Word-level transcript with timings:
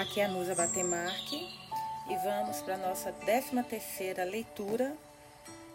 Aqui 0.00 0.20
é 0.20 0.26
a 0.26 0.28
Nusa 0.28 0.54
Batemarque 0.54 1.50
e 2.08 2.16
vamos 2.18 2.60
para 2.62 2.74
a 2.74 2.78
nossa 2.78 3.10
13 3.10 3.60
terceira 3.64 4.22
leitura 4.22 4.96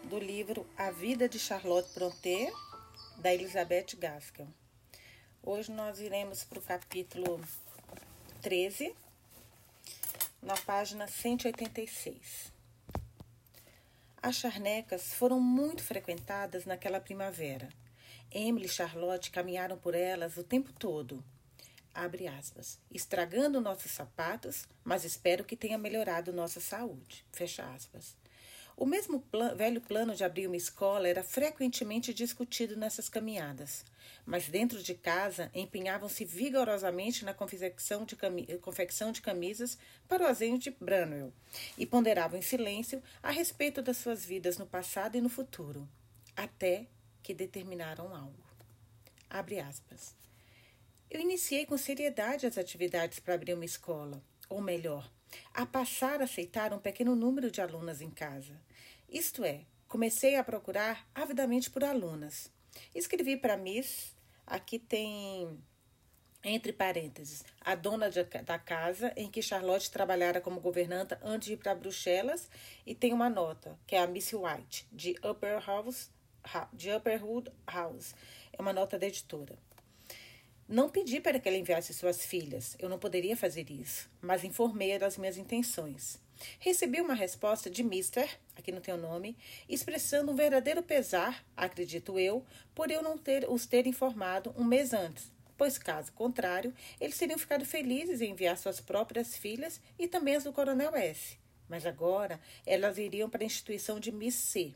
do 0.04 0.18
livro 0.18 0.66
A 0.78 0.90
Vida 0.90 1.28
de 1.28 1.38
Charlotte 1.38 1.92
Brontë, 1.92 2.50
da 3.18 3.34
Elizabeth 3.34 3.94
Gaskell. 3.98 4.48
Hoje 5.42 5.70
nós 5.70 6.00
iremos 6.00 6.42
para 6.42 6.58
o 6.58 6.62
capítulo 6.62 7.38
13, 8.40 8.96
na 10.42 10.56
página 10.56 11.06
186. 11.06 12.50
As 14.22 14.36
charnecas 14.36 15.12
foram 15.12 15.38
muito 15.38 15.82
frequentadas 15.82 16.64
naquela 16.64 16.98
primavera. 16.98 17.68
Emily 18.32 18.64
e 18.64 18.70
Charlotte 18.70 19.30
caminharam 19.30 19.76
por 19.76 19.94
elas 19.94 20.38
o 20.38 20.42
tempo 20.42 20.72
todo 20.72 21.22
abre 21.94 22.26
aspas, 22.26 22.78
estragando 22.90 23.60
nossos 23.60 23.92
sapatos, 23.92 24.66
mas 24.82 25.04
espero 25.04 25.44
que 25.44 25.56
tenha 25.56 25.78
melhorado 25.78 26.32
nossa 26.32 26.60
saúde, 26.60 27.24
fecha 27.32 27.64
aspas. 27.72 28.16
O 28.76 28.84
mesmo 28.84 29.20
plan 29.20 29.54
velho 29.54 29.80
plano 29.80 30.16
de 30.16 30.24
abrir 30.24 30.48
uma 30.48 30.56
escola 30.56 31.06
era 31.06 31.22
frequentemente 31.22 32.12
discutido 32.12 32.76
nessas 32.76 33.08
caminhadas, 33.08 33.84
mas 34.26 34.48
dentro 34.48 34.82
de 34.82 34.94
casa 34.94 35.48
empenhavam-se 35.54 36.24
vigorosamente 36.24 37.24
na 37.24 37.32
confecção 37.32 38.04
de, 38.04 38.16
confecção 38.60 39.12
de 39.12 39.22
camisas 39.22 39.78
para 40.08 40.24
o 40.24 40.26
azenho 40.26 40.58
de 40.58 40.72
Branwell 40.72 41.32
e 41.78 41.86
ponderavam 41.86 42.36
em 42.36 42.42
silêncio 42.42 43.00
a 43.22 43.30
respeito 43.30 43.80
das 43.80 43.98
suas 43.98 44.24
vidas 44.24 44.58
no 44.58 44.66
passado 44.66 45.16
e 45.16 45.20
no 45.20 45.28
futuro, 45.28 45.88
até 46.36 46.88
que 47.22 47.32
determinaram 47.32 48.12
algo. 48.12 48.44
Abre 49.30 49.60
aspas. 49.60 50.23
Eu 51.10 51.20
iniciei 51.20 51.66
com 51.66 51.76
seriedade 51.76 52.46
as 52.46 52.58
atividades 52.58 53.20
para 53.20 53.34
abrir 53.34 53.54
uma 53.54 53.64
escola, 53.64 54.22
ou 54.48 54.60
melhor, 54.60 55.10
a 55.52 55.64
passar 55.64 56.20
a 56.20 56.24
aceitar 56.24 56.72
um 56.72 56.78
pequeno 56.78 57.14
número 57.14 57.50
de 57.50 57.60
alunas 57.60 58.00
em 58.00 58.10
casa. 58.10 58.60
Isto 59.08 59.44
é, 59.44 59.64
comecei 59.86 60.36
a 60.36 60.44
procurar 60.44 61.06
avidamente 61.14 61.70
por 61.70 61.84
alunas. 61.84 62.50
Escrevi 62.94 63.36
para 63.36 63.56
Miss, 63.56 64.14
aqui 64.46 64.78
tem 64.78 65.58
entre 66.42 66.72
parênteses, 66.72 67.42
a 67.60 67.74
dona 67.74 68.10
de, 68.10 68.22
da 68.22 68.58
casa 68.58 69.12
em 69.16 69.30
que 69.30 69.40
Charlotte 69.40 69.90
trabalhara 69.90 70.42
como 70.42 70.60
governanta 70.60 71.18
antes 71.22 71.46
de 71.46 71.54
ir 71.54 71.56
para 71.56 71.74
Bruxelas, 71.74 72.50
e 72.84 72.94
tem 72.94 73.14
uma 73.14 73.30
nota, 73.30 73.78
que 73.86 73.96
é 73.96 74.02
a 74.02 74.06
Miss 74.06 74.32
White, 74.32 74.86
de 74.92 75.16
Upper 75.24 75.64
House, 75.64 76.10
de 76.72 76.92
Upperwood 76.92 77.50
House. 77.66 78.14
É 78.52 78.60
uma 78.60 78.72
nota 78.72 78.98
da 78.98 79.06
editora. 79.06 79.56
Não 80.66 80.88
pedi 80.88 81.20
para 81.20 81.38
que 81.38 81.46
ela 81.46 81.58
enviasse 81.58 81.92
suas 81.92 82.24
filhas, 82.24 82.74
eu 82.78 82.88
não 82.88 82.98
poderia 82.98 83.36
fazer 83.36 83.70
isso, 83.70 84.08
mas 84.22 84.44
informei-a 84.44 84.98
das 84.98 85.18
minhas 85.18 85.36
intenções. 85.36 86.18
Recebi 86.58 87.02
uma 87.02 87.12
resposta 87.12 87.68
de 87.68 87.82
Mister, 87.82 88.26
aqui 88.56 88.72
não 88.72 88.80
tem 88.80 88.94
o 88.94 88.98
nome, 88.98 89.36
expressando 89.68 90.32
um 90.32 90.34
verdadeiro 90.34 90.82
pesar, 90.82 91.44
acredito 91.54 92.18
eu, 92.18 92.42
por 92.74 92.90
eu 92.90 93.02
não 93.02 93.18
ter 93.18 93.46
os 93.46 93.66
ter 93.66 93.86
informado 93.86 94.54
um 94.56 94.64
mês 94.64 94.94
antes, 94.94 95.30
pois, 95.54 95.76
caso 95.76 96.10
contrário, 96.12 96.74
eles 96.98 97.18
teriam 97.18 97.38
ficado 97.38 97.66
felizes 97.66 98.22
em 98.22 98.30
enviar 98.30 98.56
suas 98.56 98.80
próprias 98.80 99.36
filhas 99.36 99.82
e 99.98 100.08
também 100.08 100.34
as 100.34 100.44
do 100.44 100.52
Coronel 100.52 100.96
S. 100.96 101.36
Mas 101.68 101.84
agora 101.84 102.40
elas 102.64 102.96
iriam 102.96 103.28
para 103.28 103.42
a 103.42 103.46
instituição 103.46 104.00
de 104.00 104.10
Miss 104.10 104.34
C. 104.34 104.72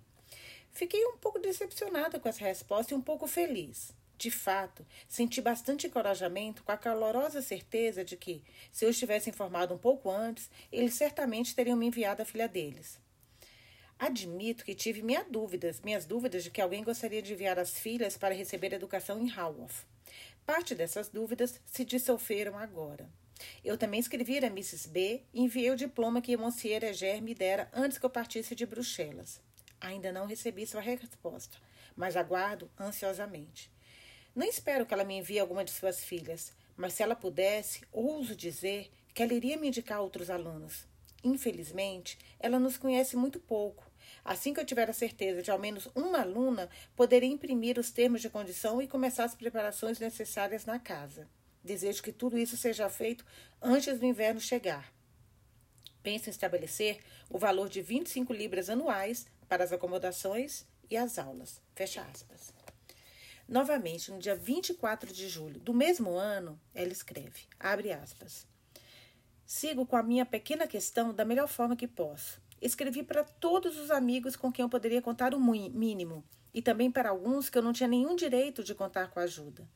Fiquei 0.71 1.03
um 1.07 1.17
pouco 1.17 1.39
decepcionada 1.39 2.21
com 2.21 2.29
essa 2.29 2.45
resposta 2.45 2.93
e 2.93 2.97
um 2.97 3.01
pouco 3.01 3.27
feliz. 3.27 3.97
De 4.19 4.33
fato, 4.33 4.85
senti 5.09 5.41
bastante 5.41 5.87
encorajamento 5.87 6.65
com 6.65 6.73
a 6.73 6.77
calorosa 6.77 7.41
certeza 7.41 8.05
de 8.05 8.17
que, 8.17 8.43
se 8.73 8.85
eu 8.85 8.91
estivesse 8.91 9.31
informado 9.31 9.73
um 9.73 9.79
pouco 9.79 10.11
antes, 10.11 10.51
eles 10.73 10.95
certamente 10.95 11.55
teriam 11.55 11.77
me 11.77 11.87
enviado 11.87 12.21
a 12.21 12.25
filha 12.25 12.49
deles. 12.49 12.99
Admito 13.97 14.65
que 14.65 14.75
tive 14.75 15.03
minhas 15.03 15.27
dúvidas, 15.31 15.81
minhas 15.83 16.05
dúvidas 16.05 16.43
de 16.43 16.51
que 16.51 16.61
alguém 16.61 16.83
gostaria 16.83 17.23
de 17.23 17.33
enviar 17.33 17.61
as 17.61 17.79
filhas 17.79 18.17
para 18.17 18.35
receber 18.35 18.73
educação 18.73 19.21
em 19.21 19.31
Haworth. 19.31 19.87
Parte 20.45 20.75
dessas 20.75 21.09
dúvidas 21.09 21.61
se 21.65 21.85
dissolveram 21.85 22.59
agora. 22.59 23.09
Eu 23.65 23.79
também 23.79 24.01
escrevi 24.01 24.39
a 24.39 24.47
Mrs. 24.47 24.89
B 24.89 25.23
e 25.33 25.43
enviei 25.43 25.71
o 25.71 25.77
diploma 25.77 26.21
que 26.21 26.37
Monsieur 26.37 26.83
Eger 26.83 27.23
me 27.23 27.35
dera 27.35 27.71
antes 27.73 27.99
que 27.99 28.07
eu 28.07 28.11
partisse 28.11 28.57
de 28.57 28.67
Bruxelas. 28.67 29.41
Ainda 29.81 30.11
não 30.11 30.27
recebi 30.27 30.67
sua 30.67 30.81
resposta, 30.81 31.57
mas 31.95 32.17
aguardo 32.17 32.69
ansiosamente. 32.81 33.71
Não 34.35 34.47
espero 34.47 34.87
que 34.87 34.95
ela 34.95 35.05
me 35.05 35.19
envie 35.19 35.39
alguma 35.39 35.65
de 35.65 35.71
suas 35.71 36.05
filhas, 36.05 36.53
mas 36.77 36.93
se 36.93 37.03
ela 37.03 37.17
pudesse, 37.17 37.83
ouso 37.93 38.37
dizer 38.37 38.91
que 39.13 39.23
ela 39.23 39.35
iria 39.35 39.57
me 39.57 39.69
indicar 39.69 40.01
outros 40.01 40.31
alunos. 40.31 40.87
Infelizmente, 41.25 42.19
ela 42.39 42.59
nos 42.59 42.77
conhece 42.77 43.17
muito 43.17 43.41
pouco. 43.41 43.85
Assim 44.25 44.55
que 44.55 44.61
eu 44.61 44.65
tiver 44.65 44.89
a 44.89 44.93
certeza 44.93 45.43
de 45.43 45.51
ao 45.51 45.59
menos 45.59 45.89
uma 45.95 46.21
aluna, 46.21 46.69
poderei 46.95 47.29
imprimir 47.29 47.79
os 47.79 47.91
termos 47.91 48.21
de 48.21 48.31
condição 48.31 48.81
e 48.81 48.87
começar 48.87 49.25
as 49.25 49.35
preparações 49.35 49.99
necessárias 49.99 50.65
na 50.65 50.79
casa. 50.79 51.29
Desejo 51.65 52.03
que 52.03 52.13
tudo 52.13 52.39
isso 52.39 52.57
seja 52.57 52.89
feito 52.89 53.27
antes 53.61 53.99
do 53.99 54.07
inverno 54.07 54.41
chegar. 54.41 54.93
Penso 56.03 56.29
em 56.29 56.31
estabelecer 56.31 57.01
o 57.29 57.39
valor 57.39 57.69
de 57.69 57.83
25 57.83 58.33
libras 58.33 58.71
anuais 58.71 59.27
para 59.49 59.65
as 59.65 59.73
acomodações 59.73 60.65
e 60.89 60.97
as 60.97 61.19
aulas. 61.19 61.61
Fecha 61.75 62.03
aspas. 62.03 62.58
Novamente, 63.49 64.11
no 64.11 64.19
dia 64.19 64.37
24 64.37 65.13
de 65.13 65.27
julho 65.27 65.59
do 65.59 65.73
mesmo 65.73 66.17
ano, 66.17 66.61
ela 66.75 66.93
escreve, 66.93 67.47
abre 67.59 67.91
aspas, 67.91 68.47
Sigo 69.47 69.87
com 69.87 69.97
a 69.97 70.03
minha 70.03 70.27
pequena 70.27 70.67
questão 70.67 71.15
da 71.15 71.25
melhor 71.25 71.49
forma 71.49 71.75
que 71.75 71.89
posso. 71.89 72.39
Escrevi 72.61 73.03
para 73.03 73.25
todos 73.25 73.79
os 73.79 73.91
amigos 73.91 74.37
com 74.37 74.53
quem 74.53 74.63
eu 74.63 74.69
poderia 74.69 75.01
contar 75.01 75.33
o 75.33 75.41
mínimo, 75.41 76.23
e 76.53 76.61
também 76.61 76.91
para 76.91 77.09
alguns 77.09 77.49
que 77.49 77.57
eu 77.57 77.63
não 77.63 77.73
tinha 77.73 77.89
nenhum 77.89 78.15
direito 78.15 78.63
de 78.63 78.75
contar 78.75 79.09
com 79.11 79.21
ajuda. 79.21 79.67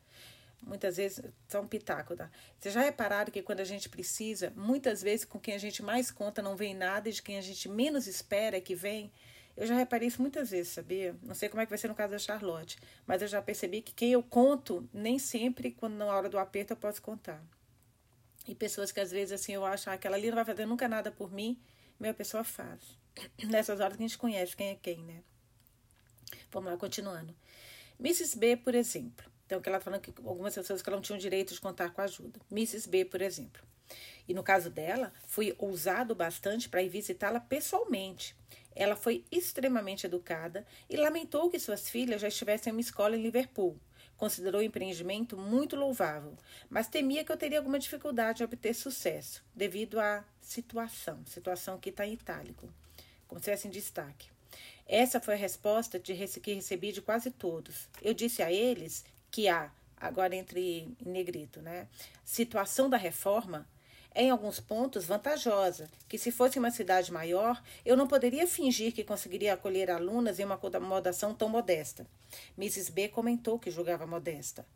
Muitas 0.63 0.99
vezes, 0.99 1.25
só 1.49 1.63
um 1.63 1.67
pitaco, 1.67 2.15
tá? 2.15 2.31
Vocês 2.59 2.75
já 2.75 2.83
repararam 2.83 3.33
que 3.33 3.41
quando 3.41 3.61
a 3.61 3.65
gente 3.65 3.89
precisa, 3.89 4.53
muitas 4.55 5.01
vezes 5.01 5.25
com 5.25 5.41
quem 5.41 5.55
a 5.55 5.59
gente 5.59 5.83
mais 5.83 6.11
conta 6.11 6.43
não 6.43 6.55
vem 6.55 6.75
nada 6.75 7.09
e 7.09 7.13
de 7.13 7.23
quem 7.23 7.39
a 7.39 7.43
gente 7.43 7.67
menos 7.67 8.07
espera 8.07 8.61
que 8.61 8.75
vem? 8.75 9.11
Eu 9.57 9.67
já 9.67 9.75
reparei 9.77 10.09
isso 10.09 10.21
muitas 10.21 10.51
vezes, 10.51 10.73
sabia? 10.73 11.15
Não 11.23 11.35
sei 11.35 11.49
como 11.49 11.61
é 11.61 11.67
que 11.67 11.71
vai 11.71 11.79
ser 11.79 11.89
no 11.89 11.95
caso 11.95 12.13
da 12.13 12.19
Charlotte, 12.19 12.79
mas 13.07 13.21
eu 13.21 13.29
já 13.29 13.43
percebi 13.43 13.83
que 13.83 13.93
quem 13.93 14.13
eu 14.13 14.23
conto, 14.23 14.89
nem 14.93 15.19
sempre, 15.19 15.73
quando 15.73 15.95
na 15.95 16.07
hora 16.07 16.29
do 16.29 16.39
aperto, 16.39 16.73
eu 16.73 16.77
posso 16.77 17.03
contar. 17.03 17.43
E 18.47 18.55
pessoas 18.55 18.91
que 18.91 19.01
às 19.01 19.11
vezes 19.11 19.33
assim 19.33 19.53
eu 19.53 19.65
acho, 19.65 19.91
ah, 19.91 19.93
aquela 19.93 20.17
ali 20.17 20.29
não 20.29 20.37
vai 20.37 20.45
fazer 20.45 20.67
nunca 20.67 20.89
nada 20.89 21.13
por 21.13 21.31
mim, 21.31 21.61
minha 22.01 22.15
pessoa 22.15 22.43
faz. 22.43 22.81
Nessas 23.45 23.79
horas 23.79 23.97
que 23.97 24.03
a 24.03 24.07
gente 24.07 24.19
conhece 24.19 24.57
quem 24.57 24.71
é 24.71 24.75
quem, 24.75 24.99
né? 25.05 25.23
Vamos 26.51 26.71
lá, 26.71 26.79
continuando. 26.79 27.35
Mrs. 28.01 28.39
B, 28.39 28.57
por 28.57 28.75
exemplo. 28.75 29.31
Então, 29.47 29.61
que 29.61 29.69
ela 29.69 29.79
tá 29.79 29.85
falando 29.85 30.01
que 30.01 30.13
algumas 30.25 30.55
pessoas 30.55 30.81
que 30.81 30.91
não 30.91 31.01
tinham 31.01 31.19
direito 31.19 31.53
de 31.53 31.61
contar 31.61 31.91
com 31.91 32.01
ajuda. 32.01 32.41
Mrs. 32.51 32.89
B, 32.89 33.05
por 33.05 33.21
exemplo. 33.21 33.63
E 34.29 34.35
no 34.35 34.43
caso 34.43 34.71
dela, 34.71 35.13
fui 35.27 35.55
ousado 35.59 36.15
bastante 36.15 36.69
para 36.69 36.83
ir 36.83 36.89
visitá-la 36.89 37.41
pessoalmente. 37.41 38.35
Ela 38.75 38.97
foi 38.97 39.25
extremamente 39.31 40.07
educada 40.07 40.67
e 40.89 40.97
lamentou 40.97 41.51
que 41.51 41.59
suas 41.59 41.89
filhas 41.89 42.21
já 42.21 42.29
estivessem 42.29 42.71
em 42.71 42.77
uma 42.77 42.81
escola 42.81 43.17
em 43.17 43.23
Liverpool. 43.23 43.79
Considerou 44.17 44.61
o 44.61 44.65
empreendimento 44.65 45.37
muito 45.37 45.75
louvável, 45.75 46.37
mas 46.71 46.87
temia 46.87 47.25
que 47.25 47.33
eu 47.33 47.37
teria 47.37 47.59
alguma 47.59 47.79
dificuldade 47.79 48.43
em 48.43 48.47
obter 48.47 48.73
sucesso, 48.73 49.43
devido 49.55 49.99
à 49.99 50.25
situação, 50.41 51.21
situação 51.27 51.79
que 51.79 51.91
está 51.91 52.07
em 52.07 52.13
itálico, 52.13 52.73
como 53.27 53.43
se 53.43 53.51
fosse 53.51 53.67
em 53.67 53.71
destaque. 53.71 54.31
Essa 54.87 55.21
foi 55.21 55.35
a 55.35 55.39
resposta 55.39 55.99
de, 55.99 56.15
que 56.41 56.53
recebi 56.53 56.93
de 56.93 57.03
quase 57.03 57.31
todos. 57.31 57.89
Eu 58.01 58.15
disse 58.15 58.43
a 58.43 58.53
eles 58.53 59.05
que 59.31 59.49
a, 59.49 59.73
agora 59.97 60.37
entre 60.37 60.97
em 61.03 61.11
negrito, 61.11 61.61
né, 61.61 61.89
situação 62.25 62.89
da 62.89 62.97
reforma 62.97 63.67
em 64.15 64.31
alguns 64.31 64.61
pontos 64.61 65.07
vantajosa, 65.07 65.89
que 66.09 66.19
se 66.19 66.31
fosse 66.31 66.59
uma 66.59 66.71
cidade 66.71 67.11
maior, 67.11 67.63
eu 67.85 67.97
não 67.97 68.07
poderia 68.07 68.47
fingir 68.47 68.93
que 68.93 69.05
conseguiria 69.05 69.55
acolher 69.55 69.91
alunas 69.91 70.39
em 70.39 70.45
uma 70.45 70.57
acomodação 70.57 71.35
tão 71.35 71.49
modesta. 71.49 72.07
Mrs. 72.57 72.91
B 72.93 73.09
comentou 73.09 73.59
que 73.59 73.71
julgava 73.71 74.07
modesta. 74.07 74.67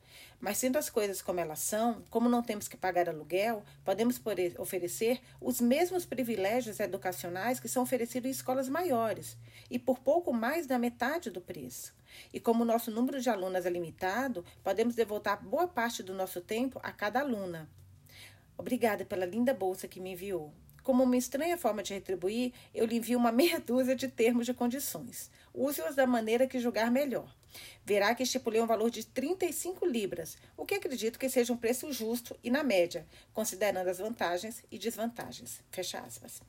Mas 0.40 0.58
sendo 0.58 0.76
as 0.76 0.88
coisas 0.88 1.20
como 1.20 1.40
elas 1.40 1.58
são, 1.58 2.02
como 2.10 2.28
não 2.28 2.42
temos 2.42 2.68
que 2.68 2.76
pagar 2.76 3.08
aluguel, 3.08 3.62
podemos 3.84 4.20
oferecer 4.58 5.20
os 5.40 5.60
mesmos 5.60 6.04
privilégios 6.04 6.80
educacionais 6.80 7.60
que 7.60 7.68
são 7.68 7.82
oferecidos 7.82 8.28
em 8.28 8.32
escolas 8.32 8.68
maiores, 8.68 9.36
e 9.70 9.78
por 9.78 9.98
pouco 9.98 10.32
mais 10.32 10.66
da 10.66 10.78
metade 10.78 11.30
do 11.30 11.40
preço. 11.40 11.94
E 12.32 12.40
como 12.40 12.62
o 12.62 12.66
nosso 12.66 12.90
número 12.90 13.20
de 13.20 13.28
alunas 13.28 13.66
é 13.66 13.70
limitado, 13.70 14.44
podemos 14.62 14.94
devotar 14.94 15.42
boa 15.42 15.68
parte 15.68 16.02
do 16.02 16.14
nosso 16.14 16.40
tempo 16.40 16.80
a 16.82 16.92
cada 16.92 17.20
aluna. 17.20 17.68
Obrigada 18.58 19.04
pela 19.04 19.26
linda 19.26 19.52
bolsa 19.52 19.86
que 19.88 20.00
me 20.00 20.12
enviou. 20.12 20.52
Como 20.82 21.02
uma 21.02 21.16
estranha 21.16 21.58
forma 21.58 21.82
de 21.82 21.94
retribuir, 21.94 22.52
eu 22.72 22.86
lhe 22.86 22.96
envio 22.96 23.18
uma 23.18 23.32
meia 23.32 23.58
dúzia 23.58 23.96
de 23.96 24.06
termos 24.06 24.46
de 24.46 24.54
condições. 24.54 25.30
Use-os 25.52 25.96
da 25.96 26.06
maneira 26.06 26.46
que 26.46 26.60
julgar 26.60 26.90
melhor. 26.90 27.34
Verá 27.84 28.14
que 28.14 28.22
estipulei 28.22 28.60
um 28.60 28.66
valor 28.66 28.90
de 28.90 29.04
35 29.04 29.84
libras, 29.84 30.36
o 30.56 30.64
que 30.64 30.74
acredito 30.74 31.18
que 31.18 31.28
seja 31.28 31.52
um 31.52 31.56
preço 31.56 31.90
justo 31.92 32.36
e 32.42 32.50
na 32.50 32.62
média, 32.62 33.06
considerando 33.32 33.88
as 33.88 33.98
vantagens 33.98 34.62
e 34.70 34.78
desvantagens. 34.78 35.60
Fecha 35.70 35.98
aspas. 35.98 36.40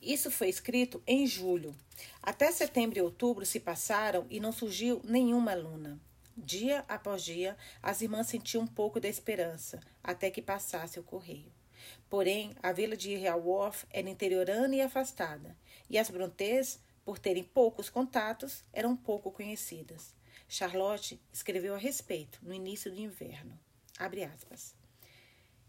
Isso 0.00 0.30
foi 0.30 0.48
escrito 0.48 1.02
em 1.06 1.26
julho. 1.26 1.74
Até 2.22 2.50
setembro 2.52 2.98
e 2.98 3.02
outubro 3.02 3.44
se 3.44 3.58
passaram 3.58 4.26
e 4.30 4.38
não 4.38 4.52
surgiu 4.52 5.00
nenhuma 5.04 5.52
aluna. 5.52 6.00
Dia 6.40 6.84
após 6.86 7.24
dia, 7.24 7.56
as 7.82 8.00
irmãs 8.00 8.28
sentiam 8.28 8.62
um 8.62 8.66
pouco 8.66 9.00
da 9.00 9.08
esperança, 9.08 9.80
até 10.00 10.30
que 10.30 10.40
passasse 10.40 11.00
o 11.00 11.02
correio. 11.02 11.52
Porém, 12.08 12.54
a 12.62 12.70
vila 12.70 12.96
de 12.96 13.16
Real 13.16 13.44
Wharf 13.44 13.84
era 13.90 14.08
interiorana 14.08 14.76
e 14.76 14.80
afastada, 14.80 15.56
e 15.90 15.98
as 15.98 16.08
Brontês, 16.08 16.78
por 17.04 17.18
terem 17.18 17.42
poucos 17.42 17.90
contatos, 17.90 18.62
eram 18.72 18.96
pouco 18.96 19.32
conhecidas. 19.32 20.14
Charlotte 20.48 21.20
escreveu 21.32 21.74
a 21.74 21.78
respeito 21.78 22.38
no 22.40 22.54
início 22.54 22.88
do 22.88 23.00
inverno. 23.00 23.58
Abre 23.98 24.22
aspas. 24.22 24.76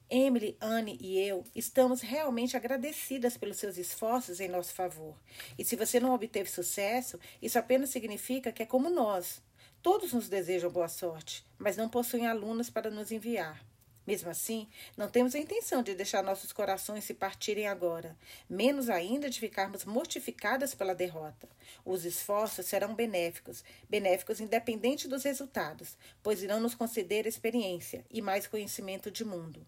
Emily, 0.07 0.55
Anne 0.61 0.99
e 1.01 1.19
eu 1.19 1.43
estamos 1.55 2.01
realmente 2.01 2.55
agradecidas 2.55 3.37
pelos 3.37 3.57
seus 3.57 3.75
esforços 3.77 4.39
em 4.39 4.47
nosso 4.47 4.73
favor. 4.73 5.15
E 5.57 5.65
se 5.65 5.75
você 5.75 5.99
não 5.99 6.13
obteve 6.13 6.49
sucesso, 6.49 7.19
isso 7.41 7.57
apenas 7.57 7.89
significa 7.89 8.51
que 8.51 8.61
é 8.61 8.67
como 8.67 8.89
nós. 8.89 9.41
Todos 9.81 10.11
nos 10.11 10.27
desejam 10.27 10.69
boa 10.69 10.89
sorte, 10.89 11.45
mas 11.57 11.77
não 11.77 11.87
possuem 11.87 12.27
alunos 12.27 12.69
para 12.69 12.91
nos 12.91 13.11
enviar. 13.11 13.63
Mesmo 14.05 14.29
assim, 14.29 14.67
não 14.97 15.07
temos 15.07 15.35
a 15.35 15.39
intenção 15.39 15.83
de 15.83 15.93
deixar 15.93 16.21
nossos 16.23 16.51
corações 16.51 17.03
se 17.03 17.13
partirem 17.13 17.67
agora, 17.67 18.17
menos 18.49 18.89
ainda 18.89 19.29
de 19.29 19.39
ficarmos 19.39 19.85
mortificadas 19.85 20.73
pela 20.73 20.95
derrota. 20.95 21.47
Os 21.85 22.03
esforços 22.03 22.65
serão 22.65 22.93
benéficos, 22.95 23.63
benéficos 23.87 24.41
independente 24.41 25.07
dos 25.07 25.23
resultados, 25.23 25.95
pois 26.23 26.43
irão 26.43 26.59
nos 26.59 26.75
conceder 26.75 27.25
experiência 27.25 28.03
e 28.09 28.21
mais 28.21 28.47
conhecimento 28.47 29.09
de 29.09 29.23
mundo. 29.23 29.65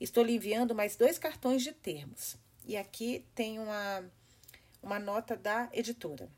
Estou 0.00 0.24
lhe 0.24 0.34
enviando 0.34 0.74
mais 0.74 0.96
dois 0.96 1.18
cartões 1.18 1.62
de 1.62 1.72
termos. 1.72 2.36
E 2.66 2.76
aqui 2.76 3.24
tem 3.34 3.58
uma, 3.58 4.04
uma 4.82 4.98
nota 4.98 5.36
da 5.36 5.70
editora. 5.72 6.28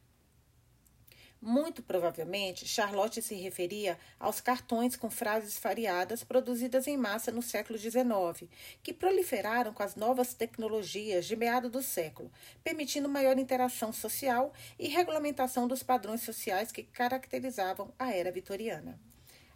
Muito 1.41 1.83
provavelmente, 1.83 2.67
Charlotte 2.67 3.21
se 3.21 3.35
referia 3.35 3.99
aos 4.19 4.41
cartões 4.41 4.97
com 4.97 5.11
frases 5.11 5.59
variadas 5.59 6.25
produzidas 6.25 6.87
em 6.87 6.97
massa 6.97 7.31
no 7.31 7.43
século 7.43 7.79
XIX, 7.79 8.51
que 8.83 8.93
proliferaram 8.93 9.73
com 9.73 9.83
as 9.83 9.95
novas 9.97 10.33
tecnologias 10.33 11.27
de 11.27 11.37
meado 11.37 11.69
do 11.69 11.83
século, 11.83 12.33
permitindo 12.65 13.09
maior 13.09 13.39
interação 13.39 13.93
social 13.93 14.53
e 14.79 14.89
regulamentação 14.89 15.69
dos 15.69 15.83
padrões 15.83 16.23
sociais 16.23 16.73
que 16.73 16.83
caracterizavam 16.83 17.93
a 17.99 18.11
era 18.11 18.33
vitoriana. 18.33 18.99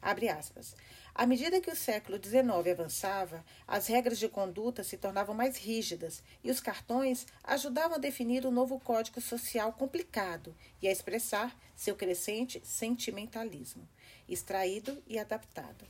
Abre 0.02 0.28
aspas. 0.28 0.74
À 1.14 1.26
medida 1.26 1.60
que 1.60 1.70
o 1.70 1.76
século 1.76 2.18
XIX 2.22 2.72
avançava, 2.72 3.44
as 3.66 3.86
regras 3.86 4.18
de 4.18 4.28
conduta 4.28 4.82
se 4.82 4.96
tornavam 4.96 5.34
mais 5.34 5.58
rígidas 5.58 6.22
e 6.42 6.50
os 6.50 6.60
cartões 6.60 7.26
ajudavam 7.44 7.96
a 7.96 8.00
definir 8.00 8.46
um 8.46 8.50
novo 8.50 8.80
código 8.80 9.20
social 9.20 9.72
complicado 9.72 10.56
e 10.80 10.88
a 10.88 10.92
expressar 10.92 11.54
seu 11.76 11.94
crescente 11.94 12.62
sentimentalismo, 12.64 13.86
extraído 14.28 15.02
e 15.06 15.18
adaptado. 15.18 15.84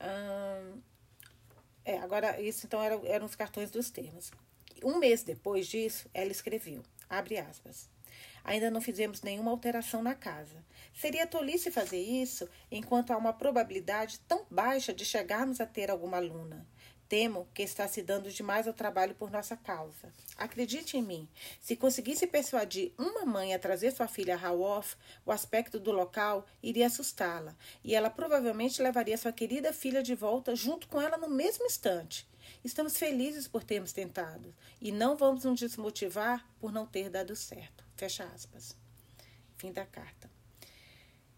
Hum, 0.00 0.80
é, 1.84 1.98
agora, 1.98 2.40
isso 2.40 2.66
então 2.66 2.82
eram, 2.82 3.04
eram 3.04 3.26
os 3.26 3.34
cartões 3.34 3.70
dos 3.70 3.90
termos. 3.90 4.30
Um 4.82 4.98
mês 4.98 5.22
depois 5.22 5.66
disso, 5.66 6.08
ela 6.14 6.30
escreveu, 6.30 6.82
abre 7.08 7.38
aspas, 7.38 7.88
Ainda 8.44 8.70
não 8.70 8.80
fizemos 8.80 9.22
nenhuma 9.22 9.50
alteração 9.50 10.02
na 10.02 10.14
casa. 10.14 10.64
Seria 10.94 11.26
tolice 11.26 11.70
fazer 11.70 12.00
isso 12.00 12.48
enquanto 12.70 13.12
há 13.12 13.16
uma 13.16 13.32
probabilidade 13.32 14.18
tão 14.20 14.44
baixa 14.50 14.92
de 14.92 15.04
chegarmos 15.04 15.60
a 15.60 15.66
ter 15.66 15.90
alguma 15.90 16.16
aluna. 16.16 16.66
Temo 17.08 17.46
que 17.52 17.62
está 17.62 17.86
se 17.86 18.00
dando 18.00 18.30
demais 18.30 18.66
ao 18.66 18.72
trabalho 18.72 19.14
por 19.14 19.30
nossa 19.30 19.54
causa. 19.54 20.10
Acredite 20.34 20.96
em 20.96 21.02
mim, 21.02 21.28
se 21.60 21.76
conseguisse 21.76 22.26
persuadir 22.26 22.94
uma 22.96 23.26
mãe 23.26 23.52
a 23.52 23.58
trazer 23.58 23.90
sua 23.90 24.08
filha 24.08 24.34
a 24.34 24.46
Haworth, 24.46 24.96
o 25.26 25.30
aspecto 25.30 25.78
do 25.78 25.92
local 25.92 26.46
iria 26.62 26.86
assustá-la, 26.86 27.54
e 27.84 27.94
ela 27.94 28.08
provavelmente 28.08 28.80
levaria 28.80 29.18
sua 29.18 29.30
querida 29.30 29.74
filha 29.74 30.02
de 30.02 30.14
volta 30.14 30.56
junto 30.56 30.88
com 30.88 30.98
ela 30.98 31.18
no 31.18 31.28
mesmo 31.28 31.66
instante. 31.66 32.26
Estamos 32.64 32.96
felizes 32.96 33.46
por 33.46 33.62
termos 33.62 33.92
tentado 33.92 34.54
e 34.80 34.90
não 34.90 35.14
vamos 35.14 35.44
nos 35.44 35.60
desmotivar 35.60 36.48
por 36.58 36.72
não 36.72 36.86
ter 36.86 37.10
dado 37.10 37.36
certo. 37.36 37.81
Fecha 37.96 38.24
aspas. 38.24 38.76
Fim 39.56 39.72
da 39.72 39.86
carta. 39.86 40.30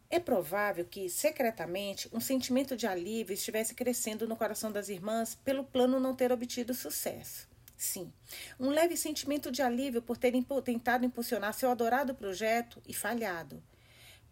É 0.09 0.21
provável 0.21 0.85
que, 0.85 1.09
secretamente, 1.09 2.09
um 2.13 2.21
sentimento 2.21 2.77
de 2.77 2.87
alívio 2.87 3.35
estivesse 3.35 3.75
crescendo 3.75 4.29
no 4.29 4.37
coração 4.37 4.71
das 4.71 4.89
irmãs 4.89 5.35
pelo 5.35 5.65
plano 5.65 5.99
não 5.99 6.15
ter 6.15 6.31
obtido 6.31 6.73
sucesso. 6.73 7.49
Sim, 7.77 8.13
um 8.59 8.71
leve 8.71 8.97
sentimento 8.97 9.51
de 9.51 9.61
alívio 9.61 10.01
por 10.01 10.17
terem 10.17 10.47
tentado 10.65 11.05
impulsionar 11.05 11.53
seu 11.53 11.71
adorado 11.71 12.15
projeto 12.15 12.81
e 12.87 12.95
falhado 12.95 13.63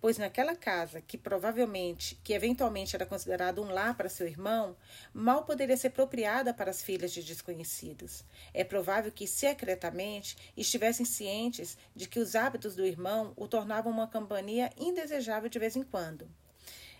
pois 0.03 0.19
naquela 0.19 0.57
casa, 0.57 1.01
que 1.01 1.17
provavelmente, 1.17 2.19
que 2.25 2.33
eventualmente 2.33 2.97
era 2.97 3.07
considerado 3.07 3.63
um 3.63 3.71
lar 3.71 3.97
para 3.97 4.09
seu 4.09 4.27
irmão, 4.27 4.77
mal 5.15 5.45
poderia 5.45 5.77
ser 5.77 5.87
apropriada 5.87 6.53
para 6.53 6.73
as 6.73 6.83
filhas 6.83 7.13
de 7.13 7.23
desconhecidos. 7.23 8.25
É 8.53 8.65
provável 8.65 9.13
que, 9.13 9.29
secretamente, 9.29 10.37
estivessem 10.57 11.07
cientes 11.07 11.79
de 11.95 12.09
que 12.09 12.19
os 12.19 12.35
hábitos 12.35 12.75
do 12.75 12.85
irmão 12.85 13.33
o 13.37 13.47
tornavam 13.47 13.93
uma 13.93 14.09
companhia 14.09 14.73
indesejável 14.77 15.49
de 15.49 15.61
vez 15.61 15.77
em 15.77 15.85
quando. 15.85 16.29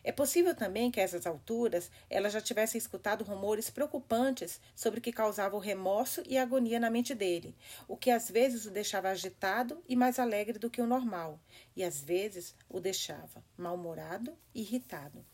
É 0.05 0.11
possível 0.11 0.55
também 0.55 0.91
que 0.91 1.01
a 1.01 1.03
essas 1.03 1.27
alturas 1.27 1.91
ela 2.11 2.29
já 2.29 2.41
tivesse 2.41 2.77
escutado 2.77 3.23
rumores 3.23 3.71
preocupantes 3.71 4.61
sobre 4.75 4.99
o 4.99 5.03
que 5.03 5.13
causava 5.13 5.57
o 5.57 5.61
remorso 5.61 6.23
e 6.27 6.37
agonia 6.37 6.81
na 6.81 6.91
mente 6.91 7.15
dele, 7.15 7.55
o 7.87 7.97
que 7.97 8.11
às 8.11 8.31
vezes 8.31 8.67
o 8.67 8.71
deixava 8.71 9.11
agitado 9.11 9.83
e 9.89 9.95
mais 9.95 10.19
alegre 10.19 10.59
do 10.59 10.71
que 10.71 10.83
o 10.83 10.87
normal, 10.87 11.39
e 11.77 11.85
às 11.85 12.01
vezes 12.03 12.55
o 12.69 12.81
deixava 12.81 13.45
mal-humorado 13.57 14.37
e 14.55 14.63
irritado. 14.63 15.25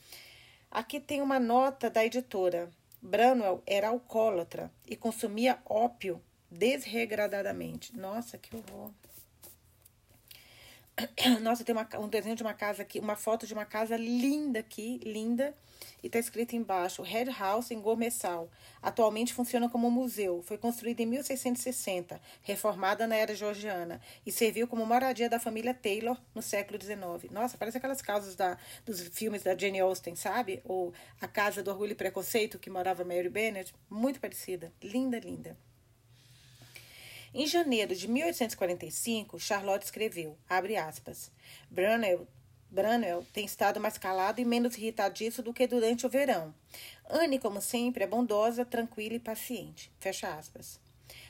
Aqui 0.70 1.00
tem 1.00 1.22
uma 1.22 1.40
nota 1.40 1.88
da 1.88 2.04
editora. 2.04 2.70
Branwell 3.00 3.62
era 3.66 3.88
alcoólatra 3.88 4.70
e 4.86 4.96
consumia 4.96 5.58
ópio 5.64 6.22
desregradadamente. 6.50 7.96
Nossa, 7.96 8.36
que 8.36 8.54
horror! 8.54 8.90
Nossa, 11.42 11.64
tem 11.64 11.74
uma, 11.74 11.88
um 11.98 12.08
desenho 12.08 12.36
de 12.36 12.42
uma 12.42 12.54
casa 12.54 12.82
aqui, 12.82 12.98
uma 12.98 13.16
foto 13.16 13.46
de 13.46 13.54
uma 13.54 13.64
casa 13.64 13.96
linda 13.96 14.58
aqui, 14.58 15.00
linda. 15.04 15.54
E 16.02 16.06
está 16.06 16.18
escrito 16.18 16.54
embaixo: 16.54 17.02
Red 17.02 17.26
House 17.26 17.70
em 17.70 17.80
Gormessal. 17.80 18.50
Atualmente 18.82 19.34
funciona 19.34 19.68
como 19.68 19.90
museu. 19.90 20.42
Foi 20.42 20.58
construída 20.58 21.02
em 21.02 21.06
1660, 21.06 22.20
reformada 22.42 23.06
na 23.06 23.16
era 23.16 23.34
georgiana 23.34 24.00
e 24.24 24.30
serviu 24.30 24.66
como 24.68 24.86
moradia 24.86 25.28
da 25.28 25.40
família 25.40 25.74
Taylor 25.74 26.16
no 26.34 26.42
século 26.42 26.80
XIX. 26.80 27.30
Nossa, 27.32 27.58
parece 27.58 27.78
aquelas 27.78 28.02
casas 28.02 28.36
da, 28.36 28.56
dos 28.84 29.00
filmes 29.08 29.42
da 29.42 29.56
Jane 29.56 29.80
Austen, 29.80 30.14
sabe? 30.14 30.60
Ou 30.64 30.92
a 31.20 31.26
Casa 31.26 31.62
do 31.62 31.70
Orgulho 31.70 31.92
e 31.92 31.96
Preconceito 31.96 32.58
que 32.58 32.70
morava 32.70 33.04
Mary 33.04 33.28
Bennett. 33.28 33.74
Muito 33.90 34.20
parecida. 34.20 34.72
Linda, 34.82 35.18
linda. 35.18 35.56
Em 37.34 37.46
janeiro 37.46 37.94
de 37.94 38.08
1845, 38.08 39.38
Charlotte 39.38 39.84
escreveu, 39.84 40.36
abre 40.48 40.76
aspas, 40.76 41.30
Brunel, 41.70 42.26
Branwell 42.70 43.26
tem 43.32 43.44
estado 43.44 43.80
mais 43.80 43.96
calado 43.96 44.40
e 44.40 44.44
menos 44.44 44.76
irritadiço 44.76 45.42
do 45.42 45.54
que 45.54 45.66
durante 45.66 46.06
o 46.06 46.10
verão. 46.10 46.54
Anne, 47.08 47.38
como 47.38 47.62
sempre, 47.62 48.04
é 48.04 48.06
bondosa, 48.06 48.64
tranquila 48.64 49.14
e 49.14 49.20
paciente. 49.20 49.90
Fecha 49.98 50.34
aspas. 50.34 50.78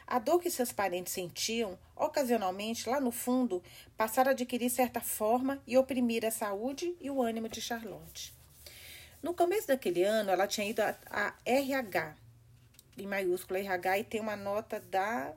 A 0.06 0.18
dor 0.18 0.40
que 0.40 0.50
seus 0.50 0.72
parentes 0.72 1.12
sentiam, 1.12 1.78
ocasionalmente, 1.94 2.88
lá 2.88 3.00
no 3.00 3.12
fundo, 3.12 3.62
passara 3.96 4.30
a 4.30 4.32
adquirir 4.32 4.70
certa 4.70 5.00
forma 5.00 5.62
e 5.66 5.78
oprimir 5.78 6.24
a 6.24 6.30
saúde 6.30 6.96
e 7.00 7.10
o 7.10 7.22
ânimo 7.22 7.48
de 7.48 7.60
Charlotte. 7.60 8.34
No 9.22 9.34
começo 9.34 9.68
daquele 9.68 10.02
ano, 10.02 10.30
ela 10.30 10.46
tinha 10.46 10.68
ido 10.68 10.80
a, 10.80 10.96
a 11.10 11.34
RH, 11.44 12.16
em 12.96 13.06
maiúsculo 13.06 13.60
RH, 13.60 13.98
e 13.98 14.04
tem 14.04 14.20
uma 14.20 14.34
nota 14.34 14.80
da 14.80 15.34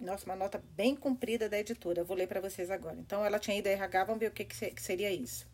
nossa, 0.00 0.24
uma 0.26 0.36
nota 0.36 0.62
bem 0.76 0.94
comprida 0.94 1.48
da 1.48 1.58
editora. 1.58 2.04
Vou 2.04 2.16
ler 2.16 2.26
para 2.26 2.40
vocês 2.40 2.70
agora. 2.70 2.96
Então, 2.98 3.24
ela 3.24 3.38
tinha 3.38 3.58
ido 3.58 3.66
a 3.66 3.70
RH, 3.70 4.04
vamos 4.04 4.20
ver 4.20 4.28
o 4.28 4.32
que, 4.32 4.44
que 4.44 4.82
seria 4.82 5.10
isso. 5.10 5.46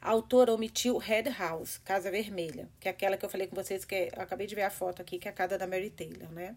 A 0.00 0.10
autora 0.10 0.54
omitiu 0.54 0.98
Red 0.98 1.24
House, 1.36 1.78
Casa 1.78 2.10
Vermelha, 2.10 2.68
que 2.78 2.88
é 2.88 2.90
aquela 2.90 3.16
que 3.16 3.24
eu 3.24 3.28
falei 3.28 3.46
com 3.46 3.56
vocês, 3.56 3.84
que 3.84 3.94
é, 3.94 4.08
acabei 4.16 4.46
de 4.46 4.54
ver 4.54 4.62
a 4.62 4.70
foto 4.70 5.02
aqui, 5.02 5.18
que 5.18 5.26
é 5.26 5.30
a 5.30 5.34
casa 5.34 5.58
da 5.58 5.66
Mary 5.66 5.90
Taylor, 5.90 6.30
né? 6.30 6.56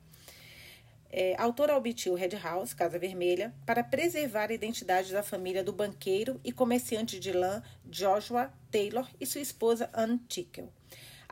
É, 1.11 1.35
a 1.35 1.43
autora 1.43 1.75
omitiu 1.75 2.13
Red 2.13 2.37
House, 2.37 2.73
Casa 2.73 2.99
Vermelha, 2.99 3.51
para 3.65 3.83
preservar 3.83 4.51
a 4.51 4.53
identidade 4.53 5.11
da 5.11 5.23
família 5.23 5.63
do 5.63 5.73
banqueiro 5.73 6.39
e 6.43 6.51
comerciante 6.51 7.19
de 7.19 7.31
lã 7.31 7.63
Joshua 7.83 8.53
Taylor 8.69 9.09
e 9.19 9.25
sua 9.25 9.41
esposa 9.41 9.89
Anne 9.91 10.19
Tickle. 10.27 10.69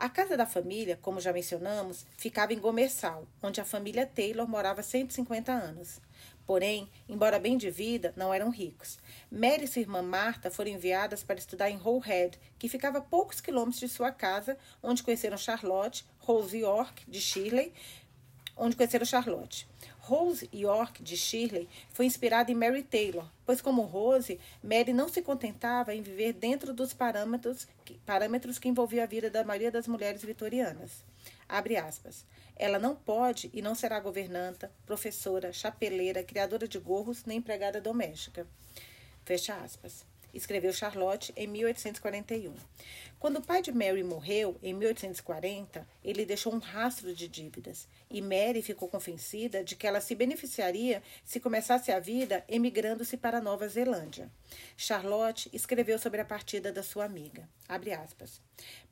A 0.00 0.08
casa 0.08 0.36
da 0.36 0.46
família, 0.46 0.96
como 1.02 1.20
já 1.20 1.32
mencionamos, 1.32 2.06
ficava 2.16 2.52
em 2.52 2.60
Gomersal, 2.60 3.26
onde 3.42 3.60
a 3.60 3.64
família 3.64 4.06
Taylor 4.06 4.48
morava 4.48 4.80
150 4.80 5.50
anos. 5.50 6.00
Porém, 6.46 6.88
embora 7.08 7.40
bem 7.40 7.58
de 7.58 7.68
vida, 7.68 8.14
não 8.16 8.32
eram 8.32 8.48
ricos. 8.48 8.96
Mary 9.28 9.64
e 9.64 9.66
sua 9.66 9.82
irmã 9.82 10.00
Marta 10.00 10.52
foram 10.52 10.70
enviadas 10.70 11.24
para 11.24 11.40
estudar 11.40 11.68
em 11.68 11.80
Hull 11.84 12.00
que 12.60 12.68
ficava 12.68 12.98
a 12.98 13.00
poucos 13.00 13.40
quilômetros 13.40 13.80
de 13.80 13.88
sua 13.88 14.12
casa, 14.12 14.56
onde 14.80 15.02
conheceram 15.02 15.36
Charlotte, 15.36 16.04
Rose 16.20 16.56
York, 16.56 17.02
de 17.08 17.20
Shirley, 17.20 17.72
onde 18.56 18.76
conheceram 18.76 19.04
Charlotte. 19.04 19.66
Rose 20.08 20.48
York 20.54 21.02
de 21.02 21.18
Shirley 21.18 21.68
foi 21.90 22.06
inspirada 22.06 22.50
em 22.50 22.54
Mary 22.54 22.82
Taylor, 22.82 23.30
pois, 23.44 23.60
como 23.60 23.82
Rose, 23.82 24.40
Mary 24.62 24.94
não 24.94 25.06
se 25.06 25.20
contentava 25.20 25.94
em 25.94 26.00
viver 26.00 26.32
dentro 26.32 26.72
dos 26.72 26.94
parâmetros, 26.94 27.68
parâmetros 28.06 28.58
que 28.58 28.70
envolviam 28.70 29.04
a 29.04 29.06
vida 29.06 29.28
da 29.28 29.44
maioria 29.44 29.70
das 29.70 29.86
mulheres 29.86 30.24
vitorianas. 30.24 31.04
Abre 31.46 31.76
aspas. 31.76 32.24
Ela 32.56 32.78
não 32.78 32.96
pode 32.96 33.50
e 33.52 33.60
não 33.60 33.74
será 33.74 34.00
governanta, 34.00 34.72
professora, 34.86 35.52
chapeleira, 35.52 36.22
criadora 36.22 36.66
de 36.66 36.78
gorros, 36.78 37.26
nem 37.26 37.36
empregada 37.36 37.78
doméstica. 37.78 38.46
Fecha 39.26 39.56
aspas 39.56 40.06
escreveu 40.38 40.72
Charlotte 40.72 41.32
em 41.36 41.46
1841. 41.46 42.54
Quando 43.18 43.38
o 43.38 43.42
pai 43.42 43.60
de 43.60 43.72
Mary 43.72 44.04
morreu, 44.04 44.56
em 44.62 44.72
1840, 44.72 45.86
ele 46.04 46.24
deixou 46.24 46.54
um 46.54 46.58
rastro 46.58 47.12
de 47.12 47.26
dívidas 47.26 47.88
e 48.08 48.22
Mary 48.22 48.62
ficou 48.62 48.88
convencida 48.88 49.64
de 49.64 49.74
que 49.74 49.86
ela 49.86 50.00
se 50.00 50.14
beneficiaria 50.14 51.02
se 51.24 51.40
começasse 51.40 51.90
a 51.90 51.98
vida 51.98 52.44
emigrando-se 52.48 53.16
para 53.16 53.40
Nova 53.40 53.68
Zelândia. 53.68 54.30
Charlotte 54.76 55.50
escreveu 55.52 55.98
sobre 55.98 56.20
a 56.20 56.24
partida 56.24 56.72
da 56.72 56.82
sua 56.82 57.04
amiga. 57.04 57.48
Abre 57.68 57.92
aspas. 57.92 58.40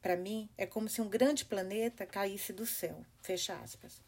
Para 0.03 0.17
mim, 0.17 0.49
é 0.59 0.67
como 0.67 0.89
se 0.89 1.01
um 1.01 1.09
grande 1.09 1.45
planeta 1.45 2.05
caísse 2.05 2.53
do 2.53 2.67
céu. 2.67 3.05
Fecha 3.23 3.55
aspas. 3.55 4.03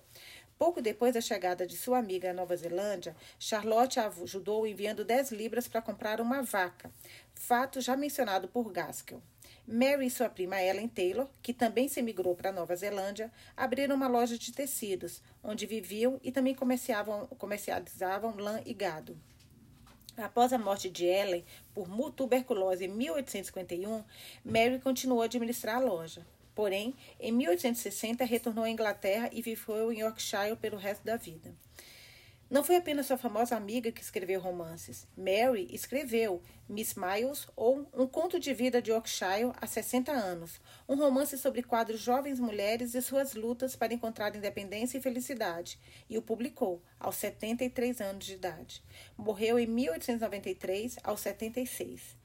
Pouco 0.59 0.83
depois 0.83 1.15
da 1.15 1.21
chegada 1.21 1.65
de 1.65 1.77
sua 1.77 1.99
amiga 1.99 2.31
à 2.31 2.35
Nova 2.35 2.57
Zelândia, 2.57 3.15
Charlotte 3.39 4.01
ajudou 4.01 4.67
enviando 4.67 5.05
10 5.05 5.31
libras 5.31 5.69
para 5.69 5.81
comprar 5.81 6.21
uma 6.21 6.43
vaca, 6.43 6.91
fato 7.33 7.81
já 7.81 7.97
mencionado 7.97 8.49
por 8.49 8.73
Gaskell. 8.73 9.23
Mary 9.65 10.07
e 10.07 10.11
sua 10.11 10.29
prima 10.29 10.61
Ellen 10.61 10.89
Taylor, 10.89 11.29
que 11.41 11.53
também 11.53 11.87
se 11.87 12.01
emigrou 12.01 12.35
para 12.35 12.51
Nova 12.51 12.75
Zelândia, 12.75 13.31
abriram 13.57 13.95
uma 13.95 14.09
loja 14.09 14.37
de 14.37 14.51
tecidos, 14.51 15.23
onde 15.45 15.65
viviam 15.65 16.19
e 16.25 16.33
também 16.33 16.57
comercializavam 16.57 18.35
lã 18.37 18.61
e 18.67 18.75
gado. 18.75 19.17
Após 20.17 20.53
a 20.53 20.59
morte 20.59 20.91
de 20.91 21.05
Ellen 21.05 21.45
por 21.73 21.89
tuberculose 22.11 22.87
em 22.87 22.89
1851, 22.89 24.03
Mary 24.45 24.81
continuou 24.81 25.23
a 25.23 25.27
administrar 25.27 25.77
a 25.77 25.81
loja. 25.81 26.27
Porém, 26.59 26.93
em 27.21 27.31
1860 27.31 28.25
retornou 28.25 28.65
à 28.65 28.69
Inglaterra 28.69 29.31
e 29.33 29.41
viveu 29.41 29.93
em 29.93 30.01
Yorkshire 30.01 30.57
pelo 30.57 30.77
resto 30.77 31.05
da 31.05 31.17
vida. 31.17 31.55
Não 32.51 32.65
foi 32.65 32.75
apenas 32.75 33.07
sua 33.07 33.17
famosa 33.17 33.55
amiga 33.55 33.93
que 33.93 34.03
escreveu 34.03 34.41
romances. 34.41 35.07
Mary 35.17 35.69
escreveu 35.71 36.43
Miss 36.69 36.95
Miles 36.95 37.47
ou 37.55 37.89
Um 37.95 38.09
Conto 38.09 38.41
de 38.41 38.53
Vida 38.53 38.83
de 38.83 38.91
Yorkshire 38.91 39.53
há 39.61 39.69
60 39.69 40.11
anos, 40.11 40.61
um 40.89 40.97
romance 40.97 41.39
sobre 41.39 41.63
quatro 41.63 41.97
jovens 41.97 42.41
mulheres 42.41 42.93
e 42.93 43.03
suas 43.03 43.35
lutas 43.35 43.77
para 43.77 43.95
encontrar 43.95 44.35
independência 44.35 44.99
e 44.99 45.01
felicidade, 45.01 45.79
e 46.11 46.19
o 46.19 46.23
publicou 46.23 46.83
aos 46.99 47.15
73 47.15 48.01
anos 48.01 48.27
de 48.27 48.35
idade. 48.35 48.83
Morreu 49.17 49.61
em 49.61 49.67
1893, 49.69 50.99
aos 51.05 51.21
76. 51.21 52.18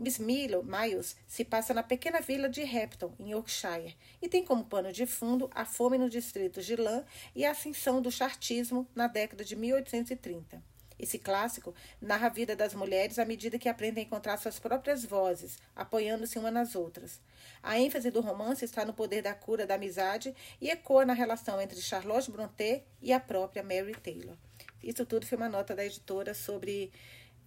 Miss 0.00 0.18
Milo, 0.18 0.64
Miles 0.64 1.14
se 1.28 1.44
passa 1.44 1.74
na 1.74 1.82
pequena 1.82 2.22
vila 2.22 2.48
de 2.48 2.64
Repton, 2.64 3.12
em 3.20 3.32
Yorkshire, 3.32 3.94
e 4.22 4.30
tem 4.30 4.42
como 4.42 4.64
pano 4.64 4.90
de 4.90 5.04
fundo 5.04 5.50
a 5.54 5.66
fome 5.66 5.98
no 5.98 6.08
distrito 6.08 6.62
de 6.62 6.74
Lã 6.74 7.04
e 7.36 7.44
a 7.44 7.50
ascensão 7.50 8.00
do 8.00 8.10
chartismo 8.10 8.88
na 8.94 9.06
década 9.06 9.44
de 9.44 9.54
1830. 9.54 10.62
Esse 10.98 11.18
clássico 11.18 11.74
narra 12.00 12.28
a 12.28 12.30
vida 12.30 12.56
das 12.56 12.72
mulheres 12.72 13.18
à 13.18 13.26
medida 13.26 13.58
que 13.58 13.68
aprendem 13.68 14.02
a 14.02 14.06
encontrar 14.06 14.38
suas 14.38 14.58
próprias 14.58 15.04
vozes, 15.04 15.58
apoiando-se 15.76 16.38
uma 16.38 16.50
nas 16.50 16.74
outras. 16.74 17.20
A 17.62 17.78
ênfase 17.78 18.10
do 18.10 18.22
romance 18.22 18.64
está 18.64 18.86
no 18.86 18.94
poder 18.94 19.20
da 19.20 19.34
cura 19.34 19.66
da 19.66 19.74
amizade 19.74 20.34
e 20.62 20.70
ecoa 20.70 21.04
na 21.04 21.12
relação 21.12 21.60
entre 21.60 21.78
Charlotte 21.82 22.30
Brontë 22.30 22.84
e 23.02 23.12
a 23.12 23.20
própria 23.20 23.62
Mary 23.62 23.94
Taylor. 24.02 24.36
Isso 24.82 25.04
tudo 25.04 25.26
foi 25.26 25.36
uma 25.36 25.48
nota 25.48 25.74
da 25.74 25.84
editora 25.84 26.32
sobre 26.32 26.90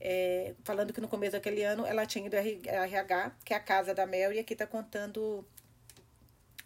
é, 0.05 0.53
falando 0.65 0.91
que 0.91 0.99
no 0.99 1.07
começo 1.07 1.31
daquele 1.31 1.63
ano 1.63 1.85
ela 1.85 2.05
tinha 2.05 2.27
ido 2.27 2.35
RH, 2.35 3.31
que 3.45 3.53
é 3.53 3.57
a 3.57 3.59
casa 3.59 3.95
da 3.95 4.05
Mary, 4.05 4.35
e 4.35 4.39
aqui 4.39 4.51
está 4.51 4.67
contando 4.67 5.47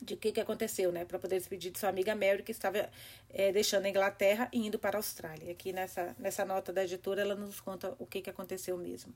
de 0.01 0.15
o 0.15 0.17
que, 0.17 0.32
que 0.32 0.41
aconteceu, 0.41 0.91
né? 0.91 1.06
Para 1.06 1.20
poder 1.20 1.38
despedir 1.38 1.72
de 1.72 1.77
sua 1.77 1.89
amiga 1.89 2.15
Mary, 2.15 2.41
que 2.41 2.51
estava 2.51 2.89
é, 3.29 3.51
deixando 3.51 3.86
a 3.86 3.89
Inglaterra 3.89 4.50
e 4.51 4.65
indo 4.65 4.79
para 4.79 4.98
a 4.98 5.00
Austrália. 5.00 5.51
Aqui 5.51 5.72
nessa, 5.72 6.15
nessa 6.17 6.44
nota 6.44 6.74
da 6.74 6.84
editora, 6.84 7.22
ela 7.22 7.36
nos 7.36 7.62
conta 7.62 7.96
o 8.00 8.08
que, 8.08 8.22
que 8.22 8.29
aconteceu 8.29 8.75
mesmo. 8.75 9.13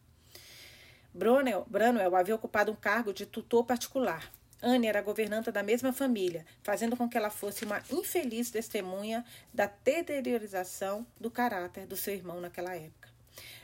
Brunel, 1.12 1.66
Branwell 1.68 2.16
havia 2.16 2.36
ocupado 2.36 2.72
um 2.72 2.76
cargo 2.76 3.12
de 3.12 3.26
tutor 3.26 3.66
particular. 3.66 4.32
Anne 4.62 4.86
era 4.86 5.02
governanta 5.02 5.52
da 5.52 5.64
mesma 5.64 5.92
família, 5.92 6.46
fazendo 6.62 6.96
com 6.96 7.10
que 7.10 7.18
ela 7.18 7.32
fosse 7.32 7.66
uma 7.66 7.82
infeliz 7.92 8.52
testemunha 8.52 9.26
da 9.52 9.66
deteriorização 9.84 11.08
do 11.20 11.32
caráter 11.32 11.88
do 11.88 11.98
seu 11.98 12.14
irmão 12.14 12.40
naquela 12.40 12.76
época. 12.76 13.11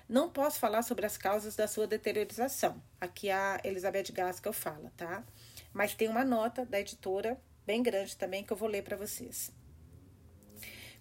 Não 0.07 0.29
posso 0.29 0.60
falar 0.60 0.84
sobre 0.84 1.05
as 1.05 1.17
causas 1.17 1.55
da 1.55 1.67
sua 1.67 1.86
deteriorização. 1.86 2.81
Aqui 3.00 3.29
a 3.29 3.60
Elizabeth 3.63 4.12
Gaskell 4.13 4.53
fala, 4.53 4.91
tá? 4.96 5.24
Mas 5.74 5.93
tem 5.93 6.07
uma 6.07 6.24
nota 6.24 6.65
da 6.65 6.79
editora 6.79 7.39
bem 7.65 7.84
grande 7.84 8.15
também 8.15 8.43
que 8.43 8.53
eu 8.53 8.57
vou 8.57 8.69
ler 8.69 8.84
para 8.84 8.96
vocês. 8.96 9.51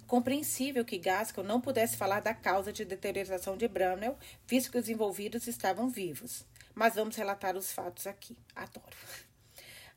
Compreensível 0.06 0.84
que 0.84 0.98
Gaskell 0.98 1.42
não 1.42 1.60
pudesse 1.60 1.96
falar 1.96 2.20
da 2.20 2.34
causa 2.34 2.72
de 2.72 2.84
deteriorização 2.84 3.56
de 3.56 3.66
Bramwell, 3.66 4.16
visto 4.46 4.70
que 4.70 4.78
os 4.78 4.88
envolvidos 4.88 5.46
estavam 5.46 5.88
vivos. 5.88 6.44
Mas 6.74 6.94
vamos 6.94 7.16
relatar 7.16 7.56
os 7.56 7.72
fatos 7.72 8.06
aqui. 8.06 8.36
Adoro. 8.54 8.96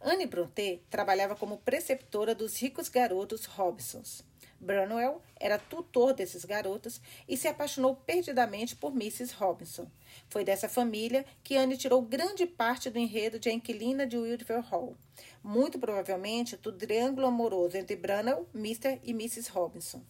Anne 0.02 0.26
Brontë 0.26 0.82
trabalhava 0.90 1.36
como 1.36 1.58
preceptora 1.58 2.34
dos 2.34 2.60
ricos 2.60 2.88
garotos 2.88 3.46
Robsons. 3.46 4.24
Branwell 4.60 5.22
era 5.40 5.58
tutor 5.58 6.14
desses 6.14 6.44
garotos 6.44 7.02
e 7.28 7.38
se 7.38 7.48
apaixonou 7.48 7.96
perdidamente 7.96 8.76
por 8.76 8.92
Mrs. 8.92 9.34
Robinson. 9.34 9.88
Foi 10.28 10.44
dessa 10.44 10.68
família 10.68 11.26
que 11.44 11.56
Anne 11.56 11.78
tirou 11.78 12.02
grande 12.02 12.46
parte 12.46 12.90
do 12.90 13.00
enredo 13.00 13.40
de 13.40 13.50
A 13.50 13.54
Inquilina 13.54 14.06
de 14.06 14.18
Wiltshire 14.18 14.62
Hall. 14.70 14.96
Muito 15.44 15.80
provavelmente 15.80 16.58
do 16.58 16.72
triângulo 16.72 17.28
amoroso 17.28 17.78
entre 17.78 17.96
Branwell, 17.96 18.48
Mr. 18.54 19.00
e 19.04 19.12
Mrs. 19.12 19.50
Robinson. 19.52 20.04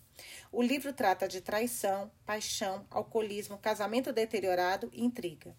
O 0.51 0.61
livro 0.61 0.91
trata 0.91 1.27
de 1.27 1.41
traição, 1.41 2.11
paixão, 2.25 2.85
alcoolismo, 2.89 3.57
casamento 3.57 4.11
deteriorado 4.11 4.89
e 4.91 5.03
intriga. 5.03 5.55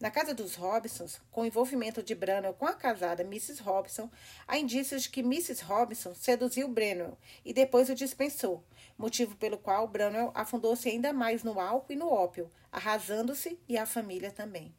Na 0.00 0.10
casa 0.10 0.34
dos 0.34 0.54
Robsons, 0.54 1.20
com 1.30 1.42
o 1.42 1.46
envolvimento 1.46 2.02
de 2.02 2.14
Branwell 2.14 2.54
com 2.54 2.66
a 2.66 2.74
casada 2.74 3.22
Mrs. 3.22 3.62
Robson, 3.62 4.10
há 4.46 4.58
indícios 4.58 5.02
de 5.04 5.10
que 5.10 5.20
Mrs. 5.20 5.62
Robson 5.62 6.14
seduziu 6.14 6.68
Branwell 6.68 7.16
e 7.44 7.52
depois 7.52 7.88
o 7.88 7.94
dispensou, 7.94 8.64
motivo 8.98 9.36
pelo 9.36 9.58
qual 9.58 9.86
Branwell 9.86 10.32
afundou-se 10.34 10.88
ainda 10.88 11.12
mais 11.12 11.42
no 11.42 11.60
álcool 11.60 11.92
e 11.92 11.96
no 11.96 12.08
ópio, 12.08 12.50
arrasando-se 12.70 13.58
e 13.68 13.78
a 13.78 13.86
família 13.86 14.30
também. 14.30 14.74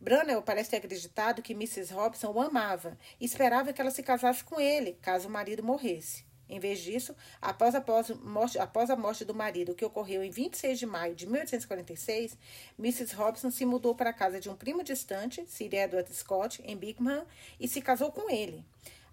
Branwell 0.00 0.40
parece 0.40 0.70
ter 0.70 0.78
acreditado 0.78 1.42
que 1.42 1.52
Mrs. 1.52 1.92
Robson 1.92 2.32
o 2.32 2.40
amava 2.40 2.96
e 3.20 3.24
esperava 3.24 3.72
que 3.72 3.80
ela 3.80 3.90
se 3.90 4.02
casasse 4.02 4.42
com 4.42 4.58
ele, 4.58 4.98
caso 5.02 5.28
o 5.28 5.30
marido 5.30 5.62
morresse. 5.62 6.29
Em 6.50 6.58
vez 6.58 6.80
disso, 6.80 7.14
após, 7.40 7.76
após, 7.76 8.10
morte, 8.10 8.58
após 8.58 8.90
a 8.90 8.96
morte 8.96 9.24
do 9.24 9.32
marido, 9.32 9.74
que 9.74 9.84
ocorreu 9.84 10.24
em 10.24 10.30
26 10.30 10.80
de 10.80 10.84
maio 10.84 11.14
de 11.14 11.26
1846, 11.26 12.36
Mrs. 12.76 13.14
Robson 13.14 13.50
se 13.50 13.64
mudou 13.64 13.94
para 13.94 14.10
a 14.10 14.12
casa 14.12 14.40
de 14.40 14.50
um 14.50 14.56
primo 14.56 14.82
distante, 14.82 15.46
Sir 15.46 15.72
Edward 15.72 16.12
Scott, 16.12 16.60
em 16.64 16.76
Bigham, 16.76 17.24
e 17.60 17.68
se 17.68 17.80
casou 17.80 18.10
com 18.10 18.28
ele. 18.28 18.64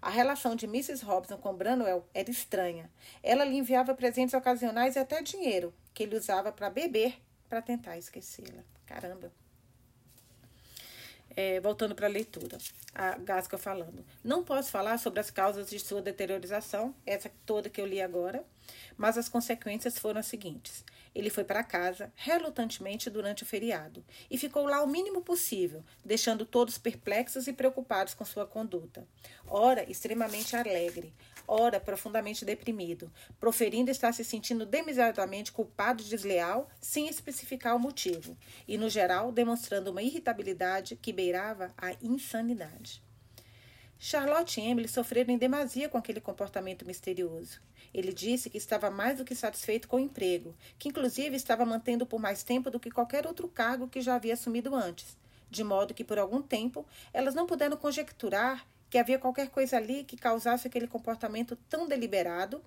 A 0.02 0.10
relação 0.10 0.56
de 0.56 0.66
Mrs. 0.66 1.04
Robson 1.04 1.36
com 1.36 1.54
Branwell 1.54 2.04
era 2.12 2.30
estranha. 2.30 2.90
Ela 3.22 3.44
lhe 3.44 3.56
enviava 3.56 3.94
presentes 3.94 4.34
ocasionais 4.34 4.96
e 4.96 4.98
até 4.98 5.22
dinheiro, 5.22 5.72
que 5.94 6.02
ele 6.02 6.16
usava 6.16 6.50
para 6.50 6.68
beber 6.68 7.20
para 7.48 7.62
tentar 7.62 7.96
esquecê-la. 7.96 8.62
Caramba! 8.84 9.32
É, 11.38 11.60
voltando 11.60 11.94
para 11.94 12.08
a 12.08 12.10
leitura, 12.10 12.58
a 12.92 13.16
Gasca 13.16 13.56
falando. 13.56 14.04
Não 14.24 14.42
posso 14.42 14.72
falar 14.72 14.98
sobre 14.98 15.20
as 15.20 15.30
causas 15.30 15.70
de 15.70 15.78
sua 15.78 16.02
deteriorização, 16.02 16.92
essa 17.06 17.30
toda 17.46 17.70
que 17.70 17.80
eu 17.80 17.86
li 17.86 18.02
agora, 18.02 18.42
mas 18.96 19.16
as 19.16 19.28
consequências 19.28 19.96
foram 19.96 20.18
as 20.18 20.26
seguintes. 20.26 20.84
Ele 21.18 21.30
foi 21.30 21.42
para 21.42 21.64
casa 21.64 22.12
relutantemente 22.14 23.10
durante 23.10 23.42
o 23.42 23.46
feriado 23.46 24.04
e 24.30 24.38
ficou 24.38 24.66
lá 24.66 24.84
o 24.84 24.86
mínimo 24.86 25.20
possível, 25.20 25.84
deixando 26.04 26.46
todos 26.46 26.78
perplexos 26.78 27.48
e 27.48 27.52
preocupados 27.52 28.14
com 28.14 28.24
sua 28.24 28.46
conduta. 28.46 29.04
Ora, 29.48 29.82
extremamente 29.90 30.54
alegre, 30.54 31.12
ora 31.44 31.80
profundamente 31.80 32.44
deprimido, 32.44 33.12
proferindo 33.40 33.90
estar 33.90 34.12
se 34.12 34.22
sentindo 34.22 34.64
demasiadamente 34.64 35.50
culpado 35.50 36.04
e 36.04 36.06
desleal, 36.06 36.70
sem 36.80 37.08
especificar 37.08 37.74
o 37.74 37.80
motivo, 37.80 38.38
e, 38.68 38.78
no 38.78 38.88
geral, 38.88 39.32
demonstrando 39.32 39.90
uma 39.90 40.02
irritabilidade 40.02 40.94
que 40.94 41.12
beirava 41.12 41.74
a 41.76 41.96
insanidade. 42.00 43.02
Charlotte 44.00 44.60
e 44.60 44.64
Emily 44.64 44.86
sofreram 44.86 45.34
em 45.34 45.38
demasia 45.38 45.88
com 45.88 45.98
aquele 45.98 46.20
comportamento 46.20 46.86
misterioso. 46.86 47.60
Ele 47.92 48.12
disse 48.12 48.48
que 48.48 48.56
estava 48.56 48.90
mais 48.90 49.18
do 49.18 49.24
que 49.24 49.34
satisfeito 49.34 49.88
com 49.88 49.96
o 49.96 50.00
emprego, 50.00 50.54
que 50.78 50.88
inclusive 50.88 51.34
estava 51.34 51.66
mantendo 51.66 52.06
por 52.06 52.20
mais 52.20 52.44
tempo 52.44 52.70
do 52.70 52.78
que 52.78 52.92
qualquer 52.92 53.26
outro 53.26 53.48
cargo 53.48 53.88
que 53.88 54.00
já 54.00 54.14
havia 54.14 54.34
assumido 54.34 54.72
antes, 54.72 55.16
de 55.50 55.64
modo 55.64 55.94
que 55.94 56.04
por 56.04 56.16
algum 56.16 56.40
tempo 56.40 56.86
elas 57.12 57.34
não 57.34 57.44
puderam 57.44 57.76
conjecturar 57.76 58.64
que 58.88 58.98
havia 58.98 59.18
qualquer 59.18 59.50
coisa 59.50 59.76
ali 59.76 60.04
que 60.04 60.16
causasse 60.16 60.68
aquele 60.68 60.86
comportamento 60.86 61.56
tão 61.68 61.88
deliberado, 61.88 62.62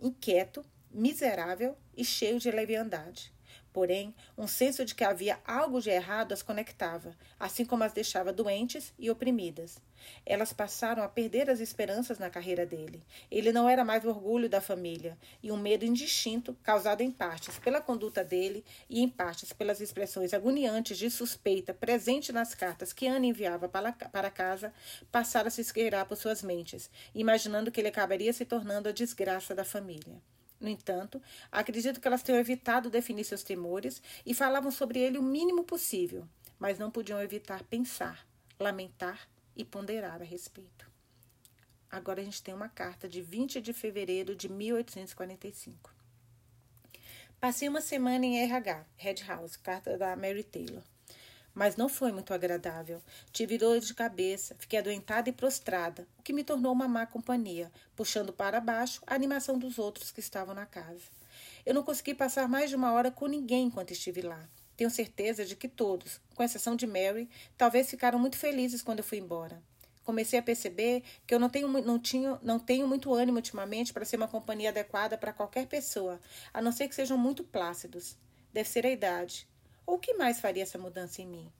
inquieto, 0.00 0.64
miserável 0.90 1.76
e 1.94 2.02
cheio 2.02 2.38
de 2.38 2.50
leviandade. 2.50 3.35
Porém, 3.76 4.14
um 4.38 4.46
senso 4.46 4.86
de 4.86 4.94
que 4.94 5.04
havia 5.04 5.38
algo 5.46 5.82
de 5.82 5.90
errado 5.90 6.32
as 6.32 6.42
conectava, 6.42 7.14
assim 7.38 7.62
como 7.62 7.84
as 7.84 7.92
deixava 7.92 8.32
doentes 8.32 8.94
e 8.98 9.10
oprimidas. 9.10 9.78
Elas 10.24 10.50
passaram 10.50 11.02
a 11.02 11.08
perder 11.10 11.50
as 11.50 11.60
esperanças 11.60 12.18
na 12.18 12.30
carreira 12.30 12.64
dele. 12.64 13.04
Ele 13.30 13.52
não 13.52 13.68
era 13.68 13.84
mais 13.84 14.02
o 14.02 14.08
orgulho 14.08 14.48
da 14.48 14.62
família, 14.62 15.18
e 15.42 15.52
um 15.52 15.58
medo 15.58 15.84
indistinto, 15.84 16.56
causado 16.62 17.02
em 17.02 17.10
partes 17.10 17.58
pela 17.58 17.82
conduta 17.82 18.24
dele 18.24 18.64
e 18.88 19.02
em 19.02 19.10
partes 19.10 19.52
pelas 19.52 19.78
expressões 19.78 20.32
agoniantes 20.32 20.96
de 20.96 21.10
suspeita 21.10 21.74
presente 21.74 22.32
nas 22.32 22.54
cartas 22.54 22.94
que 22.94 23.06
Ana 23.06 23.26
enviava 23.26 23.68
para, 23.68 24.30
casa, 24.30 24.72
passaram 25.12 25.48
a 25.48 25.50
se 25.50 25.60
esqueirar 25.60 26.06
por 26.06 26.16
suas 26.16 26.42
mentes, 26.42 26.88
imaginando 27.14 27.70
que 27.70 27.78
ele 27.78 27.88
acabaria 27.88 28.32
se 28.32 28.46
tornando 28.46 28.88
a 28.88 28.92
desgraça 28.92 29.54
da 29.54 29.66
família. 29.66 30.18
No 30.66 30.72
entanto, 30.72 31.22
acredito 31.52 32.00
que 32.00 32.08
elas 32.08 32.24
tenham 32.24 32.40
evitado 32.40 32.90
definir 32.90 33.22
seus 33.22 33.44
temores 33.44 34.02
e 34.26 34.34
falavam 34.34 34.72
sobre 34.72 34.98
ele 34.98 35.16
o 35.16 35.22
mínimo 35.22 35.62
possível, 35.62 36.26
mas 36.58 36.76
não 36.76 36.90
podiam 36.90 37.22
evitar 37.22 37.62
pensar, 37.62 38.26
lamentar 38.58 39.28
e 39.54 39.64
ponderar 39.64 40.20
a 40.20 40.24
respeito. 40.24 40.90
Agora 41.88 42.20
a 42.20 42.24
gente 42.24 42.42
tem 42.42 42.52
uma 42.52 42.68
carta 42.68 43.08
de 43.08 43.22
20 43.22 43.60
de 43.60 43.72
fevereiro 43.72 44.34
de 44.34 44.48
1845. 44.48 45.94
Passei 47.38 47.68
uma 47.68 47.80
semana 47.80 48.26
em 48.26 48.40
RH, 48.42 48.86
Red 48.96 49.22
House, 49.24 49.56
carta 49.56 49.96
da 49.96 50.16
Mary 50.16 50.42
Taylor 50.42 50.82
mas 51.56 51.74
não 51.74 51.88
foi 51.88 52.12
muito 52.12 52.34
agradável. 52.34 53.02
Tive 53.32 53.56
dor 53.56 53.80
de 53.80 53.94
cabeça, 53.94 54.54
fiquei 54.58 54.78
adoentada 54.78 55.30
e 55.30 55.32
prostrada, 55.32 56.06
o 56.18 56.22
que 56.22 56.34
me 56.34 56.44
tornou 56.44 56.70
uma 56.70 56.86
má 56.86 57.06
companhia, 57.06 57.72
puxando 57.96 58.30
para 58.30 58.60
baixo 58.60 59.02
a 59.06 59.14
animação 59.14 59.58
dos 59.58 59.78
outros 59.78 60.12
que 60.12 60.20
estavam 60.20 60.54
na 60.54 60.66
casa. 60.66 61.06
Eu 61.64 61.72
não 61.72 61.82
consegui 61.82 62.14
passar 62.14 62.46
mais 62.46 62.68
de 62.68 62.76
uma 62.76 62.92
hora 62.92 63.10
com 63.10 63.26
ninguém 63.26 63.68
enquanto 63.68 63.92
estive 63.92 64.20
lá. 64.20 64.46
Tenho 64.76 64.90
certeza 64.90 65.46
de 65.46 65.56
que 65.56 65.66
todos, 65.66 66.20
com 66.34 66.42
exceção 66.42 66.76
de 66.76 66.86
Mary, 66.86 67.26
talvez 67.56 67.88
ficaram 67.88 68.18
muito 68.18 68.36
felizes 68.36 68.82
quando 68.82 68.98
eu 68.98 69.04
fui 69.04 69.16
embora. 69.16 69.62
Comecei 70.04 70.38
a 70.38 70.42
perceber 70.42 71.02
que 71.26 71.34
eu 71.34 71.40
não 71.40 71.48
tenho, 71.48 71.68
não 71.68 71.98
tinha, 71.98 72.38
não 72.42 72.58
tenho 72.58 72.86
muito 72.86 73.14
ânimo 73.14 73.38
ultimamente 73.38 73.94
para 73.94 74.04
ser 74.04 74.18
uma 74.18 74.28
companhia 74.28 74.68
adequada 74.68 75.16
para 75.16 75.32
qualquer 75.32 75.66
pessoa, 75.66 76.20
a 76.52 76.60
não 76.60 76.70
ser 76.70 76.86
que 76.86 76.94
sejam 76.94 77.16
muito 77.16 77.42
plácidos. 77.42 78.14
Deve 78.52 78.68
ser 78.68 78.84
a 78.84 78.90
idade. 78.90 79.48
Ou 79.86 79.98
que 79.98 80.14
mais 80.14 80.40
faria 80.40 80.64
essa 80.64 80.76
mudança 80.76 81.22
em 81.22 81.26
mim? 81.26 81.52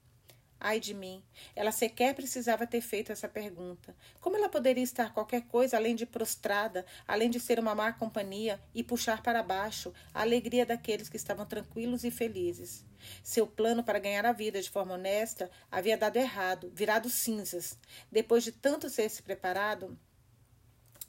Ai 0.58 0.80
de 0.80 0.94
mim, 0.94 1.22
ela 1.54 1.70
sequer 1.70 2.14
precisava 2.14 2.66
ter 2.66 2.80
feito 2.80 3.12
essa 3.12 3.28
pergunta. 3.28 3.94
Como 4.20 4.36
ela 4.36 4.48
poderia 4.48 4.82
estar 4.82 5.12
qualquer 5.12 5.42
coisa 5.42 5.76
além 5.76 5.94
de 5.94 6.06
prostrada, 6.06 6.84
além 7.06 7.28
de 7.28 7.38
ser 7.38 7.60
uma 7.60 7.74
má 7.74 7.92
companhia 7.92 8.58
e 8.74 8.82
puxar 8.82 9.22
para 9.22 9.42
baixo 9.42 9.92
a 10.14 10.22
alegria 10.22 10.64
daqueles 10.64 11.10
que 11.10 11.16
estavam 11.16 11.44
tranquilos 11.44 12.04
e 12.04 12.10
felizes? 12.10 12.84
Seu 13.22 13.46
plano 13.46 13.84
para 13.84 13.98
ganhar 13.98 14.24
a 14.24 14.32
vida 14.32 14.60
de 14.60 14.70
forma 14.70 14.94
honesta 14.94 15.50
havia 15.70 15.96
dado 15.96 16.16
errado, 16.16 16.72
virado 16.74 17.10
cinzas. 17.10 17.78
Depois 18.10 18.42
de 18.42 18.50
tanto 18.50 18.88
ser 18.88 19.10
se 19.10 19.22
preparado, 19.22 19.96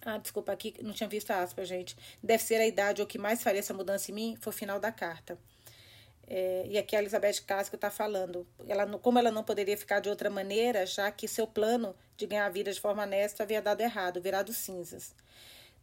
ah, 0.05 0.17
desculpa 0.17 0.51
aqui, 0.51 0.75
não 0.83 0.93
tinha 0.93 1.09
visto 1.09 1.31
a 1.31 1.41
aspa, 1.41 1.63
gente. 1.65 1.97
Deve 2.21 2.43
ser 2.43 2.55
a 2.55 2.67
idade 2.67 3.01
ou 3.01 3.07
que 3.07 3.17
mais 3.17 3.41
faria 3.41 3.59
essa 3.59 3.73
mudança 3.73 4.11
em 4.11 4.13
mim 4.13 4.37
foi 4.39 4.51
o 4.51 4.55
final 4.55 4.79
da 4.79 4.91
carta. 4.91 5.39
É, 6.29 6.65
e 6.67 6.77
aqui 6.77 6.95
a 6.95 6.99
Elizabeth 6.99 7.41
Casco 7.45 7.75
está 7.75 7.89
falando, 7.89 8.45
ela, 8.67 8.85
como 8.99 9.17
ela 9.17 9.31
não 9.31 9.43
poderia 9.43 9.77
ficar 9.77 10.01
de 10.01 10.09
outra 10.09 10.29
maneira, 10.29 10.85
já 10.85 11.09
que 11.09 11.25
seu 11.27 11.47
plano 11.47 11.95
de 12.17 12.27
ganhar 12.27 12.45
a 12.45 12.49
vida 12.49 12.71
de 12.71 12.81
forma 12.81 13.03
honesta 13.03 13.43
havia 13.43 13.61
dado 13.61 13.79
errado, 13.79 14.21
virado 14.21 14.51
cinzas. 14.51 15.15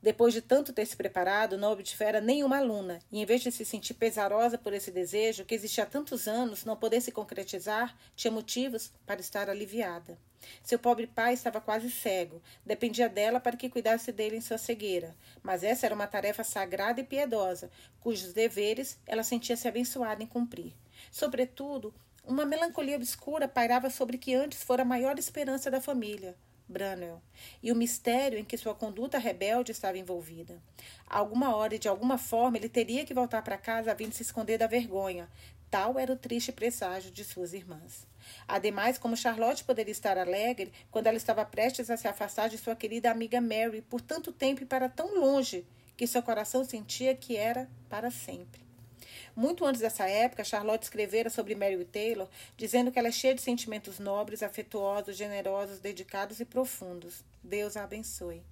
Depois 0.05 0.35
de 0.35 0.43
tanto 0.43 0.71
ter 0.71 0.85
se 0.85 0.95
preparado, 0.95 1.57
não 1.57 1.73
obtivera 1.73 2.21
nenhuma 2.21 2.59
aluna, 2.59 2.99
e 3.11 3.23
em 3.23 3.25
vez 3.25 3.40
de 3.40 3.51
se 3.51 3.64
sentir 3.64 3.95
pesarosa 3.95 4.59
por 4.59 4.75
esse 4.75 4.90
desejo, 4.90 5.47
que 5.47 5.55
existia 5.55 5.85
há 5.85 5.87
tantos 5.87 6.29
anos, 6.29 6.62
não 6.62 6.77
poder 6.77 7.01
se 7.01 7.11
concretizar, 7.11 7.97
tinha 8.14 8.31
motivos 8.31 8.93
para 9.07 9.19
estar 9.19 9.49
aliviada. 9.49 10.19
Seu 10.62 10.79
pobre 10.79 11.07
pai 11.07 11.33
estava 11.33 11.59
quase 11.59 11.90
cego, 11.90 12.43
dependia 12.67 13.09
dela 13.09 13.40
para 13.40 13.57
que 13.57 13.71
cuidasse 13.71 14.12
dele 14.12 14.37
em 14.37 14.43
sua 14.43 14.59
cegueira, 14.59 15.17
mas 15.43 15.64
essa 15.64 15.87
era 15.87 15.95
uma 15.95 16.07
tarefa 16.07 16.45
sagrada 16.45 17.01
e 17.01 17.05
piedosa, 17.05 17.71
cujos 17.99 18.35
deveres 18.35 18.99
ela 19.07 19.23
sentia-se 19.23 19.67
abençoada 19.67 20.23
em 20.23 20.27
cumprir. 20.27 20.75
Sobretudo, 21.11 21.95
uma 22.23 22.45
melancolia 22.45 22.97
obscura 22.97 23.49
pairava 23.49 23.88
sobre 23.88 24.19
que 24.19 24.35
antes 24.35 24.62
fora 24.62 24.83
a 24.83 24.85
maior 24.85 25.19
esperança 25.19 25.71
da 25.71 25.81
família, 25.81 26.37
Branwell, 26.68 27.20
e 27.62 27.70
o 27.70 27.77
mistério 27.77 28.38
em 28.38 28.44
que 28.44 28.57
sua 28.57 28.74
conduta 28.74 29.18
rebelde 29.18 29.72
estava 29.72 29.98
envolvida. 29.98 30.62
Alguma 31.07 31.55
hora 31.55 31.74
e 31.74 31.79
de 31.79 31.88
alguma 31.88 32.18
forma 32.18 32.57
ele 32.57 32.68
teria 32.68 33.05
que 33.05 33.14
voltar 33.14 33.42
para 33.42 33.59
casa 33.59 33.94
de 33.94 34.12
se 34.12 34.22
esconder 34.22 34.59
da 34.59 34.66
vergonha. 34.66 35.29
Tal 35.70 35.98
era 35.98 36.12
o 36.12 36.16
triste 36.16 36.53
presságio 36.53 37.11
de 37.11 37.24
suas 37.24 37.53
irmãs. 37.53 38.07
Ademais, 38.46 38.96
como 38.96 39.16
Charlotte 39.16 39.64
poderia 39.64 39.92
estar 39.92 40.16
alegre 40.16 40.72
quando 40.90 41.09
ela 41.09 41.16
estava 41.16 41.44
prestes 41.44 41.90
a 41.90 41.96
se 41.96 42.09
afastar 42.09 42.48
de 42.48 42.57
sua 42.57 42.77
querida 42.77 43.11
amiga 43.11 43.40
Mary 43.40 43.83
por 43.83 44.00
tanto 44.00 44.33
tempo 44.33 44.62
e 44.62 44.66
para 44.66 44.88
tão 44.88 45.18
longe 45.18 45.66
que 45.96 46.07
seu 46.07 46.22
coração 46.22 46.64
sentia 46.64 47.14
que 47.14 47.37
era 47.37 47.68
para 47.88 48.11
sempre. 48.11 48.64
Muito 49.37 49.64
antes 49.64 49.81
dessa 49.81 50.09
época, 50.09 50.44
Charlotte 50.44 50.85
escrevera 50.85 51.29
sobre 51.29 51.57
Mary 51.57 51.85
Taylor, 51.85 52.29
dizendo 52.57 52.92
que 52.92 52.99
ela 52.99 53.09
é 53.09 53.12
cheia 53.12 53.35
de 53.35 53.42
sentimentos 53.42 53.99
nobres, 53.99 54.44
afetuosos, 54.44 55.16
generosos, 55.16 55.81
dedicados 55.81 56.38
e 56.38 56.44
profundos. 56.44 57.25
Deus 57.42 57.77
a 57.77 57.83
abençoe. 57.83 58.42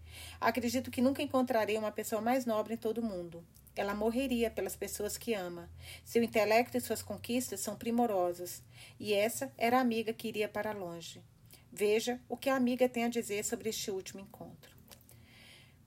Acredito 0.40 0.90
que 0.90 1.00
nunca 1.00 1.22
encontrarei 1.22 1.78
uma 1.78 1.92
pessoa 1.92 2.20
mais 2.20 2.44
nobre 2.44 2.74
em 2.74 2.76
todo 2.76 2.98
o 2.98 3.04
mundo. 3.04 3.44
Ela 3.76 3.94
morreria 3.94 4.50
pelas 4.50 4.74
pessoas 4.74 5.16
que 5.16 5.34
ama. 5.34 5.70
Seu 6.04 6.22
intelecto 6.22 6.76
e 6.76 6.80
suas 6.80 7.00
conquistas 7.00 7.60
são 7.60 7.76
primorosos. 7.76 8.60
E 8.98 9.14
essa 9.14 9.52
era 9.56 9.78
a 9.78 9.80
amiga 9.80 10.12
que 10.12 10.28
iria 10.28 10.48
para 10.48 10.72
longe. 10.72 11.22
Veja 11.70 12.20
o 12.28 12.36
que 12.36 12.50
a 12.50 12.56
amiga 12.56 12.88
tem 12.88 13.04
a 13.04 13.08
dizer 13.08 13.44
sobre 13.44 13.70
este 13.70 13.90
último 13.90 14.20
encontro. 14.20 14.71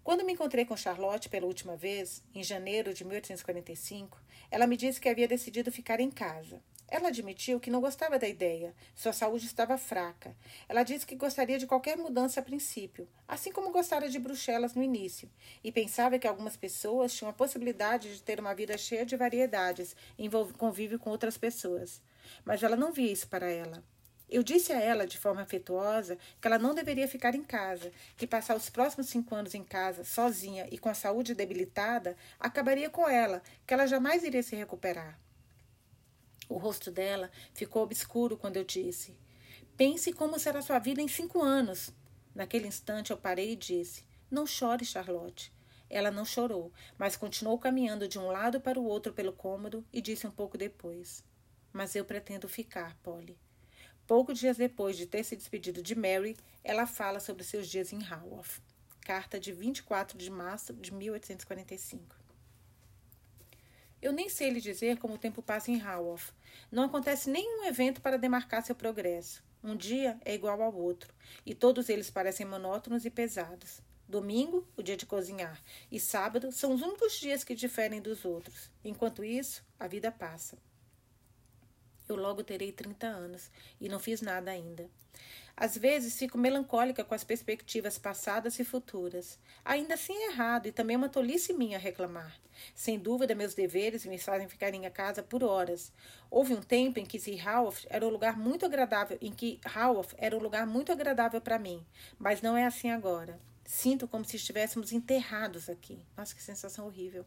Quando 0.05 0.23
me 0.23 0.33
encontrei 0.33 0.65
com 0.65 0.77
Charlotte 0.77 1.29
pela 1.29 1.47
última 1.47 1.75
vez, 1.75 2.23
em 2.31 2.43
janeiro 2.43 2.93
de 2.93 3.03
1845, 3.03 4.21
ela 4.51 4.67
me 4.67 4.77
disse 4.77 5.01
que 5.01 5.09
havia 5.09 5.27
decidido 5.27 5.71
ficar 5.71 5.99
em 5.99 6.11
casa. 6.11 6.61
Ela 6.87 7.07
admitiu 7.07 7.59
que 7.59 7.71
não 7.71 7.81
gostava 7.81 8.19
da 8.19 8.27
ideia. 8.27 8.75
Sua 8.93 9.11
saúde 9.11 9.47
estava 9.47 9.79
fraca. 9.79 10.37
Ela 10.69 10.83
disse 10.83 11.07
que 11.07 11.15
gostaria 11.15 11.57
de 11.57 11.65
qualquer 11.65 11.97
mudança 11.97 12.39
a 12.39 12.43
princípio, 12.43 13.09
assim 13.27 13.51
como 13.51 13.71
gostara 13.71 14.07
de 14.07 14.19
Bruxelas 14.19 14.75
no 14.75 14.83
início, 14.83 15.27
e 15.63 15.71
pensava 15.71 16.19
que 16.19 16.27
algumas 16.27 16.55
pessoas 16.55 17.11
tinham 17.11 17.31
a 17.31 17.33
possibilidade 17.33 18.13
de 18.13 18.21
ter 18.21 18.39
uma 18.39 18.53
vida 18.53 18.77
cheia 18.77 19.07
de 19.07 19.17
variedades 19.17 19.95
em 20.19 20.29
convívio 20.29 20.99
com 20.99 21.09
outras 21.09 21.35
pessoas. 21.35 21.99
Mas 22.45 22.61
ela 22.61 22.75
não 22.75 22.93
via 22.93 23.11
isso 23.11 23.27
para 23.27 23.49
ela. 23.49 23.83
Eu 24.29 24.41
disse 24.41 24.73
a 24.73 24.81
ela, 24.81 25.05
de 25.05 25.17
forma 25.17 25.41
afetuosa, 25.41 26.17
que 26.41 26.47
ela 26.47 26.57
não 26.57 26.73
deveria 26.73 27.07
ficar 27.07 27.35
em 27.35 27.43
casa, 27.43 27.91
que 28.17 28.25
passar 28.25 28.55
os 28.55 28.69
próximos 28.69 29.07
cinco 29.07 29.35
anos 29.35 29.53
em 29.53 29.63
casa, 29.63 30.03
sozinha 30.03 30.67
e 30.71 30.77
com 30.77 30.89
a 30.89 30.95
saúde 30.95 31.35
debilitada, 31.35 32.17
acabaria 32.39 32.89
com 32.89 33.07
ela, 33.07 33.41
que 33.67 33.73
ela 33.73 33.85
jamais 33.85 34.23
iria 34.23 34.41
se 34.41 34.55
recuperar. 34.55 35.19
O 36.49 36.57
rosto 36.57 36.91
dela 36.91 37.31
ficou 37.53 37.83
obscuro 37.83 38.37
quando 38.37 38.57
eu 38.57 38.63
disse: 38.63 39.15
Pense 39.77 40.11
como 40.13 40.39
será 40.39 40.61
sua 40.61 40.79
vida 40.79 41.01
em 41.01 41.07
cinco 41.07 41.41
anos. 41.41 41.91
Naquele 42.33 42.67
instante 42.67 43.11
eu 43.11 43.17
parei 43.17 43.53
e 43.53 43.55
disse: 43.55 44.05
Não 44.29 44.45
chore, 44.45 44.85
Charlotte. 44.85 45.53
Ela 45.89 46.09
não 46.09 46.25
chorou, 46.25 46.71
mas 46.97 47.15
continuou 47.15 47.59
caminhando 47.59 48.07
de 48.07 48.17
um 48.17 48.27
lado 48.27 48.59
para 48.59 48.79
o 48.79 48.85
outro 48.85 49.13
pelo 49.13 49.33
cômodo 49.33 49.85
e 49.93 50.01
disse 50.01 50.25
um 50.25 50.31
pouco 50.31 50.57
depois: 50.57 51.23
Mas 51.71 51.95
eu 51.95 52.03
pretendo 52.05 52.47
ficar, 52.47 52.95
Polly. 53.03 53.37
Poucos 54.07 54.37
dias 54.37 54.55
depois 54.55 54.95
de 54.95 55.07
ter 55.07 55.23
se 55.23 55.35
despedido 55.35 55.81
de 55.81 55.95
Mary, 55.95 56.37
ela 56.63 56.85
fala 56.85 57.19
sobre 57.19 57.43
seus 57.43 57.67
dias 57.67 57.91
em 57.91 58.05
Haworth. 58.05 58.61
Carta 59.01 59.39
de 59.39 59.51
24 59.51 60.15
de 60.15 60.29
março 60.29 60.73
de 60.73 60.93
1845. 60.93 62.15
Eu 63.99 64.13
nem 64.13 64.29
sei 64.29 64.51
lhe 64.51 64.61
dizer 64.61 64.99
como 64.99 65.15
o 65.15 65.17
tempo 65.17 65.41
passa 65.41 65.71
em 65.71 65.81
Haworth. 65.81 66.31
Não 66.71 66.83
acontece 66.83 67.31
nenhum 67.31 67.65
evento 67.65 67.99
para 67.99 68.17
demarcar 68.19 68.63
seu 68.63 68.75
progresso. 68.75 69.43
Um 69.63 69.75
dia 69.75 70.19
é 70.23 70.35
igual 70.35 70.61
ao 70.61 70.75
outro, 70.75 71.11
e 71.43 71.55
todos 71.55 71.89
eles 71.89 72.11
parecem 72.11 72.45
monótonos 72.45 73.05
e 73.05 73.09
pesados. 73.09 73.81
Domingo, 74.07 74.67
o 74.77 74.83
dia 74.83 74.95
de 74.95 75.07
cozinhar, 75.07 75.59
e 75.91 75.99
sábado 75.99 76.51
são 76.51 76.75
os 76.75 76.83
únicos 76.83 77.19
dias 77.19 77.43
que 77.43 77.55
diferem 77.55 77.99
dos 77.99 78.23
outros. 78.23 78.69
Enquanto 78.83 79.23
isso, 79.23 79.65
a 79.79 79.87
vida 79.87 80.11
passa. 80.11 80.55
Eu 82.07 82.15
logo 82.15 82.43
terei 82.43 82.71
30 82.71 83.07
anos 83.07 83.49
e 83.79 83.89
não 83.89 83.99
fiz 83.99 84.21
nada 84.21 84.51
ainda. 84.51 84.89
Às 85.57 85.77
vezes 85.77 86.17
fico 86.17 86.37
melancólica 86.37 87.03
com 87.03 87.15
as 87.15 87.23
perspectivas 87.23 87.97
passadas 87.97 88.59
e 88.59 88.65
futuras. 88.65 89.39
Ainda 89.63 89.93
assim 89.93 90.13
é 90.13 90.31
errado 90.31 90.67
e 90.67 90.71
também 90.71 90.95
é 90.95 90.97
uma 90.97 91.07
tolice 91.07 91.53
minha 91.53 91.79
reclamar. 91.79 92.37
Sem 92.73 92.99
dúvida, 92.99 93.33
meus 93.33 93.53
deveres 93.53 94.05
me 94.05 94.17
fazem 94.17 94.49
ficar 94.49 94.73
em 94.73 94.89
casa 94.91 95.23
por 95.23 95.43
horas. 95.43 95.93
Houve 96.29 96.53
um 96.53 96.61
tempo 96.61 96.99
em 96.99 97.05
que 97.05 97.39
Haworth 97.39 97.85
era 97.89 98.05
um 98.05 98.09
lugar 98.09 98.37
muito 98.37 98.65
agradável, 98.65 99.17
em 99.21 99.31
que 99.31 99.59
Haworth 99.73 100.13
era 100.17 100.35
um 100.35 100.41
lugar 100.41 100.67
muito 100.67 100.91
agradável 100.91 101.39
para 101.39 101.57
mim, 101.57 101.85
mas 102.19 102.41
não 102.41 102.57
é 102.57 102.65
assim 102.65 102.91
agora. 102.91 103.39
Sinto 103.65 104.07
como 104.07 104.23
se 104.23 104.35
estivéssemos 104.35 104.91
enterrados 104.91 105.69
aqui. 105.69 105.99
Nossa, 106.15 106.35
que 106.35 106.43
sensação 106.43 106.85
horrível. 106.85 107.25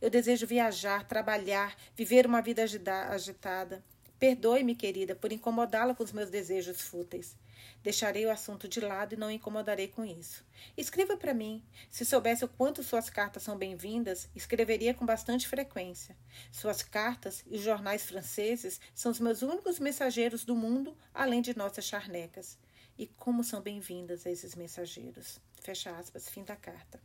Eu 0.00 0.08
desejo 0.08 0.46
viajar, 0.46 1.06
trabalhar, 1.06 1.76
viver 1.94 2.24
uma 2.24 2.40
vida 2.40 2.62
agitada. 2.62 3.84
Perdoe-me, 4.24 4.74
querida, 4.74 5.14
por 5.14 5.30
incomodá-la 5.32 5.94
com 5.94 6.02
os 6.02 6.10
meus 6.10 6.30
desejos 6.30 6.80
fúteis. 6.80 7.36
Deixarei 7.82 8.24
o 8.24 8.30
assunto 8.30 8.66
de 8.66 8.80
lado 8.80 9.12
e 9.12 9.18
não 9.18 9.30
incomodarei 9.30 9.86
com 9.86 10.02
isso. 10.02 10.42
Escreva 10.78 11.14
para 11.14 11.34
mim. 11.34 11.62
Se 11.90 12.06
soubesse 12.06 12.42
o 12.42 12.48
quanto 12.48 12.82
suas 12.82 13.10
cartas 13.10 13.42
são 13.42 13.58
bem-vindas, 13.58 14.30
escreveria 14.34 14.94
com 14.94 15.04
bastante 15.04 15.46
frequência. 15.46 16.16
Suas 16.50 16.82
cartas 16.82 17.44
e 17.46 17.56
os 17.56 17.60
jornais 17.60 18.06
franceses 18.06 18.80
são 18.94 19.12
os 19.12 19.20
meus 19.20 19.42
únicos 19.42 19.78
mensageiros 19.78 20.42
do 20.42 20.56
mundo, 20.56 20.96
além 21.12 21.42
de 21.42 21.54
nossas 21.54 21.84
charnecas. 21.84 22.56
E 22.96 23.06
como 23.06 23.44
são 23.44 23.60
bem-vindas 23.60 24.24
esses 24.24 24.54
mensageiros. 24.54 25.38
Fecha 25.60 25.90
aspas, 25.90 26.30
fim 26.30 26.44
da 26.44 26.56
carta. 26.56 26.98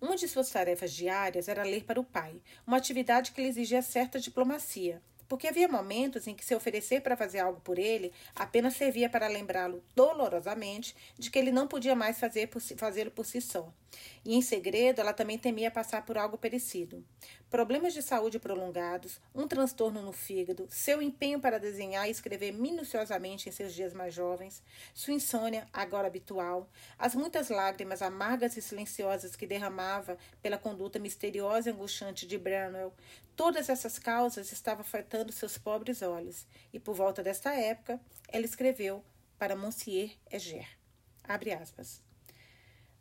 Uma 0.00 0.14
de 0.14 0.28
suas 0.28 0.48
tarefas 0.48 0.92
diárias 0.92 1.48
era 1.48 1.64
ler 1.64 1.82
para 1.82 1.98
o 1.98 2.04
pai, 2.04 2.40
uma 2.64 2.76
atividade 2.76 3.32
que 3.32 3.42
lhe 3.42 3.48
exigia 3.48 3.82
certa 3.82 4.20
diplomacia 4.20 5.02
porque 5.28 5.48
havia 5.48 5.68
momentos 5.68 6.26
em 6.26 6.34
que 6.34 6.44
se 6.44 6.54
oferecer 6.54 7.00
para 7.02 7.16
fazer 7.16 7.40
algo 7.40 7.60
por 7.60 7.78
ele 7.78 8.12
apenas 8.34 8.74
servia 8.74 9.08
para 9.08 9.28
lembrá-lo 9.28 9.82
dolorosamente 9.94 10.94
de 11.18 11.30
que 11.30 11.38
ele 11.38 11.52
não 11.52 11.66
podia 11.66 11.94
mais 11.94 12.18
fazer 12.18 12.48
fazê-lo 12.76 13.10
por 13.10 13.24
si 13.24 13.40
só. 13.40 13.72
E 14.24 14.34
em 14.34 14.42
segredo, 14.42 15.00
ela 15.00 15.12
também 15.12 15.38
temia 15.38 15.70
passar 15.70 16.04
por 16.04 16.18
algo 16.18 16.36
parecido. 16.36 17.04
Problemas 17.48 17.94
de 17.94 18.02
saúde 18.02 18.40
prolongados, 18.40 19.20
um 19.34 19.46
transtorno 19.46 20.02
no 20.02 20.12
fígado, 20.12 20.66
seu 20.68 21.00
empenho 21.00 21.38
para 21.38 21.60
desenhar 21.60 22.08
e 22.08 22.10
escrever 22.10 22.52
minuciosamente 22.52 23.48
em 23.48 23.52
seus 23.52 23.72
dias 23.72 23.94
mais 23.94 24.12
jovens, 24.12 24.62
sua 24.92 25.14
insônia, 25.14 25.68
agora 25.72 26.08
habitual, 26.08 26.68
as 26.98 27.14
muitas 27.14 27.50
lágrimas 27.50 28.02
amargas 28.02 28.56
e 28.56 28.62
silenciosas 28.62 29.36
que 29.36 29.46
derramava 29.46 30.18
pela 30.42 30.58
conduta 30.58 30.98
misteriosa 30.98 31.70
e 31.70 31.72
angustiante 31.72 32.26
de 32.26 32.36
Branwell, 32.36 32.92
todas 33.36 33.68
essas 33.68 33.98
causas 33.98 34.52
estavam 34.52 34.82
afetando 34.82 35.32
seus 35.32 35.58
pobres 35.58 36.02
olhos, 36.02 36.46
e 36.72 36.80
por 36.80 36.94
volta 36.94 37.22
desta 37.22 37.52
época, 37.52 38.00
ela 38.28 38.44
escreveu 38.44 39.04
para 39.38 39.56
Monsieur 39.56 40.12
Eger. 40.30 40.66
Abre 41.22 41.52
aspas. 41.52 42.02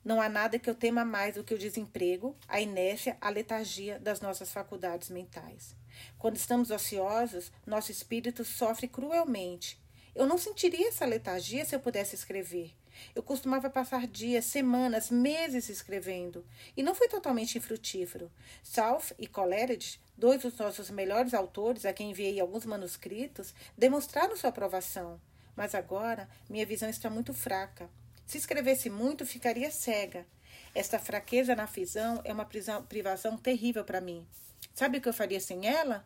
Não 0.04 0.20
há 0.20 0.28
nada 0.28 0.60
que 0.60 0.70
eu 0.70 0.76
tema 0.76 1.06
mais 1.06 1.36
do 1.36 1.44
que 1.44 1.54
o 1.54 1.58
desemprego, 1.58 2.36
a 2.48 2.60
inércia, 2.60 3.18
a 3.22 3.30
letargia 3.30 3.98
das 4.00 4.20
nossas 4.20 4.52
faculdades 4.52 5.10
mentais. 5.10 5.76
Quando 6.18 6.36
estamos 6.36 6.72
ociosos, 6.72 7.52
nosso 7.66 7.92
espírito 7.92 8.44
sofre 8.44 8.88
cruelmente. 8.88 9.82
Eu 10.14 10.26
não 10.26 10.38
sentiria 10.38 10.90
essa 10.90 11.06
letargia 11.06 11.64
se 11.64 11.74
eu 11.74 11.80
pudesse 11.80 12.16
escrever. 12.16 12.76
Eu 13.16 13.24
costumava 13.24 13.70
passar 13.70 14.08
dias, 14.08 14.46
semanas, 14.46 15.10
meses 15.10 15.70
escrevendo, 15.70 16.46
e 16.76 16.84
não 16.84 16.96
foi 16.96 17.08
totalmente 17.08 17.58
infrutífero. 17.58 18.32
South 18.62 19.14
e 19.18 19.28
Coleridge, 19.28 20.00
dois 20.18 20.42
dos 20.42 20.58
nossos 20.58 20.90
melhores 20.90 21.34
autores 21.34 21.86
a 21.86 21.94
quem 21.94 22.12
enviei 22.12 22.40
alguns 22.40 22.66
manuscritos, 22.66 23.54
demonstraram 23.78 24.36
sua 24.36 24.50
aprovação. 24.50 25.20
Mas 25.56 25.76
agora 25.76 26.30
minha 26.50 26.66
visão 26.66 26.90
está 26.90 27.10
muito 27.10 27.34
fraca. 27.34 27.90
Se 28.26 28.38
escrevesse 28.38 28.90
muito, 28.90 29.26
ficaria 29.26 29.70
cega. 29.70 30.26
Esta 30.74 30.98
fraqueza 30.98 31.56
na 31.56 31.66
visão 31.66 32.22
é 32.24 32.34
uma 32.34 32.46
prisão, 32.46 32.84
privação 32.84 33.38
terrível 33.38 33.84
para 33.84 34.02
mim. 34.02 34.26
Sabe 34.74 34.98
o 34.98 35.02
que 35.02 35.08
eu 35.08 35.14
faria 35.14 35.40
sem 35.40 35.68
ela? 35.68 36.06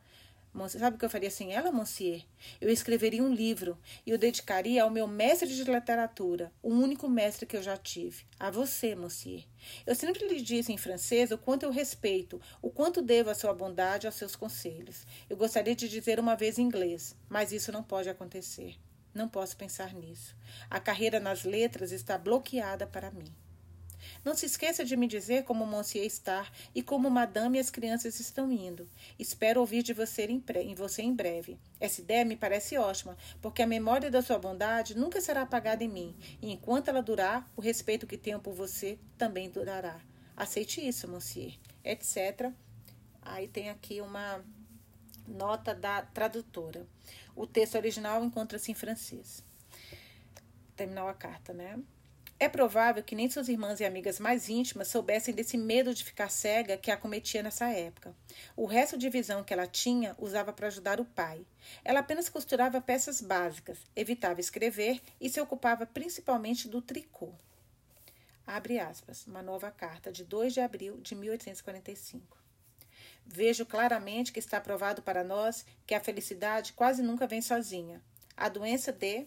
Sabe 0.70 0.96
o 0.96 1.00
que 1.00 1.06
eu 1.06 1.10
faria 1.10 1.30
sem 1.30 1.54
ela, 1.54 1.72
Monsieur? 1.72 2.24
Eu 2.60 2.70
escreveria 2.70 3.24
um 3.24 3.34
livro 3.34 3.78
e 4.06 4.14
o 4.14 4.18
dedicaria 4.18 4.82
ao 4.82 4.90
meu 4.90 5.08
mestre 5.08 5.48
de 5.48 5.64
literatura, 5.64 6.52
o 6.64 6.70
único 6.70 7.08
mestre 7.08 7.46
que 7.46 7.56
eu 7.56 7.62
já 7.62 7.78
tive, 7.78 8.26
a 8.40 8.50
você, 8.50 8.96
Monsieur. 8.96 9.44
Eu 9.86 9.94
sempre 9.94 10.28
lhe 10.28 10.42
disse 10.42 10.74
em 10.74 10.78
francês 10.78 11.32
o 11.32 11.38
quanto 11.38 11.64
eu 11.64 11.72
respeito, 11.72 12.42
o 12.62 12.72
quanto 12.72 13.02
devo 13.02 13.30
a 13.30 13.36
sua 13.36 13.54
bondade 13.54 14.06
e 14.06 14.08
aos 14.08 14.16
seus 14.16 14.36
conselhos. 14.36 15.06
Eu 15.30 15.38
gostaria 15.38 15.76
de 15.76 15.88
dizer 15.88 16.20
uma 16.20 16.36
vez 16.36 16.58
em 16.58 16.64
inglês, 16.64 17.16
mas 17.30 17.52
isso 17.52 17.72
não 17.72 17.84
pode 17.84 18.10
acontecer. 18.10 18.76
Não 19.14 19.28
posso 19.28 19.56
pensar 19.56 19.94
nisso. 19.94 20.36
A 20.70 20.80
carreira 20.80 21.20
nas 21.20 21.44
letras 21.44 21.92
está 21.92 22.18
bloqueada 22.18 22.86
para 22.86 23.12
mim. 23.12 23.34
Não 24.28 24.36
se 24.36 24.46
esqueça 24.46 24.84
de 24.84 24.98
me 24.98 25.08
dizer 25.08 25.46
como 25.46 25.66
Monsieur 25.66 26.06
está 26.06 26.46
e 26.76 26.84
como 26.84 27.10
Madame 27.10 27.58
e 27.58 27.62
as 27.62 27.70
crianças 27.70 28.20
estão 28.20 28.52
indo. 28.52 28.86
Espero 29.18 29.62
ouvir 29.62 29.82
de 29.82 29.94
você 29.94 30.26
em, 30.26 30.44
em 30.66 30.76
você 30.76 31.02
em 31.02 31.16
breve. 31.16 31.58
Essa 31.80 32.02
ideia 32.02 32.26
me 32.26 32.36
parece 32.36 32.78
ótima, 32.78 33.16
porque 33.42 33.62
a 33.62 33.66
memória 33.66 34.12
da 34.12 34.22
sua 34.22 34.38
bondade 34.38 34.98
nunca 34.98 35.22
será 35.22 35.44
apagada 35.44 35.82
em 35.82 35.88
mim, 35.88 36.14
e 36.42 36.52
enquanto 36.52 36.90
ela 36.90 37.02
durar, 37.02 37.50
o 37.56 37.62
respeito 37.62 38.06
que 38.06 38.18
tenho 38.18 38.38
por 38.38 38.54
você 38.54 39.00
também 39.18 39.50
durará. 39.50 39.98
Aceite 40.36 40.86
isso, 40.86 41.08
Monsieur, 41.08 41.54
etc. 41.82 42.52
Aí 43.22 43.48
tem 43.48 43.70
aqui 43.70 44.02
uma 44.02 44.44
nota 45.26 45.74
da 45.74 46.02
tradutora. 46.02 46.86
O 47.34 47.48
texto 47.48 47.76
original 47.76 48.22
encontra-se 48.26 48.74
em 48.74 48.76
francês. 48.76 49.42
Terminou 50.76 51.08
a 51.08 51.14
carta, 51.14 51.54
né? 51.54 51.80
É 52.40 52.48
provável 52.48 53.02
que 53.04 53.16
nem 53.16 53.28
suas 53.28 53.50
irmãs 53.50 53.80
e 53.80 53.86
amigas 53.86 54.20
mais 54.20 54.48
íntimas 54.48 54.90
soubessem 54.90 55.34
desse 55.34 55.58
medo 55.58 55.92
de 55.92 56.04
ficar 56.04 56.30
cega 56.30 56.78
que 56.78 56.92
a 56.92 56.94
acometia 56.94 57.42
nessa 57.42 57.68
época. 57.70 58.16
O 58.56 58.68
resto 58.68 58.96
de 58.96 59.10
visão 59.10 59.44
que 59.44 59.52
ela 59.52 59.66
tinha 59.66 60.16
usava 60.20 60.54
para 60.54 60.68
ajudar 60.68 61.00
o 61.00 61.06
pai. 61.06 61.44
Ela 61.84 62.02
apenas 62.02 62.30
costurava 62.30 62.80
peças 62.80 63.22
básicas, 63.22 63.80
evitava 63.96 64.40
escrever 64.40 65.02
e 65.20 65.30
se 65.30 65.42
ocupava 65.42 65.88
principalmente 65.88 66.68
do 66.68 66.80
tricô. 66.80 67.34
Abre 68.46 68.80
aspas, 68.80 69.26
uma 69.26 69.42
nova 69.42 69.72
carta 69.72 70.12
de 70.12 70.24
2 70.24 70.54
de 70.54 70.62
abril 70.62 71.00
de 71.02 71.16
1845. 71.16 72.38
Vejo 73.26 73.66
claramente 73.66 74.32
que 74.32 74.40
está 74.40 74.62
provado 74.62 75.02
para 75.02 75.24
nós 75.24 75.66
que 75.88 75.96
a 75.96 76.00
felicidade 76.00 76.74
quase 76.74 77.02
nunca 77.02 77.26
vem 77.26 77.42
sozinha. 77.42 78.00
A 78.38 78.48
doença 78.48 78.92
de. 78.92 79.26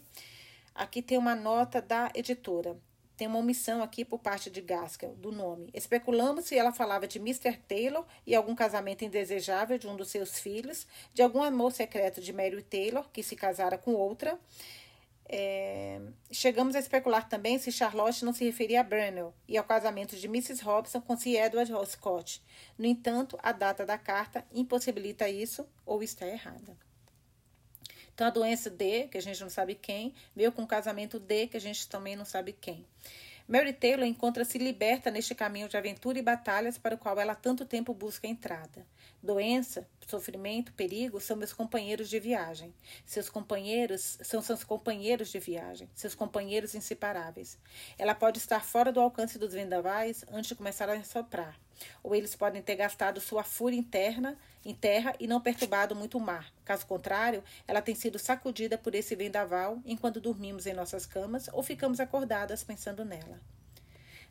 Aqui 0.72 1.02
tem 1.02 1.18
uma 1.18 1.34
nota 1.34 1.82
da 1.82 2.10
editora. 2.14 2.78
Tem 3.20 3.28
uma 3.28 3.40
omissão 3.40 3.82
aqui 3.82 4.02
por 4.02 4.18
parte 4.18 4.48
de 4.48 4.62
Gaskell 4.62 5.14
do 5.14 5.30
nome. 5.30 5.68
Especulamos 5.74 6.46
se 6.46 6.56
ela 6.56 6.72
falava 6.72 7.06
de 7.06 7.18
Mr. 7.18 7.54
Taylor 7.68 8.06
e 8.26 8.34
algum 8.34 8.54
casamento 8.54 9.04
indesejável 9.04 9.76
de 9.76 9.86
um 9.86 9.94
dos 9.94 10.08
seus 10.08 10.38
filhos, 10.38 10.86
de 11.12 11.20
algum 11.20 11.42
amor 11.42 11.70
secreto 11.70 12.22
de 12.22 12.32
Mary 12.32 12.62
Taylor, 12.62 13.06
que 13.12 13.22
se 13.22 13.36
casara 13.36 13.76
com 13.76 13.92
outra, 13.92 14.40
é, 15.28 16.00
chegamos 16.32 16.74
a 16.74 16.78
especular 16.78 17.28
também 17.28 17.58
se 17.58 17.70
Charlotte 17.70 18.24
não 18.24 18.32
se 18.32 18.42
referia 18.42 18.80
a 18.80 18.84
Brunel 18.84 19.34
e 19.46 19.58
ao 19.58 19.64
casamento 19.64 20.16
de 20.16 20.26
Mrs. 20.26 20.64
Robson 20.64 21.02
com 21.02 21.14
Sir 21.14 21.36
Edward 21.36 21.70
Scott. 21.90 22.42
No 22.78 22.86
entanto, 22.86 23.38
a 23.42 23.52
data 23.52 23.84
da 23.84 23.98
carta 23.98 24.46
impossibilita 24.50 25.28
isso 25.28 25.68
ou 25.84 26.02
está 26.02 26.26
errada. 26.26 26.74
Então, 28.20 28.28
a 28.28 28.32
doença 28.32 28.68
D, 28.68 29.08
que 29.08 29.16
a 29.16 29.22
gente 29.22 29.40
não 29.40 29.48
sabe 29.48 29.74
quem, 29.74 30.12
veio 30.36 30.52
com 30.52 30.62
o 30.62 30.66
casamento 30.66 31.18
D, 31.18 31.46
que 31.46 31.56
a 31.56 31.60
gente 31.60 31.88
também 31.88 32.14
não 32.14 32.26
sabe 32.26 32.52
quem. 32.52 32.84
Mary 33.48 33.72
Taylor 33.72 34.04
encontra-se 34.04 34.58
liberta 34.58 35.10
neste 35.10 35.34
caminho 35.34 35.70
de 35.70 35.78
aventura 35.78 36.18
e 36.18 36.22
batalhas 36.22 36.76
para 36.76 36.96
o 36.96 36.98
qual 36.98 37.18
ela 37.18 37.34
tanto 37.34 37.64
tempo 37.64 37.94
busca 37.94 38.26
entrada. 38.26 38.86
Doença, 39.22 39.88
sofrimento, 40.06 40.70
perigo 40.74 41.18
são 41.18 41.34
meus 41.34 41.54
companheiros 41.54 42.10
de 42.10 42.20
viagem. 42.20 42.74
Seus 43.06 43.30
companheiros 43.30 44.18
são 44.20 44.42
seus 44.42 44.62
companheiros 44.62 45.30
de 45.30 45.38
viagem, 45.38 45.88
seus 45.94 46.14
companheiros 46.14 46.74
inseparáveis. 46.74 47.56
Ela 47.96 48.14
pode 48.14 48.36
estar 48.36 48.62
fora 48.62 48.92
do 48.92 49.00
alcance 49.00 49.38
dos 49.38 49.54
vendavais 49.54 50.26
antes 50.30 50.48
de 50.48 50.56
começar 50.56 50.90
a 50.90 51.02
soprar. 51.04 51.58
Ou 52.02 52.14
eles 52.14 52.34
podem 52.34 52.62
ter 52.62 52.76
gastado 52.76 53.20
sua 53.20 53.42
fúria 53.42 53.78
interna 53.78 54.36
em 54.64 54.74
terra 54.74 55.14
e 55.18 55.26
não 55.26 55.40
perturbado 55.40 55.94
muito 55.94 56.18
o 56.18 56.20
mar. 56.20 56.52
Caso 56.64 56.86
contrário, 56.86 57.42
ela 57.66 57.80
tem 57.80 57.94
sido 57.94 58.18
sacudida 58.18 58.76
por 58.76 58.94
esse 58.94 59.16
vendaval 59.16 59.80
enquanto 59.84 60.20
dormimos 60.20 60.66
em 60.66 60.74
nossas 60.74 61.06
camas 61.06 61.48
ou 61.52 61.62
ficamos 61.62 62.00
acordadas 62.00 62.62
pensando 62.62 63.04
nela. 63.04 63.40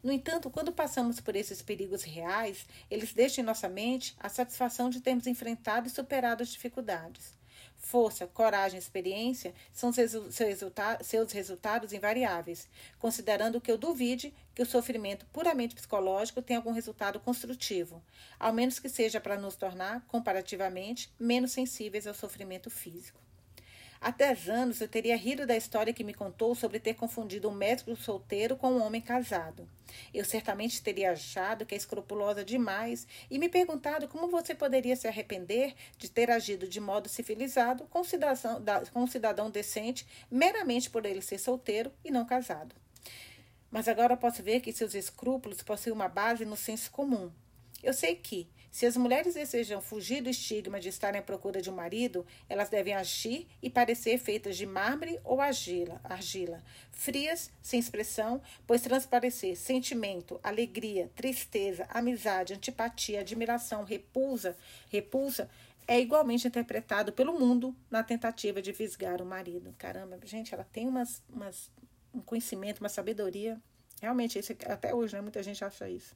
No 0.01 0.11
entanto, 0.11 0.49
quando 0.49 0.71
passamos 0.71 1.19
por 1.19 1.35
esses 1.35 1.61
perigos 1.61 2.03
reais, 2.03 2.65
eles 2.89 3.13
deixam 3.13 3.43
em 3.43 3.45
nossa 3.45 3.67
mente 3.67 4.15
a 4.19 4.29
satisfação 4.29 4.89
de 4.89 5.01
termos 5.01 5.27
enfrentado 5.27 5.87
e 5.87 5.91
superado 5.91 6.41
as 6.41 6.49
dificuldades. 6.49 7.38
Força, 7.79 8.27
coragem 8.27 8.77
experiência 8.77 9.53
são 9.73 9.91
seus, 9.91 10.11
seus 11.01 11.31
resultados 11.31 11.93
invariáveis, 11.93 12.67
considerando 12.99 13.61
que 13.61 13.71
eu 13.71 13.77
duvide 13.77 14.33
que 14.53 14.61
o 14.61 14.65
sofrimento 14.65 15.25
puramente 15.27 15.73
psicológico 15.73 16.41
tenha 16.41 16.59
algum 16.59 16.73
resultado 16.73 17.19
construtivo, 17.19 18.03
ao 18.37 18.53
menos 18.53 18.79
que 18.79 18.89
seja 18.89 19.21
para 19.21 19.37
nos 19.37 19.55
tornar, 19.55 20.05
comparativamente, 20.07 21.11
menos 21.17 21.51
sensíveis 21.51 22.05
ao 22.05 22.13
sofrimento 22.13 22.69
físico. 22.69 23.28
Há 24.01 24.11
dez 24.11 24.47
anos 24.47 24.79
eu 24.79 24.87
teria 24.87 25.17
rido 25.17 25.45
da 25.45 25.57
história 25.57 25.93
que 25.93 26.05
me 26.05 26.13
contou 26.13 26.55
sobre 26.55 26.79
ter 26.79 26.93
confundido 26.93 27.49
um 27.49 27.53
médico 27.53 27.93
solteiro 27.97 28.55
com 28.55 28.71
um 28.71 28.81
homem 28.81 29.01
casado. 29.01 29.67
Eu 30.13 30.23
certamente 30.23 30.81
teria 30.81 31.11
achado 31.11 31.65
que 31.65 31.75
é 31.75 31.77
escrupulosa 31.77 32.45
demais 32.45 33.05
e 33.29 33.37
me 33.37 33.49
perguntado 33.49 34.07
como 34.07 34.29
você 34.29 34.55
poderia 34.55 34.95
se 34.95 35.05
arrepender 35.05 35.75
de 35.97 36.09
ter 36.09 36.31
agido 36.31 36.65
de 36.65 36.79
modo 36.79 37.09
civilizado 37.09 37.83
com 37.89 37.99
um 37.99 38.03
cidadão, 38.05 38.63
com 38.93 39.03
um 39.03 39.07
cidadão 39.07 39.49
decente 39.49 40.07
meramente 40.31 40.89
por 40.89 41.05
ele 41.05 41.21
ser 41.21 41.37
solteiro 41.37 41.91
e 42.01 42.09
não 42.09 42.25
casado. 42.25 42.73
Mas 43.69 43.89
agora 43.89 44.15
posso 44.15 44.41
ver 44.41 44.61
que 44.61 44.71
seus 44.71 44.95
escrúpulos 44.95 45.61
possuem 45.61 45.93
uma 45.93 46.07
base 46.07 46.45
no 46.45 46.55
senso 46.55 46.89
comum. 46.89 47.29
Eu 47.83 47.93
sei 47.93 48.15
que, 48.15 48.47
se 48.71 48.85
as 48.85 48.95
mulheres 48.95 49.33
desejam 49.33 49.81
fugir 49.81 50.21
do 50.21 50.29
estigma 50.29 50.79
de 50.79 50.89
estarem 50.89 51.19
à 51.19 51.23
procura 51.23 51.61
de 51.61 51.69
um 51.69 51.75
marido, 51.75 52.25
elas 52.47 52.69
devem 52.69 52.93
agir 52.93 53.47
e 53.61 53.69
parecer 53.69 54.17
feitas 54.17 54.55
de 54.57 54.65
mármore 54.65 55.19
ou 55.23 55.41
argila, 55.41 55.99
argila, 56.03 56.63
frias, 56.91 57.51
sem 57.61 57.79
expressão, 57.79 58.41
pois 58.67 58.81
transparecer 58.81 59.55
sentimento, 59.55 60.39
alegria, 60.43 61.09
tristeza, 61.15 61.87
amizade, 61.89 62.53
antipatia, 62.53 63.21
admiração, 63.21 63.83
repulsa, 63.83 64.55
repulsa 64.89 65.49
é 65.87 65.99
igualmente 65.99 66.47
interpretado 66.47 67.11
pelo 67.11 67.39
mundo 67.39 67.75
na 67.89 68.03
tentativa 68.03 68.61
de 68.61 68.71
fisgar 68.71 69.23
o 69.23 69.25
marido. 69.25 69.73
Caramba, 69.75 70.19
gente, 70.23 70.53
ela 70.53 70.63
tem 70.63 70.87
umas, 70.87 71.23
umas 71.27 71.71
um 72.13 72.21
conhecimento, 72.21 72.79
uma 72.79 72.89
sabedoria. 72.89 73.59
Realmente, 73.99 74.37
isso, 74.37 74.53
até 74.67 74.93
hoje, 74.93 75.15
né? 75.15 75.21
Muita 75.21 75.41
gente 75.41 75.63
acha 75.65 75.89
isso. 75.89 76.15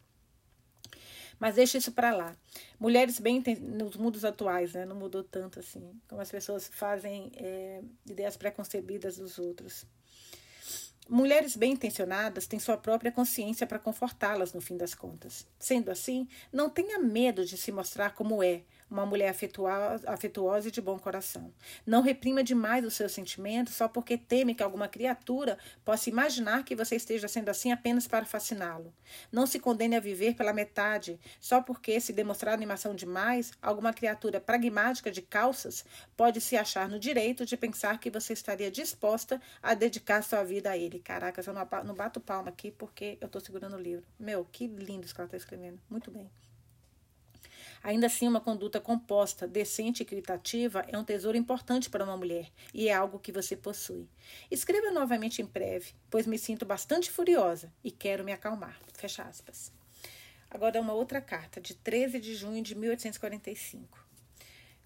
Mas 1.39 1.55
deixa 1.55 1.77
isso 1.77 1.91
para 1.91 2.15
lá. 2.15 2.35
Mulheres 2.79 3.19
bem 3.19 3.43
nos 3.59 3.95
mundos 3.95 4.23
atuais, 4.23 4.73
né? 4.73 4.85
Não 4.85 4.95
mudou 4.95 5.23
tanto 5.23 5.59
assim. 5.59 5.99
Como 6.07 6.21
as 6.21 6.31
pessoas 6.31 6.69
fazem 6.71 7.31
é, 7.35 7.81
ideias 8.09 8.37
preconcebidas 8.37 9.17
dos 9.17 9.37
outros. 9.39 9.85
Mulheres 11.09 11.57
bem 11.57 11.73
intencionadas 11.73 12.47
têm 12.47 12.59
sua 12.59 12.77
própria 12.77 13.11
consciência 13.11 13.67
para 13.67 13.77
confortá-las 13.77 14.53
no 14.53 14.61
fim 14.61 14.77
das 14.77 14.95
contas. 14.95 15.45
Sendo 15.59 15.91
assim, 15.91 16.27
não 16.51 16.69
tenha 16.69 16.97
medo 16.97 17.45
de 17.45 17.57
se 17.57 17.73
mostrar 17.73 18.15
como 18.15 18.41
é, 18.41 18.63
uma 18.93 19.05
mulher 19.05 19.29
afetuosa, 19.29 20.09
afetuosa 20.09 20.67
e 20.67 20.71
de 20.71 20.81
bom 20.81 20.99
coração. 20.99 21.51
Não 21.85 22.01
reprima 22.01 22.43
demais 22.43 22.85
os 22.85 22.93
seus 22.93 23.11
sentimentos 23.11 23.73
só 23.73 23.87
porque 23.87 24.17
teme 24.17 24.53
que 24.53 24.63
alguma 24.63 24.87
criatura 24.87 25.57
possa 25.83 26.09
imaginar 26.09 26.63
que 26.63 26.75
você 26.75 26.95
esteja 26.95 27.27
sendo 27.27 27.49
assim 27.49 27.71
apenas 27.71 28.07
para 28.07 28.25
fasciná-lo. 28.25 28.93
Não 29.31 29.47
se 29.47 29.59
condene 29.59 29.95
a 29.95 29.99
viver 29.99 30.35
pela 30.35 30.53
metade 30.53 31.19
só 31.39 31.61
porque, 31.61 31.99
se 31.99 32.13
demonstrar 32.13 32.53
animação 32.53 32.93
demais, 32.93 33.51
alguma 33.61 33.91
criatura 33.91 34.39
pragmática 34.39 35.11
de 35.11 35.21
calças 35.21 35.83
pode 36.15 36.39
se 36.39 36.55
achar 36.55 36.87
no 36.87 36.99
direito 36.99 37.45
de 37.45 37.57
pensar 37.57 37.99
que 37.99 38.11
você 38.11 38.33
estaria 38.33 38.69
disposta 38.69 39.41
a 39.61 39.73
dedicar 39.73 40.21
sua 40.21 40.43
vida 40.43 40.69
a 40.69 40.77
ele. 40.77 40.99
Caracas, 40.99 41.47
eu 41.47 41.53
não 41.53 41.95
bato 41.95 42.21
palma 42.21 42.49
aqui 42.49 42.69
porque 42.71 43.17
eu 43.19 43.25
estou 43.25 43.41
segurando 43.41 43.75
o 43.75 43.81
livro. 43.81 44.05
Meu, 44.19 44.45
que 44.45 44.67
lindo 44.67 45.05
isso 45.05 45.15
que 45.15 45.21
ela 45.21 45.27
está 45.27 45.37
escrevendo. 45.37 45.79
Muito 45.89 46.11
bem. 46.11 46.29
Ainda 47.83 48.07
assim, 48.07 48.29
uma 48.29 48.39
conduta 48.39 48.79
composta, 48.79 49.45
decente 49.45 50.01
e 50.01 50.05
equitativa 50.05 50.85
é 50.87 50.97
um 50.97 51.03
tesouro 51.03 51.37
importante 51.37 51.89
para 51.89 52.05
uma 52.05 52.15
mulher 52.15 52.49
e 52.73 52.87
é 52.87 52.93
algo 52.93 53.19
que 53.19 53.31
você 53.31 53.57
possui. 53.57 54.07
Escreva 54.49 54.89
novamente 54.89 55.41
em 55.41 55.45
breve, 55.45 55.93
pois 56.09 56.25
me 56.25 56.39
sinto 56.39 56.65
bastante 56.65 57.11
furiosa 57.11 57.73
e 57.83 57.91
quero 57.91 58.23
me 58.23 58.31
acalmar. 58.31 58.79
Fecha 58.93 59.23
aspas. 59.23 59.69
Agora, 60.49 60.79
uma 60.79 60.93
outra 60.93 61.19
carta, 61.19 61.59
de 61.59 61.73
13 61.75 62.21
de 62.21 62.33
junho 62.35 62.63
de 62.63 62.73
1845. 62.73 64.02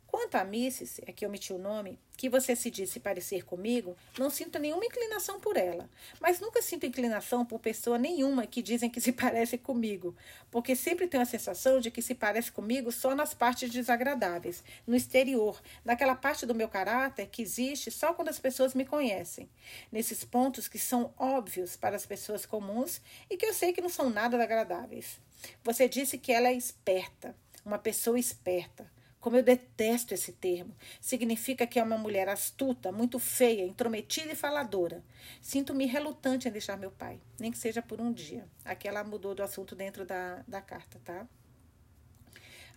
Quanto 0.08 0.36
a 0.36 0.44
Misses, 0.46 1.02
é 1.06 1.12
que 1.12 1.26
omiti 1.26 1.52
o 1.52 1.58
nome, 1.58 2.00
que 2.16 2.30
você 2.30 2.56
se 2.56 2.72
disse 2.72 3.00
parecer 3.00 3.44
comigo, 3.44 3.96
não 4.18 4.30
sinto 4.30 4.58
nenhuma 4.58 4.86
inclinação 4.86 5.40
por 5.40 5.58
ela, 5.58 5.90
mas 6.20 6.40
nunca 6.40 6.62
sinto 6.62 6.86
inclinação 6.86 7.46
por 7.46 7.60
pessoa 7.60 7.98
nenhuma 7.98 8.48
que 8.48 8.62
dizem 8.62 8.90
que 8.90 9.02
se 9.02 9.12
parece 9.14 9.58
comigo, 9.58 10.16
porque 10.50 10.76
sempre 10.76 11.08
tenho 11.08 11.22
a 11.22 11.26
sensação 11.26 11.80
de 11.80 11.92
que 11.92 12.02
se 12.02 12.16
parece 12.16 12.52
comigo 12.52 12.92
só 12.92 13.14
nas 13.14 13.34
partes 13.34 13.70
desagradáveis, 13.70 14.64
no 14.88 14.96
exterior, 14.96 15.62
naquela 15.84 16.16
parte 16.16 16.46
do 16.46 16.56
meu 16.56 16.70
caráter 16.70 17.28
que 17.28 17.42
existe 17.42 17.92
só 17.92 18.14
quando 18.14 18.30
as 18.30 18.40
pessoas 18.40 18.74
me 18.74 18.86
conhecem, 18.86 19.50
nesses 19.92 20.24
pontos 20.24 20.68
que 20.68 20.80
são 20.80 21.14
óbvios 21.18 21.76
para 21.76 21.98
as 21.98 22.06
pessoas 22.06 22.46
comuns 22.46 23.02
e 23.30 23.36
que 23.36 23.46
eu 23.46 23.54
sei 23.54 23.74
que 23.74 23.82
não 23.82 23.90
são 23.90 24.10
nada 24.10 24.42
agradáveis. 24.42 25.20
Você 25.64 25.88
disse 25.88 26.18
que 26.18 26.32
ela 26.32 26.48
é 26.48 26.54
esperta, 26.54 27.36
uma 27.64 27.78
pessoa 27.78 28.18
esperta. 28.18 28.97
Como 29.28 29.36
eu 29.36 29.44
detesto 29.44 30.14
esse 30.14 30.32
termo. 30.32 30.74
Significa 31.02 31.68
que 31.68 31.78
é 31.78 31.84
uma 31.84 31.98
mulher 31.98 32.30
astuta, 32.30 32.94
muito 32.94 33.20
feia, 33.20 33.66
intrometida 33.66 34.32
e 34.32 34.36
faladora. 34.38 35.04
Sinto-me 35.42 35.86
relutante 35.86 36.48
em 36.48 36.52
deixar 36.52 36.78
meu 36.78 36.92
pai, 36.92 37.20
nem 37.38 37.52
que 37.52 37.58
seja 37.58 37.82
por 37.82 38.00
um 38.00 38.14
dia. 38.14 38.48
Aqui 38.64 38.88
ela 38.88 39.04
mudou 39.04 39.36
do 39.36 39.44
assunto 39.44 39.76
dentro 39.76 40.06
da, 40.06 40.46
da 40.48 40.62
carta, 40.62 40.98
tá? 41.04 41.28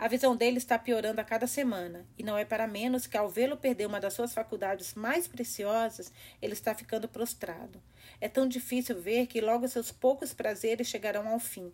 A 0.00 0.08
visão 0.08 0.34
dele 0.34 0.56
está 0.56 0.78
piorando 0.78 1.20
a 1.20 1.24
cada 1.24 1.46
semana, 1.46 2.06
e 2.16 2.22
não 2.22 2.38
é 2.38 2.42
para 2.42 2.66
menos 2.66 3.06
que, 3.06 3.18
ao 3.18 3.28
vê-lo 3.28 3.58
perder 3.58 3.84
uma 3.84 4.00
das 4.00 4.14
suas 4.14 4.32
faculdades 4.32 4.94
mais 4.94 5.28
preciosas, 5.28 6.10
ele 6.40 6.54
está 6.54 6.74
ficando 6.74 7.06
prostrado. 7.06 7.82
É 8.18 8.26
tão 8.26 8.48
difícil 8.48 8.98
ver 8.98 9.26
que 9.26 9.42
logo 9.42 9.68
seus 9.68 9.92
poucos 9.92 10.32
prazeres 10.32 10.88
chegarão 10.88 11.28
ao 11.28 11.38
fim. 11.38 11.70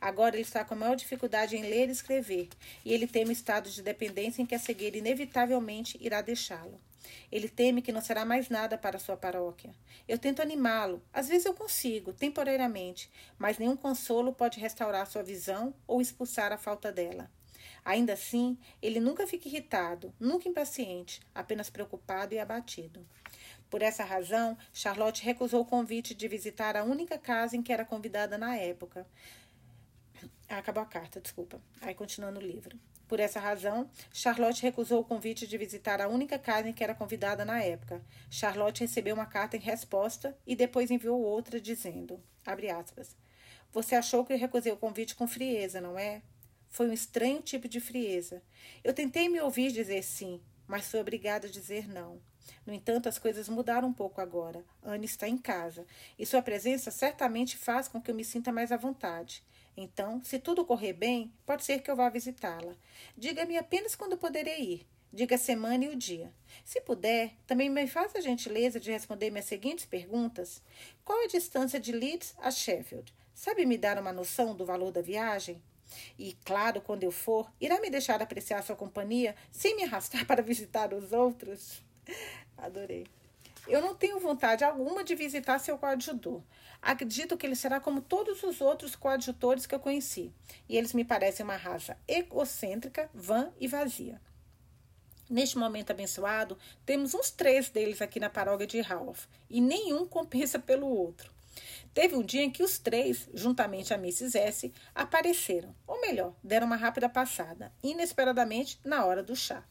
Agora 0.00 0.34
ele 0.34 0.42
está 0.42 0.64
com 0.64 0.74
maior 0.74 0.96
dificuldade 0.96 1.56
em 1.56 1.62
ler 1.62 1.88
e 1.88 1.92
escrever, 1.92 2.48
e 2.84 2.92
ele 2.92 3.06
teme 3.06 3.30
o 3.30 3.32
estado 3.32 3.70
de 3.70 3.80
dependência 3.80 4.42
em 4.42 4.46
que 4.46 4.56
a 4.56 4.58
cegueira 4.58 4.98
inevitavelmente 4.98 5.96
irá 6.00 6.20
deixá-lo. 6.20 6.80
Ele 7.30 7.48
teme 7.48 7.80
que 7.80 7.92
não 7.92 8.00
será 8.00 8.24
mais 8.24 8.48
nada 8.48 8.76
para 8.76 8.98
sua 8.98 9.16
paróquia. 9.16 9.72
Eu 10.08 10.18
tento 10.18 10.42
animá-lo. 10.42 11.00
Às 11.12 11.28
vezes 11.28 11.46
eu 11.46 11.54
consigo, 11.54 12.12
temporariamente, 12.12 13.08
mas 13.38 13.56
nenhum 13.56 13.76
consolo 13.76 14.32
pode 14.32 14.58
restaurar 14.58 15.06
sua 15.06 15.22
visão 15.22 15.72
ou 15.86 16.00
expulsar 16.00 16.52
a 16.52 16.58
falta 16.58 16.90
dela. 16.90 17.30
Ainda 17.88 18.12
assim, 18.12 18.58
ele 18.82 19.00
nunca 19.00 19.26
fica 19.26 19.48
irritado, 19.48 20.12
nunca 20.20 20.46
impaciente, 20.46 21.22
apenas 21.34 21.70
preocupado 21.70 22.34
e 22.34 22.38
abatido. 22.38 23.02
Por 23.70 23.80
essa 23.80 24.04
razão, 24.04 24.58
Charlotte 24.74 25.24
recusou 25.24 25.62
o 25.62 25.64
convite 25.64 26.14
de 26.14 26.28
visitar 26.28 26.76
a 26.76 26.84
única 26.84 27.16
casa 27.16 27.56
em 27.56 27.62
que 27.62 27.72
era 27.72 27.86
convidada 27.86 28.36
na 28.36 28.54
época. 28.58 29.06
Ah, 30.50 30.58
acabou 30.58 30.82
a 30.82 30.86
carta, 30.86 31.18
desculpa. 31.18 31.62
Aí 31.80 31.94
continuando 31.94 32.38
o 32.38 32.42
livro. 32.42 32.78
Por 33.08 33.20
essa 33.20 33.40
razão, 33.40 33.90
Charlotte 34.12 34.62
recusou 34.62 35.00
o 35.00 35.04
convite 35.04 35.46
de 35.46 35.56
visitar 35.56 35.98
a 36.02 36.08
única 36.08 36.38
casa 36.38 36.68
em 36.68 36.74
que 36.74 36.84
era 36.84 36.94
convidada 36.94 37.42
na 37.42 37.62
época. 37.62 38.02
Charlotte 38.28 38.82
recebeu 38.82 39.14
uma 39.14 39.24
carta 39.24 39.56
em 39.56 39.60
resposta 39.60 40.36
e 40.46 40.54
depois 40.54 40.90
enviou 40.90 41.22
outra 41.22 41.58
dizendo, 41.58 42.22
abre 42.44 42.68
aspas, 42.68 43.16
Você 43.72 43.94
achou 43.94 44.26
que 44.26 44.34
recusei 44.34 44.72
o 44.72 44.76
convite 44.76 45.14
com 45.14 45.26
frieza, 45.26 45.80
não 45.80 45.98
é? 45.98 46.20
Foi 46.68 46.88
um 46.88 46.92
estranho 46.92 47.42
tipo 47.42 47.68
de 47.68 47.80
frieza. 47.80 48.42
Eu 48.84 48.92
tentei 48.92 49.28
me 49.28 49.40
ouvir 49.40 49.72
dizer 49.72 50.02
sim, 50.02 50.40
mas 50.66 50.88
fui 50.88 51.00
obrigada 51.00 51.46
a 51.46 51.50
dizer 51.50 51.88
não. 51.88 52.20
No 52.64 52.72
entanto, 52.72 53.08
as 53.08 53.18
coisas 53.18 53.48
mudaram 53.48 53.88
um 53.88 53.92
pouco 53.92 54.20
agora. 54.20 54.64
Anne 54.82 55.06
está 55.06 55.28
em 55.28 55.38
casa, 55.38 55.86
e 56.18 56.24
sua 56.24 56.42
presença 56.42 56.90
certamente 56.90 57.56
faz 57.56 57.88
com 57.88 58.00
que 58.00 58.10
eu 58.10 58.14
me 58.14 58.24
sinta 58.24 58.52
mais 58.52 58.72
à 58.72 58.76
vontade. 58.76 59.42
Então, 59.76 60.22
se 60.24 60.38
tudo 60.38 60.64
correr 60.64 60.92
bem, 60.92 61.32
pode 61.46 61.64
ser 61.64 61.80
que 61.80 61.90
eu 61.90 61.96
vá 61.96 62.08
visitá-la. 62.08 62.74
Diga-me 63.16 63.56
apenas 63.56 63.94
quando 63.94 64.18
poderei 64.18 64.60
ir. 64.60 64.86
Diga 65.12 65.36
a 65.36 65.38
semana 65.38 65.84
e 65.84 65.88
o 65.88 65.96
dia. 65.96 66.32
Se 66.64 66.80
puder, 66.82 67.32
também 67.46 67.70
me 67.70 67.86
faça 67.86 68.18
a 68.18 68.20
gentileza 68.20 68.78
de 68.78 68.90
responder 68.90 69.30
minhas 69.30 69.46
seguintes 69.46 69.86
perguntas. 69.86 70.60
Qual 71.04 71.24
a 71.24 71.28
distância 71.28 71.80
de 71.80 71.92
Leeds 71.92 72.34
a 72.38 72.50
Sheffield? 72.50 73.14
Sabe 73.32 73.64
me 73.64 73.78
dar 73.78 73.98
uma 73.98 74.12
noção 74.12 74.54
do 74.54 74.66
valor 74.66 74.92
da 74.92 75.00
viagem? 75.00 75.62
E, 76.18 76.36
claro, 76.44 76.80
quando 76.80 77.04
eu 77.04 77.10
for, 77.10 77.50
irá 77.60 77.80
me 77.80 77.90
deixar 77.90 78.20
apreciar 78.22 78.62
sua 78.62 78.76
companhia 78.76 79.34
sem 79.50 79.76
me 79.76 79.84
arrastar 79.84 80.24
para 80.26 80.42
visitar 80.42 80.92
os 80.92 81.12
outros? 81.12 81.82
Adorei. 82.56 83.06
Eu 83.66 83.82
não 83.82 83.94
tenho 83.94 84.18
vontade 84.18 84.64
alguma 84.64 85.04
de 85.04 85.14
visitar 85.14 85.58
seu 85.58 85.76
coadjutor. 85.76 86.42
Acredito 86.80 87.36
que 87.36 87.46
ele 87.46 87.54
será 87.56 87.78
como 87.78 88.00
todos 88.00 88.42
os 88.42 88.60
outros 88.60 88.96
coadjutores 88.96 89.66
que 89.66 89.74
eu 89.74 89.80
conheci. 89.80 90.32
E 90.68 90.76
eles 90.76 90.94
me 90.94 91.04
parecem 91.04 91.44
uma 91.44 91.56
raça 91.56 91.98
egocêntrica, 92.08 93.10
vã 93.12 93.52
e 93.60 93.68
vazia. 93.68 94.20
Neste 95.28 95.58
momento 95.58 95.90
abençoado, 95.90 96.56
temos 96.86 97.12
uns 97.12 97.30
três 97.30 97.68
deles 97.68 98.00
aqui 98.00 98.18
na 98.18 98.30
paróquia 98.30 98.66
de 98.66 98.80
Ralph, 98.80 99.26
e 99.50 99.60
nenhum 99.60 100.06
compensa 100.06 100.58
pelo 100.58 100.86
outro. 100.86 101.30
Teve 101.94 102.14
um 102.14 102.22
dia 102.22 102.42
em 102.42 102.50
que 102.50 102.62
os 102.62 102.78
três, 102.78 103.28
juntamente 103.34 103.92
a 103.92 103.96
Mrs. 103.96 104.38
S., 104.38 104.72
apareceram, 104.94 105.74
ou 105.86 106.00
melhor, 106.00 106.34
deram 106.42 106.66
uma 106.66 106.76
rápida 106.76 107.08
passada, 107.08 107.72
inesperadamente, 107.82 108.78
na 108.84 109.04
hora 109.04 109.22
do 109.22 109.34
chá. 109.34 109.64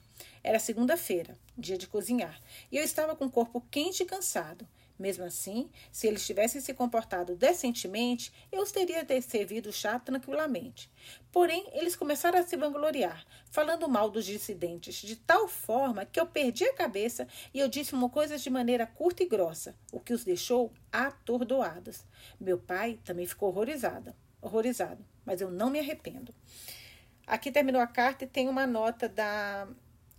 Era 0.44 0.60
segunda-feira, 0.60 1.38
dia 1.58 1.78
de 1.78 1.88
cozinhar, 1.88 2.42
e 2.72 2.78
eu 2.78 2.84
estava 2.84 3.16
com 3.16 3.26
o 3.26 3.32
corpo 3.32 3.62
quente 3.70 4.04
e 4.04 4.06
cansado. 4.06 4.68
Mesmo 4.98 5.24
assim, 5.24 5.70
se 5.92 6.08
eles 6.08 6.26
tivessem 6.26 6.60
se 6.60 6.74
comportado 6.74 7.36
decentemente, 7.36 8.34
eu 8.52 8.62
os 8.62 8.72
teria 8.72 9.06
servido 9.22 9.72
chá 9.72 10.00
tranquilamente. 10.00 10.92
Porém, 11.32 11.68
eles 11.74 11.96
começaram 11.96 12.40
a 12.40 12.44
se 12.44 12.58
vangloriar, 12.58 13.26
falando 13.52 13.88
mal 13.88 14.10
dos 14.10 14.26
dissidentes, 14.26 14.96
de 14.96 15.16
tal 15.16 15.48
forma 15.48 16.06
que 16.06 16.20
eu 16.20 16.26
perdi 16.26 16.64
a 16.64 16.74
cabeça 16.74 17.28
e 17.54 17.60
eu 17.60 17.68
disse 17.68 17.94
uma 17.94 18.10
coisa 18.10 18.38
de 18.38 18.50
maneira 18.50 18.88
curta 18.88 19.22
e 19.22 19.28
grossa, 19.28 19.76
o 19.92 20.00
que 20.00 20.14
os 20.14 20.24
deixou 20.24 20.74
atordoados. 20.92 22.04
Meu 22.40 22.58
pai 22.58 23.00
também 23.04 23.28
ficou 23.28 23.50
horrorizado, 23.50 24.16
horrorizado, 24.42 25.06
mas 25.24 25.42
eu 25.42 25.52
não 25.52 25.70
me 25.70 25.80
arrependo. 25.80 26.34
Aqui 27.28 27.52
terminou 27.52 27.82
a 27.82 27.88
carta 27.88 28.24
e 28.24 28.28
tem 28.28 28.48
uma 28.48 28.66
nota 28.66 29.08
da 29.08 29.68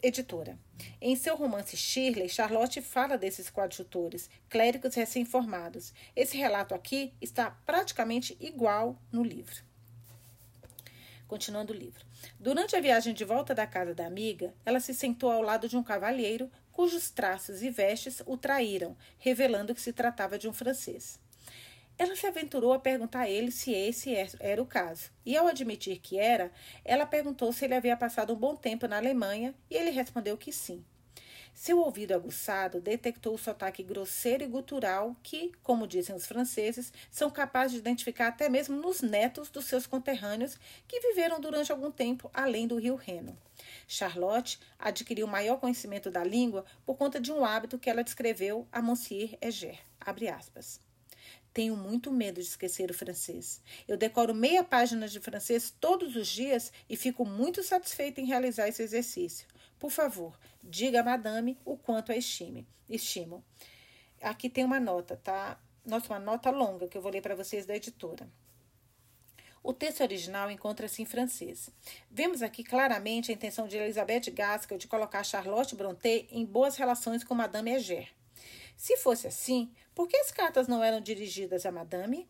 Editora. 0.01 0.57
Em 1.01 1.17
seu 1.17 1.35
romance 1.35 1.77
Shirley, 1.77 2.29
Charlotte 2.29 2.81
fala 2.81 3.19
desses 3.19 3.51
coadjutores, 3.51 4.31
clérigos 4.49 4.95
recém-formados. 4.95 5.93
Esse 6.15 6.37
relato 6.37 6.73
aqui 6.73 7.13
está 7.21 7.51
praticamente 7.51 8.37
igual 8.39 8.97
no 9.11 9.25
livro. 9.25 9.57
Continuando 11.27 11.73
o 11.73 11.77
livro. 11.77 12.07
Durante 12.39 12.77
a 12.77 12.81
viagem 12.81 13.13
de 13.13 13.25
volta 13.25 13.53
da 13.57 13.67
casa 13.67 13.93
da 13.93 14.07
amiga, 14.07 14.55
ela 14.65 14.79
se 14.79 14.95
sentou 14.95 15.33
ao 15.33 15.43
lado 15.43 15.69
de 15.69 15.77
um 15.77 15.83
cavalheiro 15.83 16.49
cujos 16.71 17.11
traços 17.11 17.61
e 17.61 17.69
vestes 17.69 18.23
o 18.25 18.37
traíram, 18.37 18.97
revelando 19.19 19.75
que 19.75 19.81
se 19.81 19.93
tratava 19.93 20.39
de 20.39 20.49
um 20.49 20.53
francês. 20.53 21.19
Ela 21.99 22.15
se 22.15 22.27
aventurou 22.29 22.73
a 22.73 22.79
perguntar 22.79 23.23
a 23.23 23.29
ele 23.29 23.51
se 23.51 23.73
esse 23.73 24.15
era 24.39 24.63
o 24.63 24.67
caso. 24.67 25.11
E 25.27 25.37
ao 25.37 25.49
admitir 25.49 25.99
que 25.99 26.17
era, 26.17 26.53
ela 26.85 27.05
perguntou 27.05 27.53
se 27.53 27.65
ele 27.65 27.75
havia 27.75 27.97
passado 27.97 28.33
um 28.33 28.37
bom 28.37 28.55
tempo 28.55 28.87
na 28.87 28.99
Alemanha 28.99 29.53
e 29.69 29.75
ele 29.75 29.91
respondeu 29.91 30.37
que 30.37 30.53
sim. 30.53 30.85
Seu 31.53 31.81
ouvido 31.81 32.13
aguçado 32.15 32.81
detectou 32.81 33.35
o 33.35 33.39
sotaque 33.39 33.83
grosseiro 33.83 34.45
e 34.45 34.47
gutural 34.47 35.17
que, 35.25 35.51
como 35.61 35.89
dizem 35.89 36.15
os 36.15 36.25
franceses, 36.25 36.93
são 37.11 37.29
capazes 37.29 37.73
de 37.73 37.79
identificar 37.79 38.29
até 38.29 38.49
mesmo 38.49 38.81
nos 38.81 39.03
netos 39.03 39.51
dos 39.51 39.65
seus 39.65 39.85
conterrâneos 39.85 40.57
que 40.87 41.01
viveram 41.01 41.41
durante 41.41 41.73
algum 41.73 41.91
tempo 41.91 42.31
além 42.33 42.69
do 42.69 42.77
rio 42.77 42.95
Reno. 42.95 43.37
Charlotte 43.89 44.61
adquiriu 44.79 45.27
maior 45.27 45.59
conhecimento 45.59 46.13
da 46.13 46.23
língua 46.23 46.65
por 46.87 46.97
conta 46.97 47.21
de 47.21 47.33
um 47.33 47.45
hábito 47.45 47.77
que 47.77 47.91
ela 47.91 48.05
descreveu 48.05 48.69
a 48.71 48.81
Monsieur 48.81 49.37
Eger. 49.41 49.81
Tenho 51.59 51.77
muito 51.77 52.13
medo 52.13 52.41
de 52.41 52.47
esquecer 52.47 52.89
o 52.89 52.95
francês. 52.95 53.61
Eu 53.89 53.97
decoro 53.97 54.33
meia 54.33 54.63
página 54.63 55.09
de 55.09 55.19
francês 55.19 55.75
todos 55.81 56.15
os 56.15 56.29
dias 56.29 56.73
e 56.89 56.97
fico 56.97 57.27
muito 57.27 57.65
satisfeita 57.65 58.21
em 58.21 58.27
realizar 58.27 58.69
esse 58.69 58.81
exercício. 58.81 59.45
Por 59.77 59.91
favor, 59.91 60.39
diga 60.63 61.01
a 61.01 61.03
madame 61.03 61.59
o 61.65 61.77
quanto 61.77 62.13
a 62.13 62.17
estime. 62.17 62.65
Estimo. 62.89 63.45
Aqui 64.23 64.49
tem 64.49 64.63
uma 64.63 64.79
nota, 64.79 65.17
tá? 65.17 65.61
Nossa, 65.85 66.13
uma 66.13 66.21
nota 66.21 66.49
longa 66.49 66.87
que 66.87 66.97
eu 66.97 67.03
vou 67.03 67.11
ler 67.11 67.23
para 67.23 67.35
vocês 67.35 67.67
da 67.67 67.75
editora. 67.75 68.31
O 69.61 69.73
texto 69.73 70.03
original 70.03 70.49
encontra-se 70.53 71.03
em 71.03 71.07
francês. 71.07 71.71
Vemos 72.09 72.41
aqui 72.41 72.63
claramente 72.63 73.33
a 73.33 73.35
intenção 73.35 73.67
de 73.67 73.77
Elizabeth 73.77 74.31
Gaskell 74.31 74.79
de 74.79 74.87
colocar 74.87 75.25
Charlotte 75.25 75.75
Brontë 75.75 76.29
em 76.31 76.47
boas 76.47 76.77
relações 76.77 77.25
com 77.25 77.35
Madame 77.35 77.73
Eger. 77.73 78.17
Se 78.79 78.97
fosse 78.97 79.27
assim, 79.27 79.73
por 79.99 80.07
que 80.07 80.17
as 80.17 80.31
cartas 80.31 80.69
não 80.69 80.85
eram 80.85 81.01
dirigidas 81.01 81.67
a 81.67 81.73
Madame? 81.73 82.29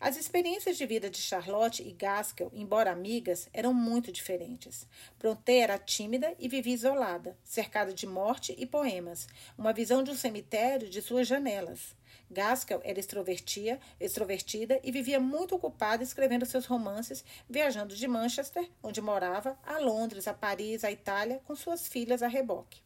As 0.00 0.16
experiências 0.16 0.76
de 0.76 0.84
vida 0.84 1.08
de 1.08 1.18
Charlotte 1.18 1.80
e 1.80 1.92
Gaskell, 1.92 2.50
embora 2.52 2.90
amigas, 2.90 3.48
eram 3.52 3.72
muito 3.72 4.10
diferentes. 4.10 4.84
Brontë 5.16 5.60
era 5.60 5.78
tímida 5.78 6.34
e 6.40 6.48
vivia 6.48 6.74
isolada, 6.74 7.38
cercada 7.44 7.94
de 7.94 8.04
morte 8.04 8.52
e 8.58 8.66
poemas, 8.66 9.28
uma 9.56 9.72
visão 9.72 10.02
de 10.02 10.10
um 10.10 10.16
cemitério 10.16 10.90
de 10.90 11.00
suas 11.00 11.28
janelas. 11.28 11.94
Gaskell 12.28 12.80
era 12.82 12.98
extrovertida, 12.98 13.78
extrovertida 14.00 14.80
e 14.82 14.90
vivia 14.90 15.20
muito 15.20 15.54
ocupada 15.54 16.02
escrevendo 16.02 16.44
seus 16.44 16.66
romances, 16.66 17.24
viajando 17.48 17.94
de 17.94 18.08
Manchester, 18.08 18.68
onde 18.82 19.00
morava, 19.00 19.56
a 19.62 19.78
Londres, 19.78 20.26
a 20.26 20.34
Paris, 20.34 20.82
a 20.82 20.90
Itália, 20.90 21.40
com 21.44 21.54
suas 21.54 21.86
filhas 21.86 22.24
a 22.24 22.26
reboque. 22.26 22.83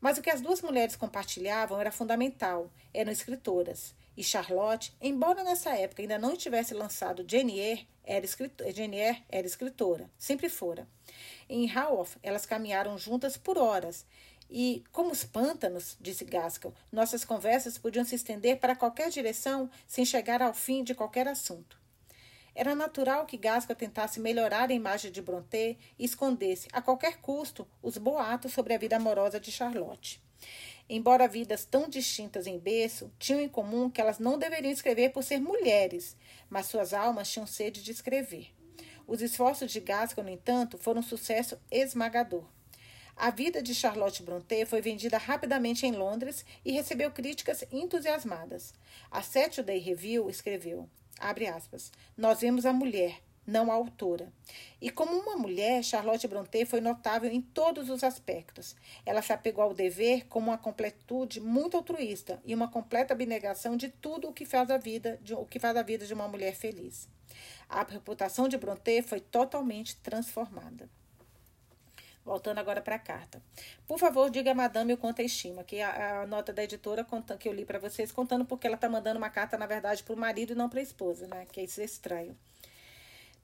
Mas 0.00 0.18
o 0.18 0.22
que 0.22 0.30
as 0.30 0.40
duas 0.40 0.60
mulheres 0.62 0.96
compartilhavam 0.96 1.80
era 1.80 1.90
fundamental, 1.90 2.70
eram 2.92 3.12
escritoras. 3.12 3.94
E 4.16 4.24
Charlotte, 4.24 4.94
embora 5.00 5.44
nessa 5.44 5.76
época 5.76 6.02
ainda 6.02 6.18
não 6.18 6.36
tivesse 6.36 6.72
lançado 6.72 7.24
Jane 7.28 7.58
Eyre, 7.58 7.88
era, 8.02 8.24
Eyre 8.64 9.24
era 9.28 9.46
escritora, 9.46 10.10
sempre 10.16 10.48
fora. 10.48 10.88
Em 11.48 11.70
Haworth, 11.70 12.16
elas 12.22 12.46
caminharam 12.46 12.96
juntas 12.96 13.36
por 13.36 13.58
horas. 13.58 14.06
E, 14.48 14.84
como 14.92 15.10
os 15.10 15.24
pântanos, 15.24 15.96
disse 16.00 16.24
Gaskell, 16.24 16.72
nossas 16.90 17.24
conversas 17.24 17.78
podiam 17.78 18.04
se 18.04 18.14
estender 18.14 18.58
para 18.58 18.76
qualquer 18.76 19.10
direção 19.10 19.68
sem 19.86 20.04
chegar 20.04 20.40
ao 20.40 20.54
fim 20.54 20.84
de 20.84 20.94
qualquer 20.94 21.26
assunto. 21.26 21.85
Era 22.58 22.74
natural 22.74 23.26
que 23.26 23.36
Gaskell 23.36 23.76
tentasse 23.76 24.18
melhorar 24.18 24.70
a 24.70 24.72
imagem 24.72 25.12
de 25.12 25.20
Brontë 25.20 25.76
e 25.98 26.04
escondesse, 26.06 26.66
a 26.72 26.80
qualquer 26.80 27.18
custo, 27.18 27.68
os 27.82 27.98
boatos 27.98 28.54
sobre 28.54 28.72
a 28.72 28.78
vida 28.78 28.96
amorosa 28.96 29.38
de 29.38 29.52
Charlotte. 29.52 30.22
Embora 30.88 31.28
vidas 31.28 31.66
tão 31.66 31.86
distintas 31.86 32.46
em 32.46 32.58
berço, 32.58 33.12
tinham 33.18 33.42
em 33.42 33.48
comum 33.48 33.90
que 33.90 34.00
elas 34.00 34.18
não 34.18 34.38
deveriam 34.38 34.72
escrever 34.72 35.10
por 35.10 35.22
ser 35.22 35.38
mulheres, 35.38 36.16
mas 36.48 36.64
suas 36.64 36.94
almas 36.94 37.30
tinham 37.30 37.46
sede 37.46 37.82
de 37.82 37.92
escrever. 37.92 38.54
Os 39.06 39.20
esforços 39.20 39.70
de 39.70 39.78
Gaskell, 39.78 40.24
no 40.24 40.30
entanto, 40.30 40.78
foram 40.78 41.00
um 41.00 41.04
sucesso 41.04 41.58
esmagador. 41.70 42.46
A 43.14 43.30
vida 43.30 43.62
de 43.62 43.74
Charlotte 43.74 44.22
Brontë 44.22 44.64
foi 44.64 44.80
vendida 44.80 45.18
rapidamente 45.18 45.84
em 45.84 45.92
Londres 45.92 46.42
e 46.64 46.72
recebeu 46.72 47.10
críticas 47.10 47.64
entusiasmadas. 47.70 48.72
A 49.10 49.20
Saturday 49.20 49.78
Review 49.78 50.30
escreveu: 50.30 50.88
Abre 51.18 51.46
aspas. 51.46 51.92
Nós 52.16 52.40
vemos 52.40 52.66
a 52.66 52.72
mulher, 52.72 53.20
não 53.46 53.70
a 53.70 53.74
autora. 53.74 54.32
E 54.80 54.90
como 54.90 55.16
uma 55.16 55.36
mulher, 55.36 55.82
Charlotte 55.82 56.26
Brontë 56.26 56.66
foi 56.66 56.80
notável 56.80 57.30
em 57.30 57.40
todos 57.40 57.88
os 57.88 58.02
aspectos. 58.02 58.76
Ela 59.04 59.22
se 59.22 59.32
apegou 59.32 59.64
ao 59.64 59.74
dever 59.74 60.26
como 60.26 60.48
uma 60.50 60.58
completude 60.58 61.40
muito 61.40 61.76
altruísta 61.76 62.40
e 62.44 62.54
uma 62.54 62.68
completa 62.68 63.14
abnegação 63.14 63.76
de 63.76 63.88
tudo 63.88 64.28
o 64.28 64.32
que 64.32 64.44
faz 64.44 64.70
a 64.70 64.76
vida 64.76 65.18
de, 65.22 65.34
o 65.34 65.46
que 65.46 65.58
faz 65.58 65.76
a 65.76 65.82
vida 65.82 66.06
de 66.06 66.14
uma 66.14 66.28
mulher 66.28 66.54
feliz. 66.54 67.08
A 67.68 67.82
reputação 67.82 68.48
de 68.48 68.58
Brontë 68.58 69.02
foi 69.02 69.20
totalmente 69.20 69.96
transformada. 69.96 70.88
Voltando 72.26 72.58
agora 72.58 72.80
para 72.80 72.96
a 72.96 72.98
carta. 72.98 73.40
Por 73.86 74.00
favor, 74.00 74.28
diga 74.28 74.50
a 74.50 74.54
madame 74.54 74.92
o 74.92 74.96
quanto 74.96 75.22
a 75.22 75.24
estima, 75.24 75.62
que 75.62 75.80
a, 75.80 76.22
a 76.22 76.26
nota 76.26 76.52
da 76.52 76.64
editora 76.64 77.04
conta, 77.04 77.36
que 77.36 77.48
eu 77.48 77.52
li 77.52 77.64
para 77.64 77.78
vocês, 77.78 78.10
contando 78.10 78.44
porque 78.44 78.66
ela 78.66 78.74
está 78.74 78.88
mandando 78.88 79.16
uma 79.16 79.30
carta, 79.30 79.56
na 79.56 79.64
verdade, 79.64 80.02
para 80.02 80.12
o 80.12 80.18
marido 80.18 80.52
e 80.52 80.56
não 80.56 80.68
para 80.68 80.80
a 80.80 80.82
esposa, 80.82 81.28
né? 81.28 81.46
Que 81.52 81.62
isso 81.62 81.80
é 81.80 81.84
estranho. 81.84 82.36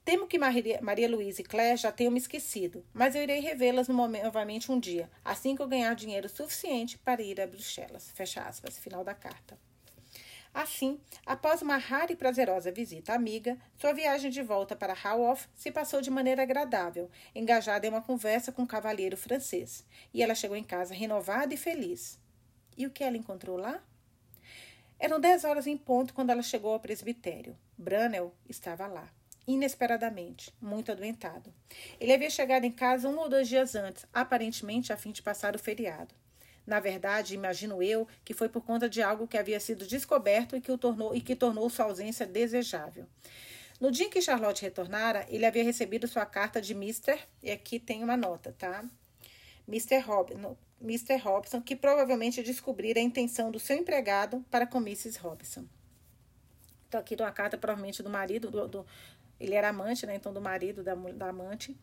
Temo 0.05 0.27
que 0.27 0.37
Maria, 0.37 0.81
Maria 0.83 1.09
Luísa 1.09 1.43
e 1.43 1.45
Claire 1.45 1.77
já 1.77 1.93
tenham 1.93 2.11
me 2.11 2.19
esquecido, 2.19 2.85
mas 2.93 3.15
eu 3.15 3.23
irei 3.23 3.39
revê-las 3.39 3.87
novamente 3.87 4.73
um 4.73 4.81
dia, 4.81 5.09
assim 5.25 5.55
que 5.55 5.63
eu 5.63 5.69
ganhar 5.69 5.95
dinheiro 5.95 6.29
suficiente 6.29 6.99
para 6.99 7.23
ir 7.23 7.41
a 7.41 7.47
Bruxelas. 7.47 8.11
Fecha 8.11 8.43
aspas. 8.43 8.77
Final 8.79 9.05
da 9.05 9.15
carta. 9.15 9.57
Assim, 10.55 11.01
após 11.25 11.63
uma 11.63 11.79
rara 11.79 12.13
e 12.13 12.17
prazerosa 12.17 12.71
visita 12.71 13.15
amiga, 13.15 13.57
sua 13.79 13.95
viagem 13.95 14.31
de 14.31 14.43
volta 14.43 14.77
para 14.77 14.97
Haworth 15.03 15.49
se 15.55 15.73
passou 15.73 16.03
de 16.03 16.11
maneira 16.11 16.43
agradável, 16.43 17.11
engajada 17.35 17.87
em 17.87 17.91
uma 17.91 18.03
conversa 18.03 18.53
com 18.53 18.63
um 18.63 18.67
cavalheiro 18.67 19.17
francês, 19.17 19.87
e 20.13 20.23
ela 20.23 20.35
chegou 20.35 20.57
em 20.57 20.65
casa 20.65 20.95
renovada 20.95 21.55
e 21.55 21.57
feliz. 21.57 22.21
E 22.77 22.87
o 22.87 22.91
que 22.91 23.03
ela 23.03 23.17
encontrou 23.17 23.57
lá? 23.57 23.83
Eram 24.99 25.19
dez 25.19 25.43
horas 25.43 25.67
em 25.67 25.77
ponto 25.77 26.13
quando 26.13 26.31
ela 26.31 26.43
chegou 26.43 26.73
ao 26.75 26.81
presbitério. 26.81 27.57
Branel 27.77 28.35
estava 28.47 28.87
lá, 28.87 29.09
inesperadamente, 29.47 30.55
muito 30.61 30.93
adoentado. 30.93 31.53
Ele 31.99 32.13
havia 32.13 32.31
chegado 32.31 32.65
em 32.65 32.71
casa 32.71 33.09
um 33.09 33.19
ou 33.19 33.29
dois 33.29 33.49
dias 33.49 33.75
antes, 33.75 34.07
aparentemente 34.13 34.93
a 34.93 34.99
fim 34.99 35.13
de 35.13 35.23
passar 35.23 35.57
o 35.57 35.59
feriado. 35.59 36.15
Na 36.67 36.81
verdade, 36.81 37.35
imagino 37.35 37.83
eu 37.83 38.07
que 38.25 38.35
foi 38.35 38.49
por 38.49 38.63
conta 38.63 38.89
de 38.89 39.03
algo 39.03 39.27
que 39.27 39.37
havia 39.37 39.59
sido 39.59 39.87
descoberto 39.87 40.57
e 40.57 40.61
que, 40.61 40.71
o 40.71 40.79
tornou, 40.79 41.15
e 41.15 41.21
que 41.21 41.35
tornou 41.35 41.69
sua 41.69 41.87
ausência 41.87 42.27
desejável. 42.27 43.07
No 43.81 43.91
dia 43.91 44.07
em 44.07 44.11
que 44.11 44.23
Charlotte 44.23 44.63
retornara, 44.63 45.27
ele 45.29 45.45
havia 45.45 45.65
recebido 45.65 46.07
sua 46.07 46.25
carta 46.25 46.61
de 46.61 46.73
Mr. 46.73 47.19
E 47.43 47.51
aqui 47.51 47.81
tem 47.81 48.05
uma 48.05 48.17
nota, 48.17 48.55
tá? 48.57 48.85
Mr. 49.67 49.99
Robinson, 49.99 50.57
Mr. 50.81 51.17
Robson, 51.17 51.61
que 51.61 51.77
provavelmente 51.77 52.43
descobrira 52.43 53.01
a 53.01 53.03
intenção 53.03 53.51
do 53.51 53.59
seu 53.59 53.77
empregado 53.77 54.45
para 54.51 54.67
com 54.67 54.79
Mrs. 54.79 55.19
Robson. 55.19 55.65
Então, 56.89 57.01
aqui 57.01 57.17
tem 57.17 57.25
uma 57.25 57.33
carta, 57.33 57.57
provavelmente, 57.57 58.03
do 58.03 58.11
marido, 58.11 58.51
do, 58.51 58.69
do, 58.69 58.87
ele 59.43 59.55
era 59.55 59.71
amante, 59.71 60.07
né, 60.07 60.15
então, 60.15 60.33
do 60.33 60.41
marido 60.41 60.83
da, 60.83 60.95
da 60.95 61.29
amante, 61.29 61.77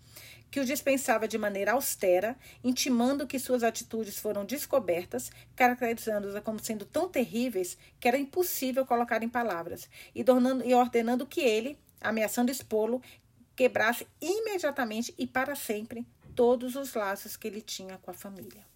que 0.50 0.60
o 0.60 0.66
dispensava 0.66 1.28
de 1.28 1.38
maneira 1.38 1.74
austera, 1.74 2.38
intimando 2.64 3.28
que 3.28 3.38
suas 3.38 3.64
atitudes 3.64 4.18
foram 4.18 4.46
descobertas, 4.46 5.30
caracterizando-as 5.56 6.42
como 6.42 6.60
sendo 6.60 6.86
tão 6.86 7.10
terríveis 7.10 7.78
que 8.00 8.08
era 8.08 8.18
impossível 8.18 8.86
colocar 8.86 9.22
em 9.22 9.30
palavras, 9.30 9.90
e, 10.16 10.24
tornando, 10.24 10.66
e 10.66 10.74
ordenando 10.74 11.26
que 11.26 11.42
ele, 11.42 11.78
ameaçando 12.00 12.50
expô-lo, 12.50 13.02
quebrasse 13.56 14.08
imediatamente 14.22 15.14
e 15.18 15.28
para 15.28 15.54
sempre 15.54 16.08
todos 16.34 16.78
os 16.78 16.94
laços 16.94 17.36
que 17.36 17.48
ele 17.48 17.62
tinha 17.62 17.98
com 17.98 18.10
a 18.10 18.14
família. 18.14 18.69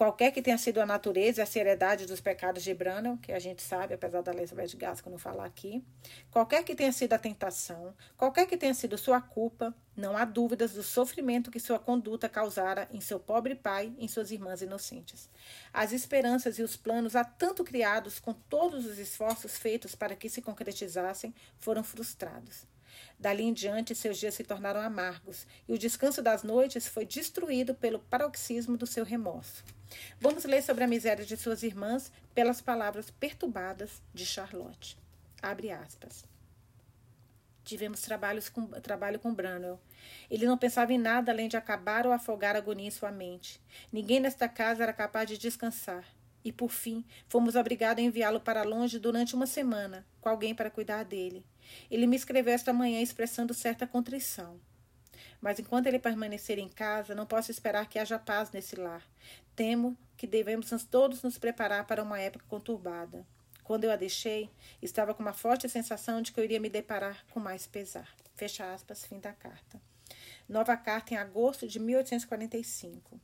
Qualquer 0.00 0.30
que 0.30 0.40
tenha 0.40 0.56
sido 0.56 0.80
a 0.80 0.86
natureza 0.86 1.42
e 1.42 1.42
a 1.42 1.46
seriedade 1.46 2.06
dos 2.06 2.22
pecados 2.22 2.62
de 2.62 2.72
Branham, 2.72 3.18
que 3.18 3.32
a 3.32 3.38
gente 3.38 3.60
sabe, 3.60 3.92
apesar 3.92 4.22
da 4.22 4.32
Elizabeth 4.32 4.74
Gaskell 4.74 5.12
não 5.12 5.18
falar 5.18 5.44
aqui, 5.44 5.84
qualquer 6.30 6.64
que 6.64 6.74
tenha 6.74 6.90
sido 6.90 7.12
a 7.12 7.18
tentação, 7.18 7.94
qualquer 8.16 8.46
que 8.46 8.56
tenha 8.56 8.72
sido 8.72 8.96
sua 8.96 9.20
culpa, 9.20 9.74
não 9.94 10.16
há 10.16 10.24
dúvidas 10.24 10.72
do 10.72 10.82
sofrimento 10.82 11.50
que 11.50 11.60
sua 11.60 11.78
conduta 11.78 12.30
causara 12.30 12.88
em 12.90 12.98
seu 12.98 13.20
pobre 13.20 13.54
pai 13.54 13.92
e 13.98 14.06
em 14.06 14.08
suas 14.08 14.30
irmãs 14.30 14.62
inocentes. 14.62 15.28
As 15.70 15.92
esperanças 15.92 16.58
e 16.58 16.62
os 16.62 16.78
planos 16.78 17.14
há 17.14 17.22
tanto 17.22 17.62
criados 17.62 18.18
com 18.18 18.32
todos 18.32 18.86
os 18.86 18.98
esforços 18.98 19.58
feitos 19.58 19.94
para 19.94 20.16
que 20.16 20.30
se 20.30 20.40
concretizassem 20.40 21.34
foram 21.58 21.84
frustrados. 21.84 22.66
Dali 23.20 23.44
em 23.44 23.52
diante, 23.52 23.94
seus 23.94 24.16
dias 24.16 24.32
se 24.32 24.42
tornaram 24.42 24.80
amargos, 24.80 25.46
e 25.68 25.74
o 25.74 25.78
descanso 25.78 26.22
das 26.22 26.42
noites 26.42 26.88
foi 26.88 27.04
destruído 27.04 27.74
pelo 27.74 27.98
paroxismo 27.98 28.78
do 28.78 28.86
seu 28.86 29.04
remorso. 29.04 29.62
Vamos 30.18 30.44
ler 30.44 30.62
sobre 30.62 30.84
a 30.84 30.86
miséria 30.86 31.26
de 31.26 31.36
suas 31.36 31.62
irmãs 31.62 32.10
pelas 32.34 32.62
palavras 32.62 33.10
perturbadas 33.10 34.00
de 34.14 34.24
Charlotte. 34.24 34.96
Abre 35.42 35.70
aspas. 35.70 36.24
Tivemos 37.62 38.00
trabalhos 38.00 38.48
com, 38.48 38.66
trabalho 38.80 39.18
com 39.18 39.34
Branwell. 39.34 39.78
Ele 40.30 40.46
não 40.46 40.56
pensava 40.56 40.94
em 40.94 40.98
nada 40.98 41.30
além 41.30 41.46
de 41.46 41.58
acabar 41.58 42.06
ou 42.06 42.12
afogar 42.14 42.56
a 42.56 42.58
agonia 42.58 42.88
em 42.88 42.90
sua 42.90 43.12
mente. 43.12 43.60
Ninguém 43.92 44.18
nesta 44.18 44.48
casa 44.48 44.82
era 44.82 44.94
capaz 44.94 45.28
de 45.28 45.36
descansar. 45.36 46.06
E, 46.42 46.50
por 46.50 46.70
fim, 46.70 47.04
fomos 47.28 47.54
obrigados 47.54 48.02
a 48.02 48.06
enviá-lo 48.06 48.40
para 48.40 48.62
longe 48.62 48.98
durante 48.98 49.34
uma 49.34 49.46
semana, 49.46 50.06
com 50.22 50.30
alguém 50.30 50.54
para 50.54 50.70
cuidar 50.70 51.04
dele. 51.04 51.44
Ele 51.90 52.06
me 52.06 52.16
escreveu 52.16 52.54
esta 52.54 52.72
manhã 52.72 53.00
expressando 53.00 53.54
certa 53.54 53.86
contrição. 53.86 54.60
Mas 55.40 55.58
enquanto 55.58 55.86
ele 55.86 55.98
permanecer 55.98 56.58
em 56.58 56.68
casa, 56.68 57.14
não 57.14 57.26
posso 57.26 57.50
esperar 57.50 57.88
que 57.88 57.98
haja 57.98 58.18
paz 58.18 58.50
nesse 58.50 58.76
lar. 58.76 59.02
Temo 59.56 59.96
que 60.16 60.26
devemos 60.26 60.70
todos 60.90 61.22
nos 61.22 61.38
preparar 61.38 61.86
para 61.86 62.02
uma 62.02 62.20
época 62.20 62.44
conturbada. 62.48 63.26
Quando 63.64 63.84
eu 63.84 63.92
a 63.92 63.96
deixei, 63.96 64.50
estava 64.82 65.14
com 65.14 65.22
uma 65.22 65.32
forte 65.32 65.68
sensação 65.68 66.20
de 66.20 66.32
que 66.32 66.40
eu 66.40 66.44
iria 66.44 66.60
me 66.60 66.68
deparar 66.68 67.24
com 67.30 67.40
mais 67.40 67.66
pesar. 67.66 68.08
Fecha 68.34 68.72
aspas, 68.72 69.06
fim 69.06 69.18
da 69.20 69.32
carta. 69.32 69.80
Nova 70.48 70.76
carta 70.76 71.14
em 71.14 71.16
agosto 71.16 71.68
de 71.68 71.78
1845. 71.78 73.20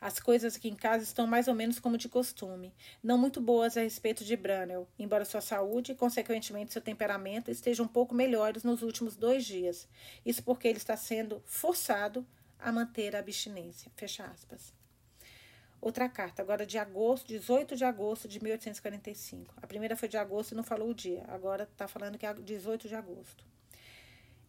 As 0.00 0.18
coisas 0.18 0.56
aqui 0.56 0.68
em 0.68 0.74
casa 0.74 1.04
estão 1.04 1.26
mais 1.26 1.46
ou 1.46 1.54
menos 1.54 1.78
como 1.78 1.98
de 1.98 2.08
costume, 2.08 2.72
não 3.02 3.18
muito 3.18 3.38
boas 3.38 3.76
a 3.76 3.82
respeito 3.82 4.24
de 4.24 4.34
Branel, 4.34 4.88
embora 4.98 5.26
sua 5.26 5.42
saúde 5.42 5.92
e, 5.92 5.94
consequentemente, 5.94 6.72
seu 6.72 6.80
temperamento 6.80 7.50
estejam 7.50 7.84
um 7.84 7.88
pouco 7.88 8.14
melhores 8.14 8.64
nos 8.64 8.82
últimos 8.82 9.14
dois 9.14 9.44
dias. 9.44 9.86
Isso 10.24 10.42
porque 10.42 10.66
ele 10.66 10.78
está 10.78 10.96
sendo 10.96 11.42
forçado 11.44 12.26
a 12.58 12.72
manter 12.72 13.14
a 13.14 13.18
abstinência. 13.18 13.92
Fecha 13.94 14.24
aspas. 14.24 14.72
Outra 15.82 16.08
carta, 16.08 16.40
agora 16.40 16.64
de 16.64 16.78
agosto, 16.78 17.28
18 17.28 17.76
de 17.76 17.84
agosto 17.84 18.26
de 18.26 18.42
1845. 18.42 19.54
A 19.60 19.66
primeira 19.66 19.96
foi 19.96 20.08
de 20.08 20.16
agosto 20.16 20.52
e 20.52 20.54
não 20.54 20.62
falou 20.62 20.90
o 20.90 20.94
dia. 20.94 21.24
Agora 21.28 21.64
está 21.64 21.86
falando 21.86 22.16
que 22.16 22.24
é 22.24 22.32
18 22.32 22.88
de 22.88 22.94
agosto. 22.94 23.49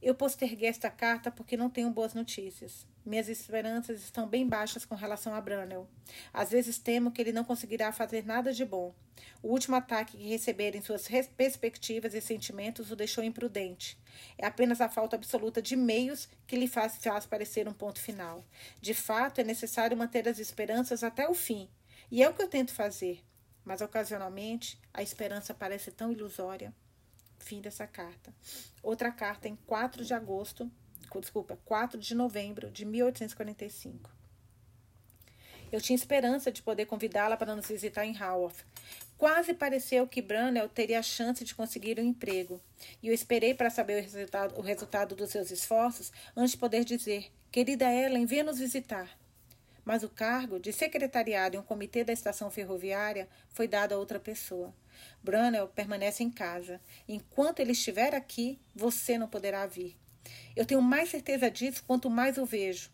Eu 0.02 0.16
posterguei 0.16 0.68
esta 0.68 0.90
carta 0.90 1.30
porque 1.30 1.56
não 1.56 1.70
tenho 1.70 1.92
boas 1.92 2.16
notícias. 2.16 2.88
Minhas 3.06 3.30
esperanças 3.30 4.02
estão 4.02 4.28
bem 4.28 4.48
baixas 4.48 4.84
com 4.84 4.96
relação 4.96 5.36
a 5.36 5.40
Branel. 5.40 5.88
Às 6.34 6.50
vezes 6.50 6.80
temo 6.80 7.12
que 7.12 7.22
ele 7.22 7.32
não 7.32 7.44
conseguirá 7.44 7.92
fazer 7.92 8.26
nada 8.26 8.52
de 8.52 8.66
bom. 8.66 8.96
O 9.44 9.50
último 9.50 9.76
ataque 9.76 10.18
que 10.18 10.28
receber 10.28 10.76
em 10.76 10.82
suas 10.82 11.08
perspectivas 11.38 12.16
e 12.16 12.22
sentimentos 12.22 12.90
o 12.90 12.96
deixou 12.96 13.24
imprudente. 13.24 13.96
É 14.40 14.48
apenas 14.48 14.82
a 14.82 14.90
falta 14.90 15.16
absoluta 15.16 15.62
de 15.62 15.76
meios 15.76 16.28
que 16.48 16.56
lhe 16.56 16.68
faz, 16.68 16.98
faz 16.98 17.28
parecer 17.28 17.68
um 17.68 17.74
ponto 17.74 18.02
final. 18.02 18.44
De 18.82 18.96
fato, 18.96 19.40
é 19.40 19.44
necessário 19.44 19.96
manter 19.96 20.28
as 20.28 20.40
esperanças 20.40 21.04
até 21.04 21.30
o 21.30 21.36
fim. 21.36 21.70
E 22.10 22.24
é 22.24 22.30
o 22.30 22.34
que 22.34 22.42
eu 22.42 22.48
tento 22.48 22.74
fazer. 22.74 23.24
Mas 23.64 23.82
ocasionalmente 23.82 24.80
a 24.92 25.04
esperança 25.04 25.54
parece 25.54 25.92
tão 25.92 26.12
ilusória. 26.12 26.74
Fim 27.42 27.60
dessa 27.60 27.88
carta. 27.88 28.34
Outra 28.82 29.12
carta 29.12 29.48
em 29.48 29.56
4 29.56 30.06
de 30.06 30.14
agosto, 30.14 30.72
desculpa, 31.20 31.58
4 31.66 32.00
de 32.00 32.16
novembro 32.16 32.70
de 32.70 32.86
1845. 32.86 34.10
Eu 35.72 35.82
tinha 35.82 35.96
esperança 35.96 36.52
de 36.52 36.62
poder 36.62 36.86
convidá-la 36.86 37.36
para 37.36 37.56
nos 37.56 37.68
visitar 37.68 38.06
em 38.06 38.16
Haworth. 38.16 38.66
Quase 39.18 39.54
pareceu 39.54 40.08
que 40.08 40.22
Branel 40.22 40.70
teria 40.70 41.00
a 41.00 41.04
chance 41.04 41.44
de 41.44 41.56
conseguir 41.56 42.00
um 42.00 42.04
emprego, 42.04 42.62
e 43.02 43.08
eu 43.08 43.14
esperei 43.14 43.54
para 43.54 43.70
saber 43.70 44.00
o 44.00 44.02
resultado, 44.02 44.60
o 44.60 44.62
resultado 44.62 45.16
dos 45.16 45.32
seus 45.32 45.50
esforços 45.50 46.12
antes 46.36 46.52
de 46.52 46.58
poder 46.58 46.84
dizer: 46.84 47.32
Querida 47.52 47.92
Ellen, 47.92 48.26
venha 48.26 48.44
nos 48.44 48.60
visitar. 48.60 49.10
Mas 49.84 50.04
o 50.04 50.10
cargo 50.10 50.60
de 50.60 50.72
secretariado 50.72 51.56
em 51.56 51.60
um 51.60 51.64
comitê 51.64 52.04
da 52.04 52.14
estação 52.14 52.52
ferroviária 52.52 53.28
foi 53.50 53.68
dado 53.68 53.94
a 53.94 53.98
outra 53.98 54.20
pessoa. 54.20 54.74
Branel 55.24 55.68
permanece 55.68 56.24
em 56.24 56.30
casa. 56.30 56.82
Enquanto 57.08 57.60
ele 57.60 57.72
estiver 57.72 58.16
aqui, 58.16 58.60
você 58.76 59.18
não 59.18 59.28
poderá 59.28 59.66
vir. 59.66 59.98
Eu 60.56 60.66
tenho 60.66 60.82
mais 60.82 61.10
certeza 61.10 61.50
disso 61.50 61.84
quanto 61.86 62.10
mais 62.10 62.38
o 62.38 62.46
vejo. 62.46 62.92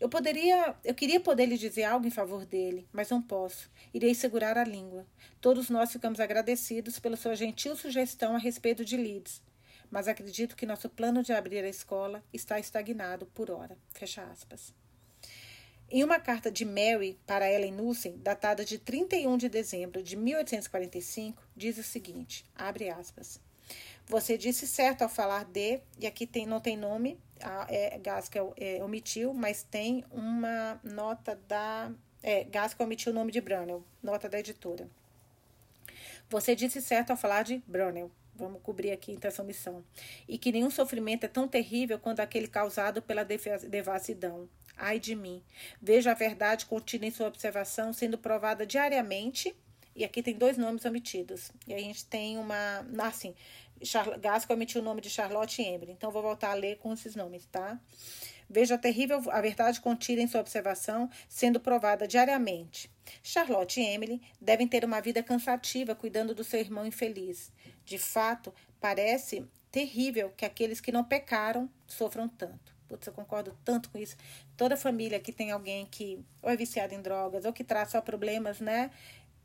Eu 0.00 0.08
poderia, 0.08 0.76
eu 0.84 0.94
queria 0.94 1.18
poder 1.18 1.46
lhe 1.46 1.58
dizer 1.58 1.82
algo 1.82 2.06
em 2.06 2.10
favor 2.10 2.46
dele, 2.46 2.86
mas 2.92 3.10
não 3.10 3.20
posso. 3.20 3.68
Irei 3.92 4.14
segurar 4.14 4.56
a 4.56 4.62
língua. 4.62 5.04
Todos 5.40 5.68
nós 5.68 5.90
ficamos 5.90 6.20
agradecidos 6.20 7.00
pela 7.00 7.16
sua 7.16 7.34
gentil 7.34 7.74
sugestão 7.74 8.36
a 8.36 8.38
respeito 8.38 8.84
de 8.84 8.96
Leeds, 8.96 9.42
mas 9.90 10.06
acredito 10.06 10.54
que 10.54 10.66
nosso 10.66 10.88
plano 10.88 11.22
de 11.22 11.32
abrir 11.32 11.64
a 11.64 11.68
escola 11.68 12.22
está 12.32 12.60
estagnado 12.60 13.26
por 13.26 13.50
hora. 13.50 13.76
Fecha 13.88 14.22
aspas. 14.22 14.72
Em 15.90 16.04
uma 16.04 16.20
carta 16.20 16.50
de 16.50 16.66
Mary 16.66 17.18
para 17.26 17.50
Ellen 17.50 17.72
Nussen, 17.72 18.18
datada 18.18 18.62
de 18.62 18.78
31 18.78 19.38
de 19.38 19.48
dezembro 19.48 20.02
de 20.02 20.16
1845, 20.16 21.42
diz 21.56 21.78
o 21.78 21.82
seguinte: 21.82 22.44
abre 22.54 22.90
aspas. 22.90 23.40
Você 24.06 24.36
disse 24.36 24.66
certo 24.66 25.02
ao 25.02 25.08
falar 25.08 25.44
de, 25.44 25.80
e 25.98 26.06
aqui 26.06 26.26
tem, 26.26 26.46
não 26.46 26.60
tem 26.60 26.76
nome, 26.76 27.18
a 27.42 27.66
é, 27.70 27.98
Gaskell 27.98 28.52
é, 28.56 28.82
omitiu, 28.84 29.32
mas 29.32 29.62
tem 29.62 30.04
uma 30.10 30.78
nota 30.84 31.38
da. 31.48 31.90
É, 32.22 32.44
Gaskell 32.44 32.84
omitiu 32.84 33.12
o 33.12 33.14
nome 33.14 33.32
de 33.32 33.40
Brunel, 33.40 33.82
nota 34.02 34.28
da 34.28 34.38
editora. 34.38 34.88
Você 36.28 36.54
disse 36.54 36.82
certo 36.82 37.12
ao 37.12 37.16
falar 37.16 37.44
de 37.44 37.62
Brunel. 37.66 38.10
Vamos 38.34 38.62
cobrir 38.62 38.92
aqui 38.92 39.12
então 39.12 39.28
essa 39.28 39.42
omissão. 39.42 39.82
E 40.28 40.38
que 40.38 40.52
nenhum 40.52 40.70
sofrimento 40.70 41.24
é 41.24 41.28
tão 41.28 41.48
terrível 41.48 41.98
quanto 41.98 42.20
aquele 42.20 42.46
causado 42.46 43.02
pela 43.02 43.24
devassidão. 43.24 44.48
Ai 44.78 45.00
de 45.00 45.14
mim. 45.16 45.42
Vejo 45.82 46.08
a 46.08 46.14
verdade 46.14 46.64
contida 46.64 47.04
em 47.04 47.10
sua 47.10 47.26
observação 47.26 47.92
sendo 47.92 48.16
provada 48.16 48.64
diariamente. 48.64 49.54
E 49.94 50.04
aqui 50.04 50.22
tem 50.22 50.34
dois 50.34 50.56
nomes 50.56 50.84
omitidos. 50.84 51.50
E 51.66 51.74
a 51.74 51.78
gente 51.78 52.04
tem 52.04 52.38
uma. 52.38 52.86
Assim, 53.02 53.34
Gaskell 54.20 54.54
omitiu 54.54 54.80
o 54.80 54.84
nome 54.84 55.00
de 55.00 55.10
Charlotte 55.10 55.60
Embre. 55.60 55.90
Então, 55.90 56.12
vou 56.12 56.22
voltar 56.22 56.52
a 56.52 56.54
ler 56.54 56.78
com 56.78 56.92
esses 56.92 57.16
nomes, 57.16 57.44
tá? 57.46 57.80
Vejo 58.48 58.72
a 58.72 58.78
terrível 58.78 59.20
a 59.30 59.40
verdade 59.40 59.80
contida 59.80 60.22
em 60.22 60.26
sua 60.26 60.40
observação 60.40 61.10
sendo 61.28 61.58
provada 61.58 62.06
diariamente. 62.06 62.90
Charlotte 63.22 63.80
e 63.80 63.84
Emily 63.84 64.22
devem 64.40 64.68
ter 64.68 64.84
uma 64.84 65.00
vida 65.00 65.22
cansativa 65.22 65.94
cuidando 65.94 66.34
do 66.34 66.44
seu 66.44 66.60
irmão 66.60 66.86
infeliz. 66.86 67.52
De 67.84 67.98
fato, 67.98 68.54
parece 68.80 69.44
terrível 69.70 70.32
que 70.36 70.44
aqueles 70.44 70.80
que 70.80 70.92
não 70.92 71.04
pecaram 71.04 71.68
sofram 71.86 72.28
tanto. 72.28 72.77
Putz, 72.88 73.06
eu 73.06 73.12
concordo 73.12 73.56
tanto 73.64 73.90
com 73.90 73.98
isso. 73.98 74.16
Toda 74.56 74.76
família 74.76 75.20
que 75.20 75.32
tem 75.32 75.50
alguém 75.50 75.86
que 75.86 76.24
ou 76.42 76.50
é 76.50 76.56
viciado 76.56 76.94
em 76.94 77.02
drogas 77.02 77.44
ou 77.44 77.52
que 77.52 77.62
traz 77.62 77.90
só 77.90 78.00
problemas, 78.00 78.60
né? 78.60 78.90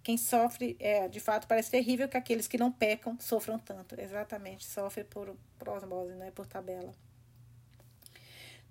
Quem 0.01 0.17
sofre, 0.17 0.75
é, 0.79 1.07
de 1.07 1.19
fato, 1.19 1.47
parece 1.47 1.71
terrível 1.71 2.09
que 2.09 2.17
aqueles 2.17 2.47
que 2.47 2.57
não 2.57 2.71
pecam 2.71 3.17
sofram 3.19 3.59
tanto. 3.59 3.99
Exatamente, 3.99 4.65
sofre 4.65 5.03
por, 5.03 5.35
por 5.57 5.69
osmose, 5.69 6.13
né? 6.15 6.31
Por 6.31 6.45
tabela. 6.45 6.93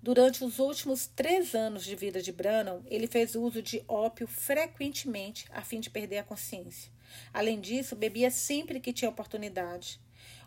Durante 0.03 0.43
os 0.43 0.59
últimos 0.59 1.07
três 1.07 1.55
anos 1.55 1.85
de 1.85 1.95
vida 1.95 2.21
de 2.21 2.31
Branham, 2.31 2.83
ele 2.87 3.07
fez 3.07 3.35
uso 3.35 3.61
de 3.61 3.81
ópio 3.87 4.27
frequentemente 4.27 5.47
a 5.49 5.61
fim 5.61 5.79
de 5.79 5.89
perder 5.89 6.17
a 6.17 6.23
consciência. 6.23 6.91
Além 7.33 7.61
disso, 7.61 7.95
bebia 7.95 8.29
sempre 8.29 8.81
que 8.81 8.91
tinha 8.91 9.09
oportunidade. 9.09 10.01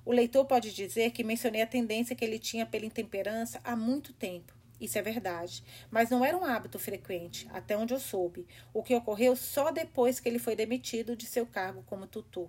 O 0.06 0.12
leitor 0.12 0.44
pode 0.44 0.72
dizer 0.72 1.10
que 1.10 1.24
mencionei 1.24 1.62
a 1.62 1.66
tendência 1.66 2.14
que 2.14 2.24
ele 2.24 2.38
tinha 2.38 2.64
pela 2.64 2.86
intemperança 2.86 3.60
há 3.64 3.74
muito 3.74 4.12
tempo. 4.12 4.54
Isso 4.80 4.96
é 4.96 5.02
verdade, 5.02 5.64
mas 5.90 6.10
não 6.10 6.24
era 6.24 6.38
um 6.38 6.44
hábito 6.44 6.78
frequente, 6.78 7.48
até 7.50 7.76
onde 7.76 7.92
eu 7.92 7.98
soube, 7.98 8.46
o 8.72 8.84
que 8.84 8.94
ocorreu 8.94 9.34
só 9.34 9.72
depois 9.72 10.20
que 10.20 10.28
ele 10.28 10.38
foi 10.38 10.54
demitido 10.54 11.16
de 11.16 11.26
seu 11.26 11.44
cargo 11.44 11.82
como 11.86 12.06
tutor. 12.06 12.48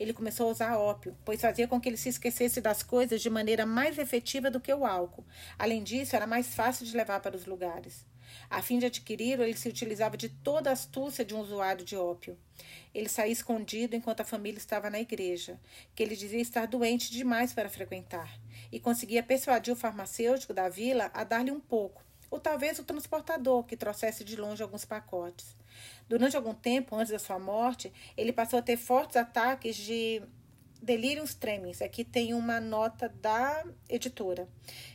Ele 0.00 0.14
começou 0.14 0.48
a 0.48 0.52
usar 0.52 0.78
ópio, 0.78 1.14
pois 1.22 1.42
fazia 1.42 1.68
com 1.68 1.78
que 1.78 1.86
ele 1.86 1.98
se 1.98 2.08
esquecesse 2.08 2.62
das 2.62 2.82
coisas 2.82 3.20
de 3.20 3.28
maneira 3.28 3.66
mais 3.66 3.98
efetiva 3.98 4.50
do 4.50 4.58
que 4.58 4.72
o 4.72 4.86
álcool. 4.86 5.26
Além 5.58 5.82
disso, 5.82 6.16
era 6.16 6.26
mais 6.26 6.54
fácil 6.54 6.86
de 6.86 6.96
levar 6.96 7.20
para 7.20 7.36
os 7.36 7.44
lugares. 7.44 8.06
A 8.48 8.62
fim 8.62 8.78
de 8.78 8.86
adquiri-lo, 8.86 9.42
ele 9.42 9.56
se 9.56 9.68
utilizava 9.68 10.16
de 10.16 10.28
toda 10.28 10.70
a 10.70 10.72
astúcia 10.72 11.24
de 11.24 11.34
um 11.34 11.40
usuário 11.40 11.84
de 11.84 11.96
ópio. 11.96 12.38
Ele 12.94 13.08
saía 13.08 13.32
escondido 13.32 13.94
enquanto 13.94 14.20
a 14.20 14.24
família 14.24 14.58
estava 14.58 14.88
na 14.88 15.00
igreja, 15.00 15.60
que 15.94 16.02
ele 16.02 16.16
dizia 16.16 16.40
estar 16.40 16.66
doente 16.66 17.10
demais 17.10 17.52
para 17.52 17.68
frequentar. 17.68 18.38
e 18.70 18.80
conseguia 18.80 19.22
persuadir 19.22 19.72
o 19.72 19.76
farmacêutico 19.76 20.52
da 20.52 20.68
vila 20.68 21.10
a 21.14 21.24
dar-lhe 21.24 21.50
um 21.50 21.60
pouco, 21.60 22.02
ou 22.30 22.40
talvez 22.40 22.78
o 22.78 22.84
transportador 22.84 23.64
que 23.64 23.76
trouxesse 23.76 24.24
de 24.24 24.36
longe 24.36 24.62
alguns 24.62 24.84
pacotes. 24.84 25.54
Durante 26.08 26.36
algum 26.36 26.54
tempo 26.54 26.96
antes 26.96 27.12
da 27.12 27.18
sua 27.18 27.38
morte, 27.38 27.92
ele 28.16 28.32
passou 28.32 28.58
a 28.58 28.62
ter 28.62 28.76
fortes 28.76 29.16
ataques 29.16 29.76
de 29.76 30.22
delírios 30.82 31.34
tremens. 31.34 31.82
Aqui 31.82 32.04
tem 32.04 32.34
uma 32.34 32.60
nota 32.60 33.08
da 33.08 33.64
editora. 33.88 34.48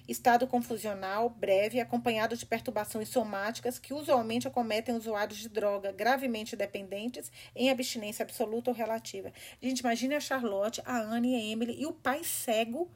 Estado 0.07 0.47
confusional 0.47 1.29
breve, 1.29 1.79
acompanhado 1.79 2.35
de 2.35 2.45
perturbações 2.45 3.09
somáticas 3.09 3.79
que 3.79 3.93
usualmente 3.93 4.47
acometem 4.47 4.95
usuários 4.95 5.39
de 5.39 5.49
droga 5.49 5.91
gravemente 5.91 6.55
dependentes 6.55 7.31
em 7.55 7.69
abstinência 7.69 8.23
absoluta 8.23 8.69
ou 8.69 8.75
relativa. 8.75 9.31
Gente, 9.61 9.79
imagine 9.79 10.15
a 10.15 10.19
Charlotte, 10.19 10.81
a 10.85 10.97
Anne 10.99 11.31
e 11.31 11.35
a 11.35 11.51
Emily 11.53 11.81
e 11.81 11.85
o 11.85 11.93
pai 11.93 12.23
cego 12.23 12.89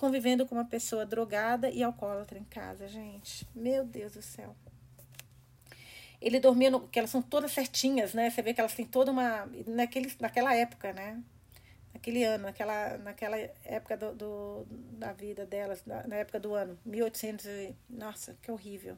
convivendo 0.00 0.46
com 0.46 0.54
uma 0.54 0.64
pessoa 0.64 1.04
drogada 1.04 1.68
e 1.68 1.82
alcoólatra 1.82 2.38
em 2.38 2.44
casa, 2.44 2.88
gente. 2.88 3.46
Meu 3.54 3.84
Deus 3.84 4.12
do 4.12 4.22
céu. 4.22 4.56
Ele 6.20 6.40
dormia, 6.40 6.70
no, 6.70 6.88
que 6.88 6.98
elas 6.98 7.10
são 7.10 7.20
todas 7.20 7.52
certinhas, 7.52 8.14
né? 8.14 8.30
Você 8.30 8.40
vê 8.42 8.54
que 8.54 8.60
elas 8.60 8.74
têm 8.74 8.86
toda 8.86 9.10
uma. 9.10 9.46
Naquele, 9.66 10.10
naquela 10.18 10.54
época, 10.54 10.92
né? 10.92 11.22
Naquele 12.00 12.24
ano, 12.24 12.44
naquela, 12.44 12.96
naquela 12.96 13.36
época 13.62 13.94
do, 13.94 14.14
do 14.14 14.66
da 14.92 15.12
vida 15.12 15.44
delas, 15.44 15.84
na, 15.84 16.06
na, 16.06 16.16
época 16.16 16.40
do 16.40 16.54
ano, 16.54 16.78
1800. 16.86 17.44
E, 17.44 17.76
nossa, 17.90 18.38
que 18.40 18.50
horrível. 18.50 18.96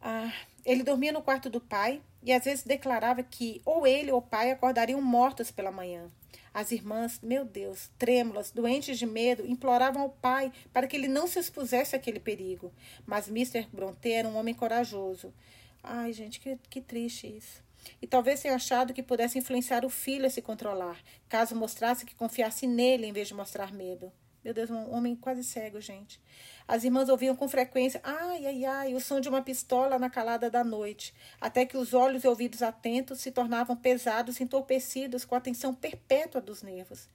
Ah, 0.00 0.32
ele 0.64 0.84
dormia 0.84 1.10
no 1.10 1.20
quarto 1.20 1.50
do 1.50 1.60
pai 1.60 2.00
e 2.22 2.32
às 2.32 2.44
vezes 2.44 2.62
declarava 2.62 3.20
que 3.24 3.60
ou 3.64 3.84
ele 3.84 4.12
ou 4.12 4.18
o 4.18 4.22
pai 4.22 4.52
acordariam 4.52 5.02
mortos 5.02 5.50
pela 5.50 5.72
manhã. 5.72 6.08
As 6.54 6.70
irmãs, 6.70 7.18
meu 7.20 7.44
Deus, 7.44 7.90
trêmulas, 7.98 8.52
doentes 8.52 8.96
de 8.96 9.04
medo, 9.04 9.44
imploravam 9.44 10.02
ao 10.02 10.10
pai 10.10 10.52
para 10.72 10.86
que 10.86 10.96
ele 10.96 11.08
não 11.08 11.26
se 11.26 11.40
expusesse 11.40 11.96
àquele 11.96 12.20
perigo. 12.20 12.72
Mas 13.04 13.26
Mr. 13.26 13.66
Bronte 13.72 14.12
era 14.12 14.28
um 14.28 14.36
homem 14.36 14.54
corajoso. 14.54 15.34
Ai, 15.82 16.12
gente, 16.12 16.38
que, 16.38 16.56
que 16.70 16.80
triste 16.80 17.26
isso. 17.26 17.60
E 18.00 18.06
talvez 18.06 18.40
tenha 18.40 18.54
achado 18.54 18.92
que 18.92 19.02
pudesse 19.02 19.38
influenciar 19.38 19.84
o 19.84 19.90
filho 19.90 20.26
a 20.26 20.30
se 20.30 20.42
controlar, 20.42 20.98
caso 21.28 21.54
mostrasse 21.54 22.06
que 22.06 22.14
confiasse 22.14 22.66
nele 22.66 23.06
em 23.06 23.12
vez 23.12 23.28
de 23.28 23.34
mostrar 23.34 23.72
medo. 23.72 24.12
Meu 24.42 24.54
Deus, 24.54 24.70
um 24.70 24.94
homem 24.94 25.14
quase 25.14 25.44
cego, 25.44 25.80
gente. 25.82 26.18
As 26.66 26.82
irmãs 26.82 27.10
ouviam 27.10 27.36
com 27.36 27.46
frequência, 27.46 28.00
ai, 28.02 28.46
ai, 28.46 28.64
ai, 28.64 28.94
o 28.94 29.00
som 29.00 29.20
de 29.20 29.28
uma 29.28 29.42
pistola 29.42 29.98
na 29.98 30.08
calada 30.08 30.48
da 30.48 30.64
noite, 30.64 31.14
até 31.38 31.66
que 31.66 31.76
os 31.76 31.92
olhos 31.92 32.24
e 32.24 32.28
ouvidos 32.28 32.62
atentos 32.62 33.20
se 33.20 33.30
tornavam 33.30 33.76
pesados 33.76 34.40
e 34.40 34.44
entorpecidos 34.44 35.26
com 35.26 35.34
a 35.34 35.40
tensão 35.40 35.74
perpétua 35.74 36.40
dos 36.40 36.62
nervos. 36.62 37.06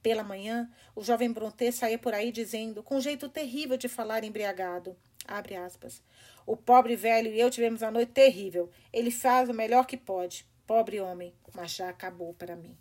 Pela 0.00 0.22
manhã, 0.22 0.70
o 0.94 1.02
jovem 1.02 1.32
Brontë 1.32 1.72
saía 1.72 1.98
por 1.98 2.14
aí 2.14 2.30
dizendo, 2.30 2.80
com 2.80 2.98
um 2.98 3.00
jeito 3.00 3.28
terrível 3.28 3.76
de 3.76 3.88
falar 3.88 4.22
embriagado, 4.22 4.96
abre 5.26 5.56
aspas, 5.56 6.00
o 6.48 6.56
pobre 6.56 6.96
velho 6.96 7.30
e 7.30 7.38
eu 7.38 7.50
tivemos 7.50 7.82
a 7.82 7.90
noite 7.90 8.12
terrível. 8.12 8.70
Ele 8.90 9.10
faz 9.10 9.50
o 9.50 9.54
melhor 9.54 9.86
que 9.86 9.98
pode. 9.98 10.46
Pobre 10.66 10.98
homem, 10.98 11.34
mas 11.54 11.72
já 11.72 11.90
acabou 11.90 12.32
para 12.32 12.56
mim. 12.56 12.74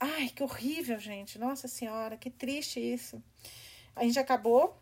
Ai, 0.00 0.30
que 0.30 0.42
horrível, 0.42 0.98
gente. 0.98 1.38
Nossa 1.38 1.68
Senhora, 1.68 2.16
que 2.16 2.30
triste 2.30 2.80
isso. 2.80 3.22
A 3.94 4.04
gente 4.04 4.18
acabou 4.18 4.74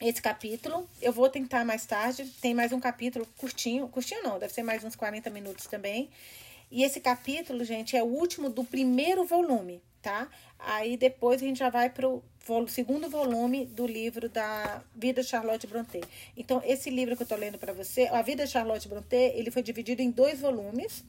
esse 0.00 0.20
capítulo. 0.20 0.88
Eu 1.00 1.12
vou 1.12 1.28
tentar 1.28 1.64
mais 1.64 1.86
tarde. 1.86 2.24
Tem 2.40 2.52
mais 2.52 2.72
um 2.72 2.80
capítulo 2.80 3.24
curtinho. 3.38 3.88
Curtinho 3.88 4.24
não, 4.24 4.36
deve 4.40 4.52
ser 4.52 4.64
mais 4.64 4.82
uns 4.82 4.96
40 4.96 5.30
minutos 5.30 5.66
também. 5.66 6.10
E 6.68 6.82
esse 6.82 7.00
capítulo, 7.00 7.62
gente, 7.64 7.96
é 7.96 8.02
o 8.02 8.06
último 8.06 8.50
do 8.50 8.64
primeiro 8.64 9.24
volume, 9.24 9.80
tá? 10.04 10.28
Aí 10.58 10.98
depois 10.98 11.42
a 11.42 11.46
gente 11.46 11.58
já 11.58 11.70
vai 11.70 11.88
pro 11.88 12.22
segundo 12.68 13.08
volume 13.08 13.64
do 13.64 13.86
livro 13.86 14.28
da 14.28 14.84
Vida 14.94 15.22
de 15.22 15.28
Charlotte 15.28 15.66
Brontë. 15.66 16.02
Então, 16.36 16.60
esse 16.62 16.90
livro 16.90 17.16
que 17.16 17.22
eu 17.22 17.26
tô 17.26 17.34
lendo 17.36 17.56
para 17.56 17.72
você, 17.72 18.06
A 18.08 18.20
Vida 18.20 18.44
de 18.44 18.52
Charlotte 18.52 18.86
Brontë, 18.86 19.32
ele 19.34 19.50
foi 19.50 19.62
dividido 19.62 20.02
em 20.02 20.10
dois 20.10 20.40
volumes 20.40 21.02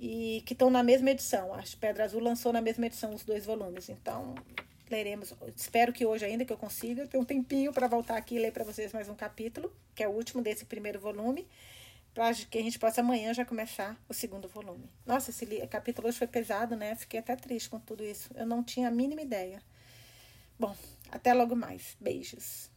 e 0.00 0.42
que 0.46 0.54
estão 0.54 0.70
na 0.70 0.82
mesma 0.82 1.10
edição. 1.10 1.52
A 1.52 1.62
Pedra 1.78 2.04
Azul 2.04 2.22
lançou 2.22 2.50
na 2.50 2.62
mesma 2.62 2.86
edição 2.86 3.14
os 3.14 3.24
dois 3.24 3.44
volumes. 3.44 3.90
Então, 3.90 4.34
leremos. 4.90 5.34
Espero 5.54 5.92
que 5.92 6.06
hoje 6.06 6.24
ainda 6.24 6.46
que 6.46 6.52
eu 6.52 6.56
consiga 6.56 7.06
ter 7.06 7.18
um 7.18 7.24
tempinho 7.24 7.74
para 7.74 7.86
voltar 7.86 8.16
aqui 8.16 8.36
e 8.36 8.38
ler 8.38 8.52
para 8.52 8.64
vocês 8.64 8.90
mais 8.90 9.06
um 9.10 9.14
capítulo, 9.14 9.70
que 9.94 10.02
é 10.02 10.08
o 10.08 10.12
último 10.12 10.40
desse 10.40 10.64
primeiro 10.64 10.98
volume, 10.98 11.46
para 12.14 12.34
que 12.34 12.58
a 12.58 12.62
gente 12.62 12.78
possa 12.78 13.00
amanhã 13.00 13.32
já 13.32 13.44
começar 13.44 13.96
o 14.08 14.14
segundo 14.14 14.48
volume. 14.48 14.90
Nossa, 15.06 15.30
esse 15.30 15.46
capítulo 15.68 16.08
hoje 16.08 16.18
foi 16.18 16.26
pesado, 16.26 16.76
né? 16.76 16.94
Fiquei 16.96 17.20
até 17.20 17.36
triste 17.36 17.70
com 17.70 17.78
tudo 17.78 18.04
isso. 18.04 18.30
Eu 18.34 18.46
não 18.46 18.62
tinha 18.62 18.88
a 18.88 18.90
mínima 18.90 19.22
ideia. 19.22 19.62
Bom, 20.58 20.74
até 21.10 21.32
logo 21.32 21.54
mais. 21.54 21.96
Beijos. 22.00 22.70